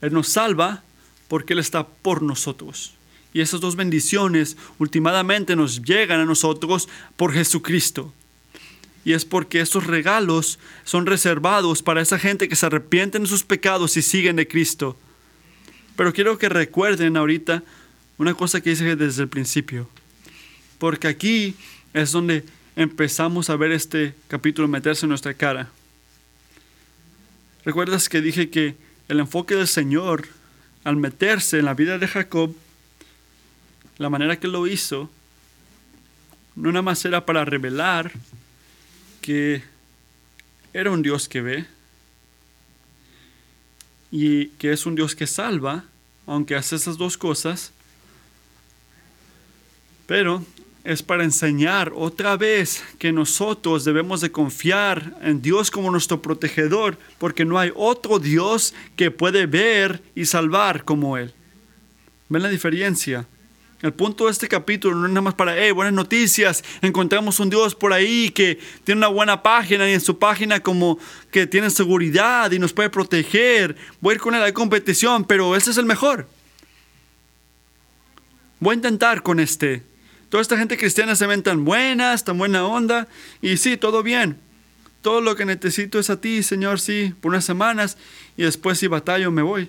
Él 0.00 0.14
nos 0.14 0.28
salva 0.28 0.82
porque 1.28 1.52
Él 1.52 1.58
está 1.58 1.86
por 1.86 2.22
nosotros. 2.22 2.94
Y 3.34 3.42
esas 3.42 3.60
dos 3.60 3.76
bendiciones 3.76 4.56
últimamente 4.78 5.56
nos 5.56 5.82
llegan 5.82 6.20
a 6.20 6.24
nosotros 6.24 6.88
por 7.16 7.34
Jesucristo. 7.34 8.10
Y 9.04 9.12
es 9.12 9.24
porque 9.24 9.60
esos 9.60 9.86
regalos 9.86 10.58
son 10.84 11.06
reservados 11.06 11.82
para 11.82 12.00
esa 12.00 12.18
gente 12.18 12.48
que 12.48 12.56
se 12.56 12.66
arrepienten 12.66 13.22
de 13.22 13.28
sus 13.28 13.44
pecados 13.44 13.96
y 13.96 14.02
siguen 14.02 14.36
de 14.36 14.48
Cristo. 14.48 14.96
Pero 15.96 16.12
quiero 16.12 16.38
que 16.38 16.48
recuerden 16.48 17.16
ahorita 17.16 17.62
una 18.18 18.34
cosa 18.34 18.60
que 18.60 18.72
hice 18.72 18.96
desde 18.96 19.22
el 19.22 19.28
principio. 19.28 19.88
Porque 20.78 21.08
aquí 21.08 21.54
es 21.92 22.12
donde 22.12 22.44
empezamos 22.76 23.50
a 23.50 23.56
ver 23.56 23.72
este 23.72 24.14
capítulo 24.28 24.68
meterse 24.68 25.06
en 25.06 25.10
nuestra 25.10 25.34
cara. 25.34 25.68
¿Recuerdas 27.64 28.08
que 28.08 28.20
dije 28.20 28.50
que 28.50 28.74
el 29.08 29.20
enfoque 29.20 29.54
del 29.54 29.68
Señor 29.68 30.26
al 30.84 30.96
meterse 30.96 31.58
en 31.58 31.64
la 31.64 31.74
vida 31.74 31.98
de 31.98 32.06
Jacob, 32.06 32.54
la 33.96 34.10
manera 34.10 34.38
que 34.38 34.48
lo 34.48 34.66
hizo, 34.66 35.10
no 36.56 36.70
nada 36.70 36.82
más 36.82 37.04
era 37.04 37.24
para 37.24 37.44
revelar 37.44 38.12
que 39.24 39.62
era 40.74 40.90
un 40.90 41.00
Dios 41.00 41.30
que 41.30 41.40
ve 41.40 41.64
y 44.10 44.48
que 44.58 44.70
es 44.70 44.84
un 44.84 44.94
Dios 44.94 45.14
que 45.14 45.26
salva, 45.26 45.84
aunque 46.26 46.54
hace 46.54 46.76
esas 46.76 46.98
dos 46.98 47.16
cosas, 47.16 47.72
pero 50.06 50.44
es 50.84 51.02
para 51.02 51.24
enseñar 51.24 51.90
otra 51.96 52.36
vez 52.36 52.84
que 52.98 53.12
nosotros 53.12 53.86
debemos 53.86 54.20
de 54.20 54.30
confiar 54.30 55.16
en 55.22 55.40
Dios 55.40 55.70
como 55.70 55.90
nuestro 55.90 56.20
protegedor, 56.20 56.98
porque 57.16 57.46
no 57.46 57.58
hay 57.58 57.72
otro 57.74 58.18
Dios 58.18 58.74
que 58.94 59.10
puede 59.10 59.46
ver 59.46 60.02
y 60.14 60.26
salvar 60.26 60.84
como 60.84 61.16
Él. 61.16 61.32
¿Ven 62.28 62.42
la 62.42 62.50
diferencia? 62.50 63.26
El 63.84 63.92
punto 63.92 64.24
de 64.24 64.30
este 64.30 64.48
capítulo 64.48 64.96
no 64.96 65.04
es 65.04 65.10
nada 65.10 65.20
más 65.20 65.34
para, 65.34 65.54
hey, 65.58 65.70
buenas 65.70 65.92
noticias, 65.92 66.64
encontramos 66.80 67.38
un 67.38 67.50
Dios 67.50 67.74
por 67.74 67.92
ahí 67.92 68.30
que 68.30 68.58
tiene 68.82 69.00
una 69.00 69.08
buena 69.08 69.42
página 69.42 69.86
y 69.86 69.92
en 69.92 70.00
su 70.00 70.18
página 70.18 70.60
como 70.60 70.98
que 71.30 71.46
tiene 71.46 71.68
seguridad 71.68 72.50
y 72.50 72.58
nos 72.58 72.72
puede 72.72 72.88
proteger. 72.88 73.76
Voy 74.00 74.12
a 74.12 74.14
ir 74.14 74.20
con 74.22 74.34
él 74.34 74.40
a 74.40 74.46
la 74.46 74.54
competición, 74.54 75.26
pero 75.26 75.54
ese 75.54 75.70
es 75.70 75.76
el 75.76 75.84
mejor. 75.84 76.26
Voy 78.58 78.72
a 78.72 78.76
intentar 78.76 79.22
con 79.22 79.38
este. 79.38 79.82
Toda 80.30 80.40
esta 80.40 80.56
gente 80.56 80.78
cristiana 80.78 81.14
se 81.14 81.26
ven 81.26 81.42
tan 81.42 81.66
buenas, 81.66 82.24
tan 82.24 82.38
buena 82.38 82.66
onda, 82.66 83.06
y 83.42 83.58
sí, 83.58 83.76
todo 83.76 84.02
bien. 84.02 84.38
Todo 85.02 85.20
lo 85.20 85.36
que 85.36 85.44
necesito 85.44 85.98
es 85.98 86.08
a 86.08 86.18
ti, 86.18 86.42
Señor, 86.42 86.80
sí, 86.80 87.12
por 87.20 87.32
unas 87.32 87.44
semanas, 87.44 87.98
y 88.38 88.44
después 88.44 88.78
si 88.78 88.86
batallo 88.86 89.30
me 89.30 89.42
voy. 89.42 89.68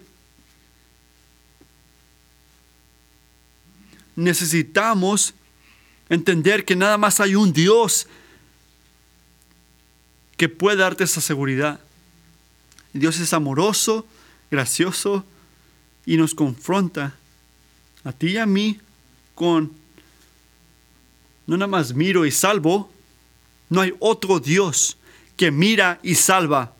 Necesitamos 4.16 5.34
entender 6.09 6.66
que 6.66 6.76
nada 6.76 6.97
más 6.97 7.20
hay 7.20 7.36
un 7.36 7.51
Dios 7.51 8.07
que 10.38 10.49
puede 10.49 10.78
darte 10.78 11.03
esa 11.03 11.22
seguridad. 11.22 11.80
Dios 12.93 13.20
es 13.20 13.34
amoroso, 13.34 14.05
gracioso 14.51 15.26
y 16.05 16.18
nos 16.18 16.36
confronta 16.36 17.16
a 18.03 18.11
ti 18.11 18.32
y 18.32 18.38
a 18.38 18.45
mí 18.45 18.80
con 19.34 19.72
no 21.47 21.57
nada 21.57 21.68
más 21.68 21.93
miro 21.93 22.26
y 22.26 22.32
salvo, 22.32 22.91
no 23.70 23.82
hay 23.82 23.93
otro 23.99 24.39
Dios 24.39 24.97
que 25.38 25.51
mira 25.51 25.99
y 26.01 26.16
salva. 26.16 26.74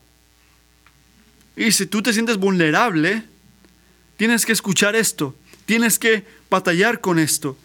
Y 1.56 1.72
si 1.72 1.86
tú 1.86 2.02
te 2.02 2.12
sientes 2.12 2.36
vulnerable, 2.36 3.22
tienes 4.16 4.44
que 4.44 4.52
escuchar 4.52 4.96
esto, 4.96 5.34
tienes 5.66 5.98
que 5.98 6.24
batallar 6.50 7.00
con 7.00 7.18
esto. 7.18 7.56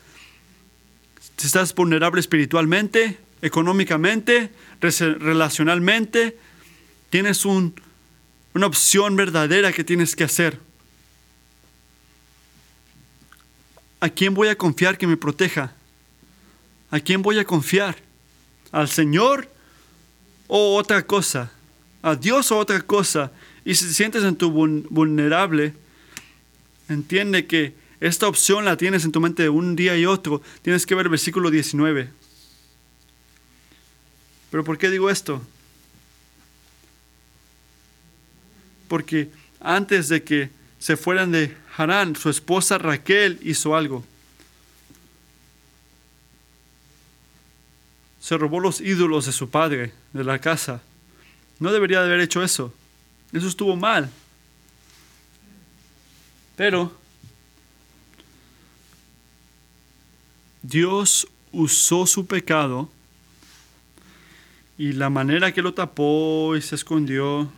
Si 1.38 1.48
estás 1.48 1.74
vulnerable 1.74 2.20
espiritualmente, 2.20 3.18
económicamente, 3.42 4.52
relacionalmente, 4.80 6.38
tienes 7.10 7.46
un, 7.46 7.74
una 8.54 8.68
opción 8.68 9.16
verdadera 9.16 9.72
que 9.72 9.84
tienes 9.84 10.16
que 10.16 10.24
hacer. 10.24 10.60
¿A 14.00 14.10
quién 14.10 14.34
voy 14.34 14.48
a 14.48 14.58
confiar 14.58 14.98
que 14.98 15.08
me 15.08 15.18
proteja? 15.18 15.74
¿A 16.90 17.00
quién 17.00 17.22
voy 17.22 17.40
a 17.40 17.46
confiar? 17.46 17.98
¿Al 18.72 18.90
Señor 18.90 19.50
o 20.48 20.76
otra 20.76 21.06
cosa? 21.06 21.52
¿A 22.02 22.16
Dios 22.16 22.52
o 22.52 22.58
otra 22.58 22.82
cosa? 22.82 23.32
Y 23.64 23.76
si 23.76 23.86
te 23.86 23.94
sientes 23.94 24.24
en 24.24 24.36
tu 24.36 24.52
vulnerable, 24.52 25.74
entiende 26.90 27.46
que 27.46 27.81
esta 28.02 28.28
opción 28.28 28.66
la 28.66 28.76
tienes 28.76 29.06
en 29.06 29.14
tu 29.14 29.22
mente 29.22 29.44
de 29.44 29.50
un 29.50 29.78
día 29.78 29.96
y 29.96 30.06
otro. 30.06 30.42
Tienes 30.62 30.86
que 30.86 30.96
ver 30.96 31.06
el 31.06 31.12
versículo 31.12 31.50
19. 31.50 32.10
¿Pero 34.50 34.64
por 34.66 34.78
qué 34.78 34.90
digo 34.90 35.10
esto? 35.10 35.42
Porque 38.90 39.30
antes 39.62 40.10
de 40.10 40.24
que 40.24 40.50
se 40.80 40.98
fueran 40.98 41.32
de 41.32 41.56
Harán, 41.78 42.18
su 42.18 42.30
esposa 42.30 42.78
Raquel 42.78 43.40
hizo 43.44 43.76
algo. 43.76 44.04
se 48.22 48.38
robó 48.38 48.60
los 48.60 48.80
ídolos 48.80 49.26
de 49.26 49.32
su 49.32 49.50
padre, 49.50 49.92
de 50.14 50.24
la 50.24 50.40
casa. 50.40 50.82
No 51.60 51.74
debería 51.74 52.02
de 52.02 52.06
haber 52.06 52.20
hecho 52.22 52.44
eso. 52.44 52.72
Eso 53.34 53.48
estuvo 53.48 53.76
mal. 53.76 54.10
Pero 56.56 56.96
Dios 60.62 61.28
usó 61.52 62.06
su 62.06 62.26
pecado 62.26 62.90
y 64.78 64.94
la 64.94 65.10
manera 65.10 65.52
que 65.52 65.62
lo 65.62 65.74
tapó 65.74 66.56
y 66.56 66.62
se 66.62 66.76
escondió 66.76 67.52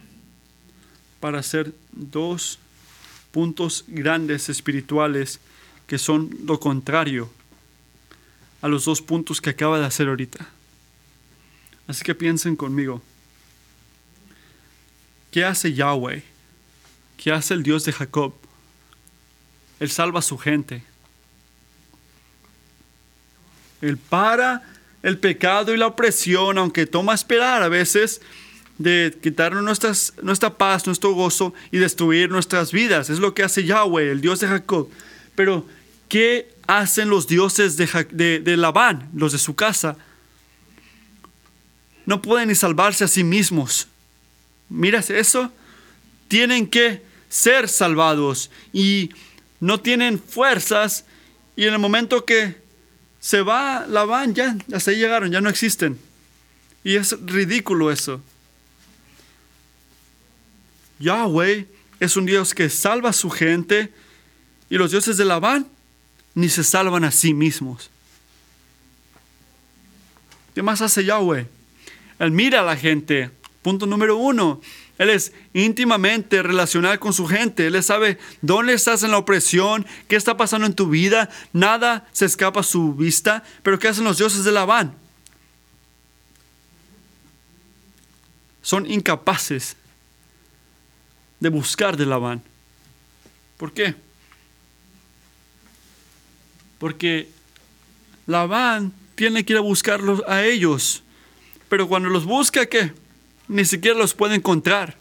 para 1.20 1.40
hacer 1.40 1.74
dos 1.92 2.60
puntos 3.32 3.86
grandes 3.88 4.50
espirituales 4.50 5.40
que 5.88 5.98
son 5.98 6.30
lo 6.46 6.60
contrario 6.60 7.30
a 8.62 8.68
los 8.68 8.86
dos 8.86 9.02
puntos 9.02 9.42
que 9.42 9.50
acaba 9.50 9.80
de 9.80 9.86
hacer 9.86 10.08
ahorita. 10.08 10.48
Así 11.88 12.04
que 12.04 12.16
piensen 12.16 12.56
conmigo. 12.56 13.02
¿Qué 15.32 15.44
hace 15.44 15.74
Yahweh? 15.74 16.24
¿Qué 17.18 17.32
hace 17.32 17.54
el 17.54 17.64
Dios 17.64 17.84
de 17.84 17.92
Jacob? 17.92 18.34
Él 19.80 19.90
salva 19.90 20.20
a 20.20 20.22
su 20.22 20.38
gente. 20.38 20.84
Él 23.84 23.98
para 23.98 24.64
el 25.04 25.18
pecado 25.18 25.74
y 25.74 25.78
la 25.78 25.88
opresión, 25.88 26.58
aunque 26.58 26.86
toma 26.86 27.14
esperar 27.14 27.62
a 27.62 27.70
veces 27.70 28.22
de 28.78 29.16
quitarnos 29.22 29.64
nuestra 30.24 30.58
paz, 30.58 30.86
nuestro 30.88 31.12
gozo 31.14 31.54
y 31.72 31.78
destruir 31.78 32.30
nuestras 32.30 32.72
vidas. 32.72 33.10
Es 33.10 33.20
lo 33.20 33.34
que 33.34 33.44
hace 33.44 33.66
Yahweh, 33.66 34.12
el 34.12 34.22
Dios 34.22 34.40
de 34.40 34.48
Jacob. 34.48 34.90
Pero, 35.36 35.66
¿qué 36.08 36.54
hacen 36.68 37.10
los 37.10 37.28
dioses 37.28 37.78
de, 37.78 38.40
de, 38.40 38.58
Labán, 38.58 39.10
los 39.14 39.32
de 39.32 39.38
su 39.38 39.56
casa, 39.56 39.98
no 42.06 42.22
pueden 42.22 42.50
ni 42.50 42.56
salvarse 42.56 43.04
a 43.04 43.08
sí 43.08 43.24
mismos. 43.24 43.88
Miras 44.70 45.10
eso, 45.10 45.52
tienen 46.28 46.68
que 46.68 47.02
ser 47.30 47.70
salvados 47.70 48.50
y 48.72 49.10
no 49.60 49.80
tienen 49.80 50.20
fuerzas 50.20 51.06
y 51.56 51.66
en 51.66 51.74
el 51.74 51.80
momento 51.80 52.26
que 52.26 52.63
se 53.24 53.42
va 53.42 53.88
Labán 53.88 54.36
ya, 54.36 54.58
hasta 54.74 54.92
ahí 54.92 54.98
llegaron, 54.98 55.32
ya 55.32 55.40
no 55.40 55.48
existen. 55.48 55.98
Y 56.84 56.98
es 56.98 57.16
ridículo 57.26 57.90
eso. 57.90 58.20
Yahweh 61.00 61.66
es 62.02 62.18
un 62.18 62.26
Dios 62.26 62.54
que 62.54 62.70
salva 62.70 63.12
a 63.12 63.14
su 63.14 63.30
gente 63.30 63.94
y 64.70 64.76
los 64.76 64.92
dioses 64.92 65.16
de 65.16 65.24
Labán 65.24 65.68
ni 66.36 66.50
se 66.50 66.66
salvan 66.66 67.06
a 67.06 67.12
sí 67.12 67.34
mismos. 67.34 67.90
¿Qué 70.54 70.62
más 70.62 70.82
hace 70.82 71.06
Yahweh? 71.06 71.48
Él 72.20 72.32
mira 72.32 72.60
a 72.60 72.64
la 72.64 72.76
gente. 72.76 73.32
Punto 73.62 73.86
número 73.86 74.18
uno. 74.18 74.60
Él 75.04 75.10
es 75.10 75.34
íntimamente 75.54 76.42
relacional 76.42 76.98
con 76.98 77.14
su 77.14 77.28
gente. 77.28 77.68
Él 77.68 77.84
sabe 77.84 78.18
dónde 78.42 78.74
estás 78.74 79.04
en 79.04 79.12
la 79.12 79.18
opresión, 79.18 79.86
qué 80.08 80.16
está 80.16 80.38
pasando 80.38 80.66
en 80.66 80.74
tu 80.74 80.88
vida. 80.88 81.30
Nada 81.52 82.08
se 82.14 82.26
escapa 82.26 82.62
a 82.62 82.64
su 82.64 82.94
vista. 82.94 83.44
Pero 83.64 83.78
¿qué 83.78 83.90
hacen 83.90 84.06
los 84.06 84.18
dioses 84.18 84.46
de 84.46 84.54
Labán? 84.54 84.96
Son 88.62 88.90
incapaces 88.90 89.76
de 91.42 91.50
buscar 91.50 91.98
de 91.98 92.06
Labán. 92.06 92.42
¿Por 93.58 93.74
qué? 93.74 93.96
Porque 96.80 97.30
Labán 98.26 98.94
tiene 99.16 99.44
que 99.44 99.52
ir 99.52 99.58
a 99.58 99.62
buscarlos 99.62 100.24
a 100.30 100.46
ellos. 100.46 101.04
Pero 101.68 101.90
cuando 101.90 102.08
los 102.08 102.24
busca, 102.24 102.66
¿qué? 102.66 102.94
Ni 103.48 103.66
siquiera 103.66 103.98
los 103.98 104.14
puede 104.14 104.36
encontrar. 104.36 104.98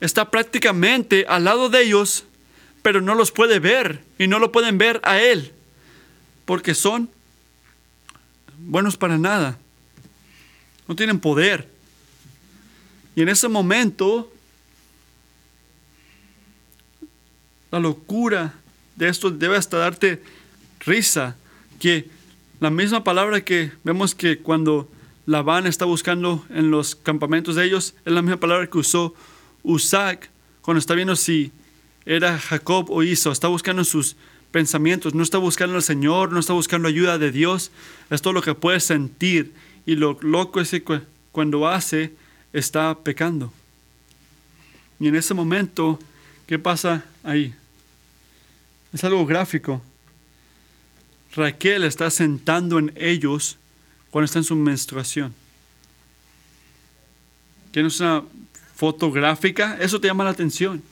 Está 0.00 0.30
prácticamente 0.30 1.26
al 1.28 1.44
lado 1.44 1.68
de 1.68 1.82
ellos, 1.82 2.24
pero 2.82 3.00
no 3.00 3.14
los 3.14 3.32
puede 3.32 3.58
ver 3.58 4.02
y 4.18 4.26
no 4.26 4.38
lo 4.38 4.52
pueden 4.52 4.78
ver 4.78 5.00
a 5.02 5.20
él, 5.20 5.52
porque 6.44 6.74
son 6.74 7.10
buenos 8.58 8.96
para 8.96 9.18
nada. 9.18 9.58
No 10.88 10.96
tienen 10.96 11.20
poder. 11.20 11.68
Y 13.14 13.22
en 13.22 13.28
ese 13.28 13.48
momento, 13.48 14.32
la 17.70 17.78
locura 17.78 18.54
de 18.96 19.08
esto 19.08 19.30
debe 19.30 19.56
hasta 19.56 19.78
darte 19.78 20.22
risa, 20.80 21.36
que 21.78 22.08
la 22.60 22.70
misma 22.70 23.04
palabra 23.04 23.42
que 23.42 23.72
vemos 23.84 24.14
que 24.14 24.38
cuando 24.38 24.88
Labán 25.30 25.68
está 25.68 25.84
buscando 25.84 26.44
en 26.50 26.72
los 26.72 26.96
campamentos 26.96 27.54
de 27.54 27.64
ellos, 27.64 27.94
es 28.04 28.12
la 28.12 28.20
misma 28.20 28.38
palabra 28.38 28.66
que 28.66 28.78
usó 28.78 29.14
Usac 29.62 30.28
cuando 30.60 30.80
está 30.80 30.96
viendo 30.96 31.14
si 31.14 31.52
era 32.04 32.36
Jacob 32.36 32.90
o 32.90 33.04
Isa, 33.04 33.30
está 33.30 33.46
buscando 33.46 33.84
sus 33.84 34.16
pensamientos, 34.50 35.14
no 35.14 35.22
está 35.22 35.38
buscando 35.38 35.76
al 35.76 35.84
Señor, 35.84 36.32
no 36.32 36.40
está 36.40 36.52
buscando 36.52 36.88
ayuda 36.88 37.16
de 37.16 37.30
Dios, 37.30 37.70
es 38.10 38.20
todo 38.22 38.32
lo 38.32 38.42
que 38.42 38.56
puede 38.56 38.80
sentir 38.80 39.54
y 39.86 39.94
lo 39.94 40.18
loco 40.20 40.60
es 40.60 40.70
que 40.70 41.00
cuando 41.30 41.68
hace 41.68 42.12
está 42.52 42.98
pecando. 42.98 43.52
Y 44.98 45.06
en 45.06 45.14
ese 45.14 45.32
momento, 45.32 46.00
¿qué 46.48 46.58
pasa 46.58 47.04
ahí? 47.22 47.54
Es 48.92 49.04
algo 49.04 49.24
gráfico. 49.26 49.80
Raquel 51.36 51.84
está 51.84 52.10
sentando 52.10 52.80
en 52.80 52.92
ellos 52.96 53.59
cuando 54.10 54.24
está 54.24 54.38
en 54.38 54.44
su 54.44 54.56
menstruación. 54.56 55.34
¿Tienes 57.70 58.00
una 58.00 58.24
fotográfica? 58.74 59.78
Eso 59.80 60.00
te 60.00 60.08
llama 60.08 60.24
la 60.24 60.30
atención. 60.30 60.82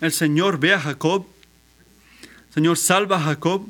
El 0.00 0.12
Señor 0.12 0.58
ve 0.58 0.74
a 0.74 0.80
Jacob. 0.80 1.26
El 2.48 2.54
Señor 2.54 2.76
salva 2.76 3.16
a 3.16 3.20
Jacob. 3.20 3.66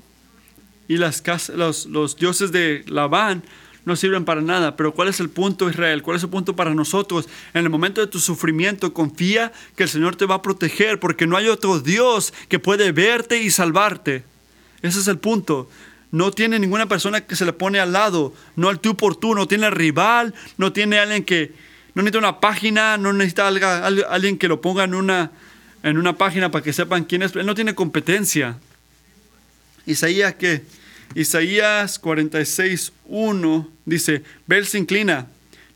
Y 0.89 0.97
las 0.97 1.23
los, 1.51 1.87
los 1.87 2.17
dioses 2.17 2.51
de 2.51 2.83
Labán 2.87 3.43
no 3.85 3.95
sirven 3.95 4.25
para 4.25 4.41
nada. 4.41 4.77
Pero 4.77 4.93
¿cuál 4.93 5.09
es 5.09 5.21
el 5.21 5.31
punto, 5.31 5.69
Israel? 5.69 6.03
¿Cuál 6.03 6.17
es 6.17 6.23
el 6.23 6.31
punto 6.31 6.57
para 6.57 6.75
nosotros? 6.75 7.29
En 7.55 7.65
el 7.65 7.71
momento 7.71 8.01
de 8.01 8.07
tu 8.07 8.19
sufrimiento, 8.19 8.93
confía 8.93 9.53
que 9.77 9.85
el 9.85 9.89
Señor 9.89 10.17
te 10.17 10.27
va 10.27 10.37
a 10.37 10.43
proteger 10.43 10.99
porque 10.99 11.27
no 11.27 11.37
hay 11.37 11.49
otro 11.49 11.81
Dios 11.81 12.33
que 12.49 12.59
puede 12.59 12.93
verte 12.93 13.43
y 13.43 13.51
salvarte. 13.51 14.25
Ese 14.83 15.01
es 15.01 15.09
el 15.09 15.19
punto. 15.19 15.69
No 16.11 16.31
tiene 16.31 16.59
ninguna 16.59 16.87
persona 16.87 17.21
que 17.21 17.37
se 17.37 17.45
le 17.45 17.53
pone 17.53 17.81
al 17.81 17.93
lado, 17.93 18.35
no 18.57 18.69
al 18.69 18.81
tú 18.81 18.97
por 18.97 19.17
tú, 19.17 19.35
no 19.35 19.47
tiene 19.47 19.71
rival, 19.71 20.35
no 20.57 20.73
tiene 20.73 20.99
alguien 20.99 21.25
que, 21.25 21.53
no 21.95 22.03
necesita 22.03 22.19
una 22.19 22.41
página, 22.41 22.97
no 22.97 23.13
necesita 23.13 23.49
alguien 23.49 24.39
que 24.39 24.49
lo 24.49 24.61
ponga 24.61 24.85
en 24.85 24.95
una, 24.95 25.33
en 25.83 25.99
una 25.99 26.17
página 26.17 26.51
para 26.51 26.65
que 26.65 26.73
sepan 26.73 27.05
quién 27.05 27.23
es. 27.23 27.35
Él 27.37 27.47
no 27.47 27.55
tiene 27.55 27.75
competencia. 27.75 28.59
Isaías 29.85 30.35
que 30.35 30.63
Isaías 31.15 31.99
46, 31.99 32.93
1 33.07 33.73
dice, 33.85 34.23
Bel 34.47 34.67
se 34.67 34.79
inclina, 34.79 35.27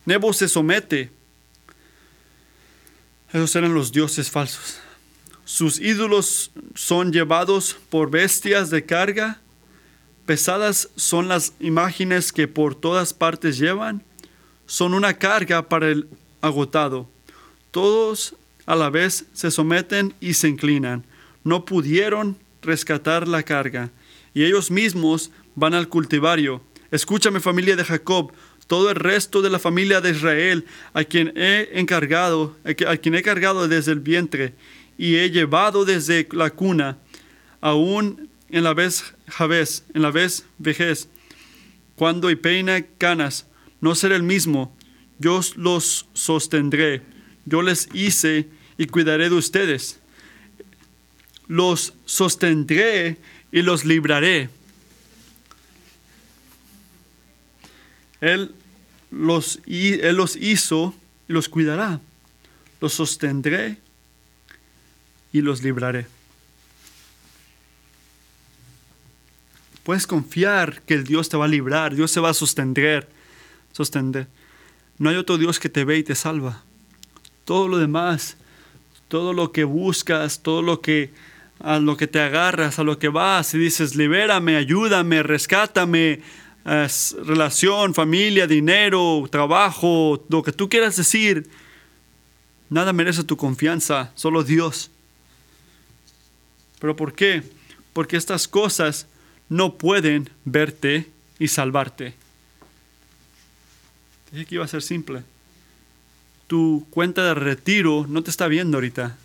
Nebo 0.05 0.33
se 0.33 0.49
somete. 0.49 1.11
Esos 3.33 3.55
eran 3.57 3.75
los 3.75 3.93
dioses 3.93 4.31
falsos. 4.31 4.79
Sus 5.45 5.81
ídolos 5.81 6.51
son 6.75 7.13
llevados 7.13 7.77
por 7.89 8.11
bestias 8.11 8.71
de 8.71 8.85
carga. 8.85 9.41
Pesadas 10.27 10.89
son 10.97 11.29
las 11.29 11.55
imágenes 11.61 12.33
que 12.33 12.49
por 12.49 12.75
todas 12.75 13.13
partes 13.13 13.59
llevan. 13.59 14.03
Son 14.67 14.95
una 14.95 15.15
carga 15.15 15.69
para 15.69 15.89
el 15.89 16.09
agotado. 16.41 17.09
Todos 17.71 18.37
a 18.67 18.77
la 18.77 18.91
vez 18.91 19.27
se 19.33 19.51
someten 19.51 20.15
y 20.21 20.35
se 20.35 20.49
inclinan. 20.49 21.05
No 21.45 21.65
pudieron 21.65 22.37
rescatar 22.63 23.27
la 23.27 23.43
carga 23.43 23.91
y 24.35 24.45
ellos 24.45 24.71
mismos 24.71 25.31
van 25.55 25.75
al 25.75 25.89
cultivario. 25.89 26.63
Escúchame 26.91 27.41
familia 27.41 27.77
de 27.77 27.85
Jacob, 27.85 28.33
todo 28.67 28.91
el 28.91 28.97
resto 28.97 29.43
de 29.43 29.51
la 29.51 29.59
familia 29.59 30.01
de 30.01 30.11
Israel, 30.11 30.65
a 30.95 31.05
quien 31.05 31.33
he 31.37 31.71
encargado, 31.75 32.57
a 32.65 32.97
quien 32.97 33.15
he 33.15 33.23
cargado 33.23 33.67
desde 33.67 33.93
el 33.93 34.01
vientre 34.01 34.55
y 34.97 35.17
he 35.17 35.31
llevado 35.31 35.85
desde 35.85 36.29
la 36.33 36.51
cuna, 36.51 36.99
aún 37.61 38.29
en 38.53 38.63
la 38.63 38.75
vez 38.75 39.15
javés, 39.29 39.85
en 39.95 40.03
la 40.03 40.11
vez 40.11 40.45
vejez, 40.59 41.09
cuando 41.97 42.31
y 42.31 42.37
peina 42.37 42.83
canas, 42.83 43.47
no 43.81 43.95
seré 43.95 44.15
el 44.15 44.23
mismo, 44.23 44.77
yo 45.19 45.41
los 45.57 46.07
sostendré, 46.13 47.03
yo 47.47 47.63
les 47.63 47.89
hice 47.95 48.49
y 48.77 48.87
cuidaré 48.87 49.31
de 49.31 49.37
ustedes. 49.37 49.99
Los 51.49 51.95
sostendré 52.05 53.17
y 53.51 53.63
los 53.63 53.85
libraré. 53.85 54.49
Él 58.21 58.55
los, 59.11 59.61
él 59.67 60.17
los 60.17 60.37
hizo 60.37 60.95
y 61.29 61.33
los 61.33 61.49
cuidará. 61.49 62.01
Los 62.81 62.95
sostendré 62.95 63.79
y 65.33 65.41
los 65.41 65.63
libraré. 65.63 66.07
Puedes 69.85 70.07
confiar 70.07 70.83
que 70.83 70.95
el 70.95 71.05
Dios 71.05 71.29
te 71.29 71.37
va 71.37 71.47
a 71.47 71.49
librar, 71.49 71.95
Dios 71.95 72.11
se 72.11 72.21
va 72.21 72.31
a 72.31 72.35
sostener, 72.35 73.09
sostener. 73.73 74.29
No 74.99 75.11
hay 75.11 75.17
otro 75.17 75.39
Dios 75.39 75.59
que 75.59 75.69
te 75.69 75.85
ve 75.85 75.99
y 75.99 76.03
te 76.05 76.15
salva. 76.15 76.63
Todo 77.45 77.67
lo 77.67 77.79
demás, 77.79 78.37
todo 79.09 79.33
lo 79.33 79.51
que 79.51 79.65
buscas, 79.65 80.43
todo 80.43 80.63
lo 80.63 80.81
que 80.81 81.11
a 81.63 81.79
lo 81.79 81.97
que 81.97 82.09
te 82.09 82.21
agarras, 82.21 82.79
a 82.79 82.83
lo 82.83 82.99
que 82.99 83.09
vas 83.09 83.55
y 83.55 83.59
dices, 83.59 83.95
libérame, 83.95 84.57
ayúdame, 84.57 85.23
rescátame, 85.23 86.21
relación, 86.65 87.95
familia, 87.95 88.47
dinero, 88.47 89.25
trabajo, 89.31 90.25
lo 90.29 90.43
que 90.43 90.53
tú 90.53 90.69
quieras 90.69 90.97
decir, 90.97 91.49
nada 92.69 92.93
merece 92.93 93.23
tu 93.23 93.37
confianza, 93.37 94.11
solo 94.15 94.43
Dios. 94.43 94.91
¿Pero 96.81 96.97
por 96.97 97.15
qué? 97.15 97.43
Porque 97.93 98.17
estas 98.17 98.49
cosas 98.49 99.07
no 99.53 99.75
pueden 99.75 100.31
verte 100.47 101.11
y 101.39 101.49
salvarte. 101.49 102.15
Dije 104.31 104.47
que 104.47 104.55
iba 104.55 104.65
a 104.65 104.69
ser 104.69 104.81
simple. 104.81 105.25
Tu 106.47 106.87
cuenta 106.89 107.23
de 107.23 107.35
retiro 107.35 108.07
no 108.09 108.23
te 108.23 108.31
está 108.31 108.49
viendo 108.49 108.79
ahorita. 108.79 109.19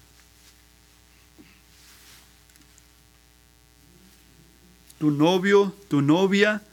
tu 4.99 5.11
novio, 5.11 5.75
tu 5.89 6.01
novia, 6.01 6.63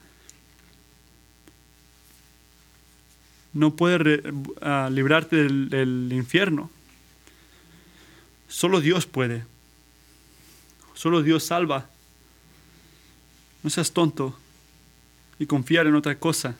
no 3.53 3.77
puede 3.77 4.23
ah, 4.63 4.89
librarte 4.91 5.37
del, 5.37 5.69
del 5.69 6.09
infierno. 6.11 6.71
Solo 8.49 8.81
Dios 8.81 9.05
puede. 9.05 9.45
Solo 10.95 11.23
Dios 11.23 11.45
salva. 11.45 11.91
No 13.65 13.71
seas 13.71 13.91
tonto 13.91 14.39
y 15.41 15.47
confiar 15.47 15.89
en 15.89 15.97
otra 15.97 16.17
cosa. 16.17 16.55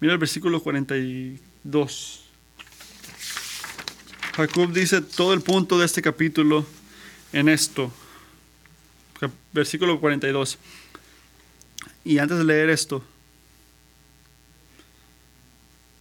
Mira 0.00 0.14
el 0.14 0.18
versículo 0.18 0.60
42. 0.60 2.24
Jacob 4.34 4.72
dice 4.72 5.00
todo 5.00 5.32
el 5.32 5.42
punto 5.42 5.78
de 5.78 5.86
este 5.86 6.02
capítulo 6.02 6.66
en 7.32 7.48
esto 7.48 7.92
versículo 9.52 10.00
42. 10.00 10.58
Y 12.04 12.18
antes 12.18 12.38
de 12.38 12.44
leer 12.44 12.70
esto, 12.70 13.02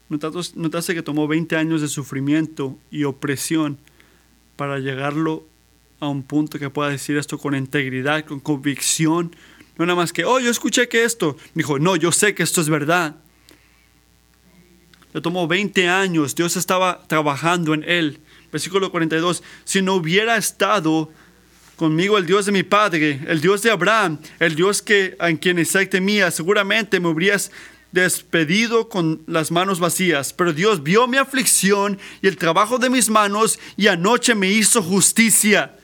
notaste 0.09 0.93
que 0.93 1.01
tomó 1.01 1.27
20 1.27 1.55
años 1.55 1.81
de 1.81 1.87
sufrimiento 1.87 2.77
y 2.91 3.05
opresión 3.05 3.77
para 4.55 4.79
llegarlo 4.79 5.45
a 5.99 6.07
un 6.09 6.23
punto 6.23 6.59
que 6.59 6.69
pueda 6.69 6.89
decir 6.89 7.17
esto 7.17 7.37
con 7.37 7.55
integridad, 7.55 8.25
con 8.25 8.39
convicción. 8.39 9.33
No 9.77 9.85
nada 9.85 9.95
más 9.95 10.13
que, 10.13 10.23
oh, 10.25 10.39
yo 10.39 10.51
escuché 10.51 10.87
que 10.87 11.03
esto. 11.03 11.35
Dijo, 11.53 11.79
no, 11.79 11.95
yo 11.95 12.11
sé 12.11 12.35
que 12.35 12.43
esto 12.43 12.61
es 12.61 12.69
verdad. 12.69 13.15
Le 15.13 15.21
tomó 15.21 15.47
20 15.47 15.87
años, 15.89 16.35
Dios 16.35 16.55
estaba 16.57 17.03
trabajando 17.07 17.73
en 17.73 17.83
él. 17.87 18.19
Versículo 18.51 18.91
42, 18.91 19.43
si 19.63 19.81
no 19.81 19.95
hubiera 19.95 20.37
estado 20.37 21.11
conmigo 21.75 22.17
el 22.17 22.25
Dios 22.25 22.45
de 22.45 22.51
mi 22.51 22.63
padre, 22.63 23.19
el 23.27 23.41
Dios 23.41 23.61
de 23.61 23.71
Abraham, 23.71 24.19
el 24.39 24.55
Dios 24.55 24.81
que 24.81 25.15
en 25.19 25.37
quien 25.37 25.59
Isaac 25.59 25.89
temía, 25.89 26.31
seguramente 26.31 26.99
me 26.99 27.09
habrías 27.09 27.51
despedido 27.91 28.89
con 28.89 29.23
las 29.27 29.51
manos 29.51 29.79
vacías. 29.79 30.33
Pero 30.33 30.53
Dios 30.53 30.83
vio 30.83 31.07
mi 31.07 31.17
aflicción 31.17 31.99
y 32.21 32.27
el 32.27 32.37
trabajo 32.37 32.79
de 32.79 32.89
mis 32.89 33.09
manos 33.09 33.59
y 33.77 33.87
anoche 33.87 34.33
me 34.35 34.49
hizo 34.49 34.81
justicia. 34.81 35.77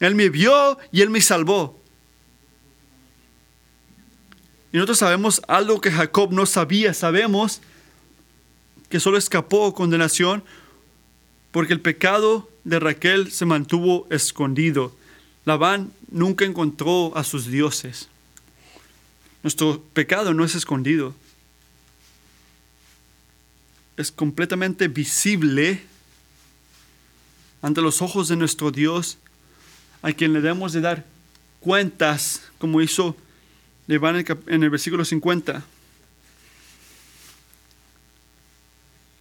Él 0.00 0.14
me 0.14 0.30
vio 0.30 0.78
y 0.92 1.02
él 1.02 1.10
me 1.10 1.20
salvó. 1.20 1.79
Y 4.72 4.76
nosotros 4.76 4.98
sabemos 4.98 5.42
algo 5.48 5.80
que 5.80 5.90
Jacob 5.90 6.32
no 6.32 6.46
sabía. 6.46 6.94
Sabemos 6.94 7.60
que 8.88 9.00
solo 9.00 9.18
escapó 9.18 9.74
condenación 9.74 10.44
porque 11.50 11.72
el 11.72 11.80
pecado 11.80 12.48
de 12.64 12.78
Raquel 12.78 13.32
se 13.32 13.46
mantuvo 13.46 14.06
escondido. 14.10 14.94
Labán 15.44 15.92
nunca 16.10 16.44
encontró 16.44 17.16
a 17.16 17.24
sus 17.24 17.46
dioses. 17.46 18.08
Nuestro 19.42 19.82
pecado 19.92 20.34
no 20.34 20.44
es 20.44 20.54
escondido. 20.54 21.14
Es 23.96 24.12
completamente 24.12 24.88
visible 24.88 25.82
ante 27.62 27.80
los 27.80 28.00
ojos 28.02 28.28
de 28.28 28.36
nuestro 28.36 28.70
Dios, 28.70 29.18
a 30.02 30.12
quien 30.12 30.32
le 30.32 30.40
debemos 30.40 30.72
de 30.72 30.80
dar 30.80 31.04
cuentas, 31.60 32.42
como 32.58 32.80
hizo 32.80 33.16
Labán 33.90 34.24
en 34.46 34.62
el 34.62 34.70
versículo 34.70 35.04
50. 35.04 35.64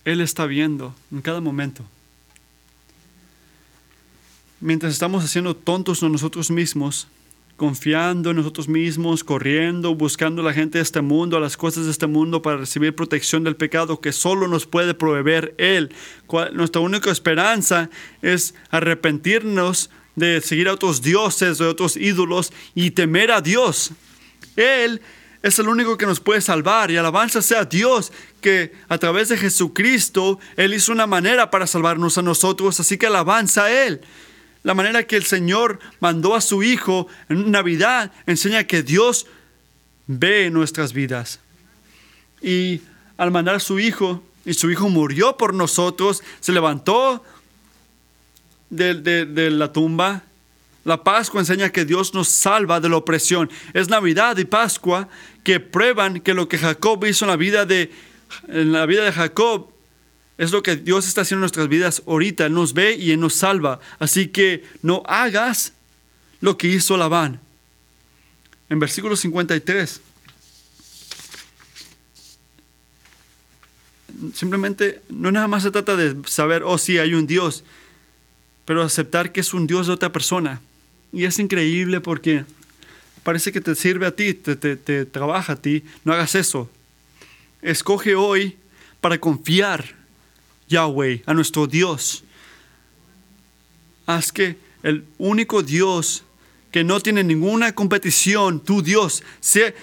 Él 0.06 0.22
está 0.22 0.46
viendo 0.46 0.94
en 1.12 1.22
cada 1.22 1.42
momento. 1.42 1.84
Mientras 4.62 4.94
estamos 4.94 5.26
haciendo 5.26 5.56
tontos 5.56 6.04
a 6.04 6.10
nosotros 6.10 6.52
mismos, 6.52 7.08
confiando 7.58 8.30
en 8.30 8.36
nosotros 8.36 8.68
mismos, 8.68 9.24
corriendo, 9.24 9.96
buscando 9.96 10.44
a 10.44 10.46
la 10.46 10.54
gente 10.54 10.78
de 10.78 10.84
este 10.84 11.02
mundo, 11.02 11.38
a 11.38 11.40
las 11.40 11.58
cosas 11.58 11.86
de 11.86 11.92
este 11.92 12.06
mundo 12.06 12.44
para 12.44 12.58
recibir 12.58 12.94
protección 12.94 13.44
del 13.44 13.56
pecado 13.56 14.00
que 14.00 14.12
solo 14.12 14.48
nos 14.48 14.68
puede 14.68 14.94
proveer 14.94 15.56
Él. 15.58 15.92
Nuestra 16.54 16.80
única 16.80 17.10
esperanza 17.10 17.90
es 18.22 18.54
arrepentirnos 18.70 19.90
de 20.16 20.42
seguir 20.42 20.68
a 20.68 20.74
otros 20.74 21.02
dioses, 21.02 21.58
de 21.58 21.66
otros 21.66 21.98
ídolos 21.98 22.54
y 22.76 22.92
temer 22.92 23.32
a 23.32 23.42
Dios. 23.42 23.94
Él 24.60 25.01
es 25.41 25.57
el 25.57 25.70
único 25.70 25.97
que 25.97 26.05
nos 26.05 26.20
puede 26.20 26.41
salvar 26.41 26.91
y 26.91 26.97
alabanza 26.97 27.41
sea 27.41 27.64
Dios 27.64 28.12
que 28.41 28.74
a 28.89 28.97
través 28.97 29.30
de 29.30 29.38
Jesucristo 29.38 30.39
Él 30.57 30.74
hizo 30.74 30.91
una 30.91 31.07
manera 31.07 31.49
para 31.49 31.66
salvarnos 31.66 32.18
a 32.18 32.22
nosotros, 32.22 32.80
así 32.80 32.97
que 32.97 33.07
alabanza 33.07 33.66
a 33.66 33.72
Él. 33.72 34.01
La 34.64 34.74
manera 34.74 35.03
que 35.03 35.16
el 35.16 35.24
Señor 35.24 35.80
mandó 36.01 36.36
a 36.36 36.41
su 36.41 36.64
Hijo 36.64 37.07
en 37.30 37.51
Navidad 37.51 38.12
enseña 38.26 38.66
que 38.66 38.84
Dios 38.84 39.28
ve 40.07 40.49
nuestras 40.49 40.91
vidas. 40.91 41.39
Y 42.41 42.82
al 43.18 43.32
mandar 43.32 43.55
a 43.55 43.60
su 43.60 43.80
Hijo, 43.80 44.22
y 44.45 44.53
su 44.53 44.70
Hijo 44.70 44.89
murió 44.89 45.38
por 45.38 45.53
nosotros, 45.53 46.24
se 46.41 46.51
levantó 46.51 47.24
de, 48.70 48.95
de 48.95 49.49
la 49.51 49.72
tumba. 49.72 50.24
La 50.86 51.04
Pascua 51.04 51.42
enseña 51.42 51.70
que 51.70 51.86
Dios 51.86 52.14
nos 52.14 52.30
salva 52.30 52.80
de 52.80 52.90
la 52.90 52.98
opresión. 52.98 53.50
Es 53.74 53.90
Navidad 53.90 54.38
y 54.38 54.46
Pascua 54.46 55.10
que 55.44 55.60
prueban 55.60 56.22
que 56.22 56.34
lo 56.34 56.48
que 56.48 56.58
Jacob 56.58 57.06
hizo 57.06 57.26
en 57.26 57.30
la 57.30 57.36
vida 57.36 57.66
de, 57.66 57.92
en 58.48 58.72
la 58.72 58.86
vida 58.86 59.04
de 59.04 59.12
Jacob 59.12 59.72
es 60.38 60.52
lo 60.52 60.64
que 60.64 60.78
Dios 60.78 61.06
está 61.06 61.22
haciendo 61.22 61.40
en 61.40 61.42
nuestras 61.42 61.68
vidas 61.68 62.02
ahorita. 62.08 62.46
Él 62.46 62.54
nos 62.54 62.74
ve 62.74 62.96
y 62.96 63.12
Él 63.12 63.20
nos 63.20 63.36
salva. 63.36 63.82
Así 64.00 64.30
que 64.30 64.64
no 64.82 65.04
hagas 65.06 65.74
lo 66.40 66.58
que 66.58 66.68
hizo 66.68 66.96
Labán. 66.96 67.42
En 68.70 68.80
versículo 68.80 69.18
53. 69.18 70.02
Simplemente 74.34 75.02
no 75.10 75.32
nada 75.32 75.48
más 75.48 75.64
se 75.64 75.72
trata 75.72 75.96
de 75.96 76.16
saber, 76.26 76.64
oh 76.64 76.78
sí, 76.78 76.98
hay 76.98 77.14
un 77.14 77.28
Dios, 77.28 77.64
pero 78.66 78.82
aceptar 78.82 79.32
que 79.32 79.42
es 79.42 79.54
un 79.54 79.68
Dios 79.68 79.88
de 79.88 79.94
otra 79.94 80.12
persona. 80.12 80.62
Y 81.12 81.26
es 81.26 81.39
increíble 81.39 82.01
porque 82.01 82.45
parece 83.24 83.51
que 83.51 83.62
te 83.62 83.76
sirve 83.76 84.05
a 84.05 84.16
ti, 84.16 84.34
te, 84.34 84.55
te 84.55 85.05
trabaja 85.05 85.53
a 85.53 85.55
ti. 85.55 85.84
No 86.03 86.14
hagas 86.14 86.36
eso. 86.36 86.70
Escoge 87.62 88.16
hoy 88.16 88.57
para 89.01 89.20
confiar 89.20 89.95
Yahweh, 90.68 91.24
a 91.26 91.34
nuestro 91.34 91.68
Dios. 91.68 92.24
Haz 94.05 94.32
que 94.32 94.57
el 94.84 95.05
único 95.18 95.64
Dios 95.64 96.24
que 96.72 96.84
no 96.84 96.99
tiene 96.99 97.24
ninguna 97.24 97.74
competición, 97.74 98.64
tu 98.64 98.84
Dios, 98.84 99.24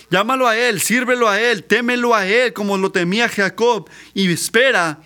llámalo 0.08 0.46
a 0.46 0.56
Él, 0.56 0.80
sírvelo 0.80 1.28
a 1.28 1.40
Él, 1.40 1.64
témelo 1.64 2.14
a 2.14 2.26
Él 2.26 2.52
como 2.52 2.78
lo 2.78 2.92
temía 2.92 3.28
Jacob 3.28 3.88
y 4.14 4.30
espera 4.30 5.00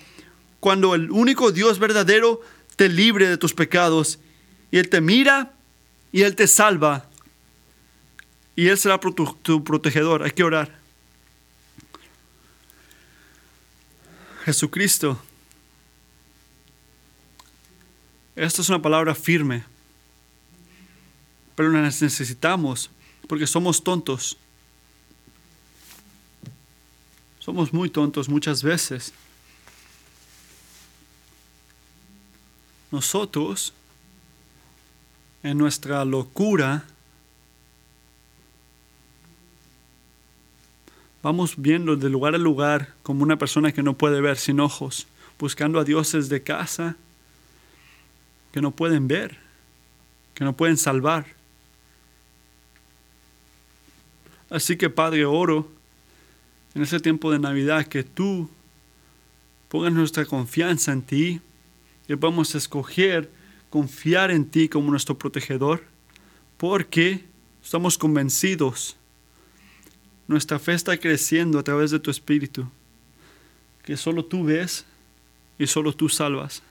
cuando 0.61 0.95
el 0.95 1.11
único 1.11 1.53
Dios 1.53 1.79
verdadero 1.79 2.43
te 2.77 2.91
libre 2.91 3.29
de 3.29 3.39
tus 3.39 3.55
pecados 3.55 4.19
y 4.71 4.77
Él 4.77 4.91
te 4.91 5.01
mira 5.01 5.55
y 6.13 6.23
Él 6.23 6.35
te 6.37 6.47
salva 6.47 7.07
y 8.57 8.69
Él 8.69 8.79
será 8.79 8.99
tu 8.99 9.65
protegedor. 9.65 10.23
Hay 10.23 10.33
que 10.33 10.45
orar. 10.45 10.79
Jesucristo 14.45 15.21
Esta 18.41 18.63
es 18.63 18.71
una 18.71 18.81
palabra 18.81 19.15
firme, 19.15 19.65
pero 21.55 21.69
la 21.69 21.83
necesitamos 21.83 22.89
porque 23.29 23.47
somos 23.47 23.85
tontos. 23.85 24.39
Somos 27.39 27.75
muy 27.75 27.91
tontos 27.91 28.31
muchas 28.31 28.63
veces. 28.63 29.13
Nosotros, 32.91 33.75
en 35.43 35.59
nuestra 35.59 36.05
locura, 36.05 36.85
vamos 41.23 41.55
viendo 41.57 41.97
de 41.97 42.11
lugar 42.11 42.35
a 42.35 42.39
lugar 42.39 42.95
como 43.03 43.23
una 43.23 43.37
persona 43.37 43.73
que 43.73 43.83
no 43.83 43.95
puede 43.95 44.21
ver 44.21 44.37
sin 44.37 44.61
ojos, 44.61 45.07
buscando 45.39 45.79
a 45.79 45.85
dioses 45.85 46.29
de 46.29 46.43
casa 46.43 46.97
que 48.53 48.61
no 48.61 48.71
pueden 48.71 49.09
ver, 49.09 49.39
que 50.35 50.45
no 50.45 50.57
pueden 50.57 50.77
salvar. 50.77 51.27
Así 54.51 54.77
que 54.77 54.91
Padre, 54.91 55.25
oro 55.25 55.71
en 56.75 56.83
ese 56.83 57.01
tiempo 57.01 57.31
de 57.31 57.39
Navidad 57.39 57.87
que 57.87 58.03
tú 58.03 58.49
pongas 59.69 59.93
nuestra 59.93 60.25
confianza 60.25 60.93
en 60.93 61.03
ti, 61.03 61.41
que 62.07 62.17
podamos 62.17 62.55
escoger 62.55 63.31
confiar 63.71 64.31
en 64.31 64.45
ti 64.45 64.69
como 64.69 64.91
nuestro 64.91 65.17
protegedor, 65.17 65.85
porque 66.57 67.25
estamos 67.63 67.97
convencidos, 67.97 68.97
nuestra 70.29 70.59
fe 70.59 70.75
está 70.75 70.97
creciendo 70.99 71.59
a 71.59 71.63
través 71.63 71.91
de 71.91 71.99
tu 71.99 72.11
Espíritu, 72.11 72.69
que 73.85 73.97
solo 73.97 74.25
tú 74.25 74.45
ves 74.45 74.85
y 75.59 75.67
solo 75.67 75.93
tú 75.93 76.09
salvas. 76.09 76.63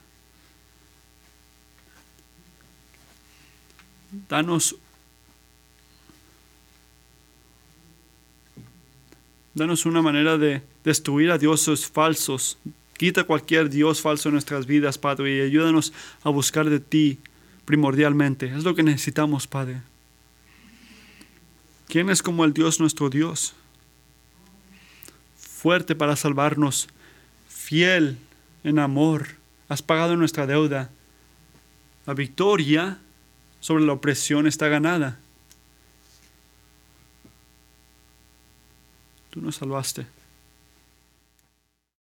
danos, 4.28 4.76
danos 9.54 9.86
una 9.86 10.02
manera 10.02 10.36
de 10.38 10.62
destruir 10.84 11.30
a 11.30 11.38
dioses 11.38 11.86
falsos. 11.86 12.58
Quita 13.00 13.24
cualquier 13.24 13.70
dios 13.70 14.02
falso 14.02 14.28
en 14.28 14.34
nuestras 14.34 14.66
vidas, 14.66 14.98
Padre, 14.98 15.34
y 15.34 15.40
ayúdanos 15.40 15.94
a 16.22 16.28
buscar 16.28 16.68
de 16.68 16.80
ti 16.80 17.18
primordialmente. 17.64 18.54
Es 18.54 18.62
lo 18.62 18.74
que 18.74 18.82
necesitamos, 18.82 19.46
Padre. 19.46 19.80
¿Quién 21.88 22.10
es 22.10 22.22
como 22.22 22.44
el 22.44 22.52
Dios 22.52 22.78
nuestro 22.78 23.08
Dios? 23.08 23.54
Fuerte 25.38 25.94
para 25.94 26.14
salvarnos, 26.14 26.90
fiel 27.48 28.18
en 28.64 28.78
amor. 28.78 29.28
Has 29.70 29.80
pagado 29.80 30.14
nuestra 30.14 30.46
deuda. 30.46 30.90
La 32.04 32.12
victoria 32.12 32.98
sobre 33.60 33.86
la 33.86 33.94
opresión 33.94 34.46
está 34.46 34.68
ganada. 34.68 35.18
Tú 39.30 39.40
nos 39.40 39.56
salvaste. 39.56 40.19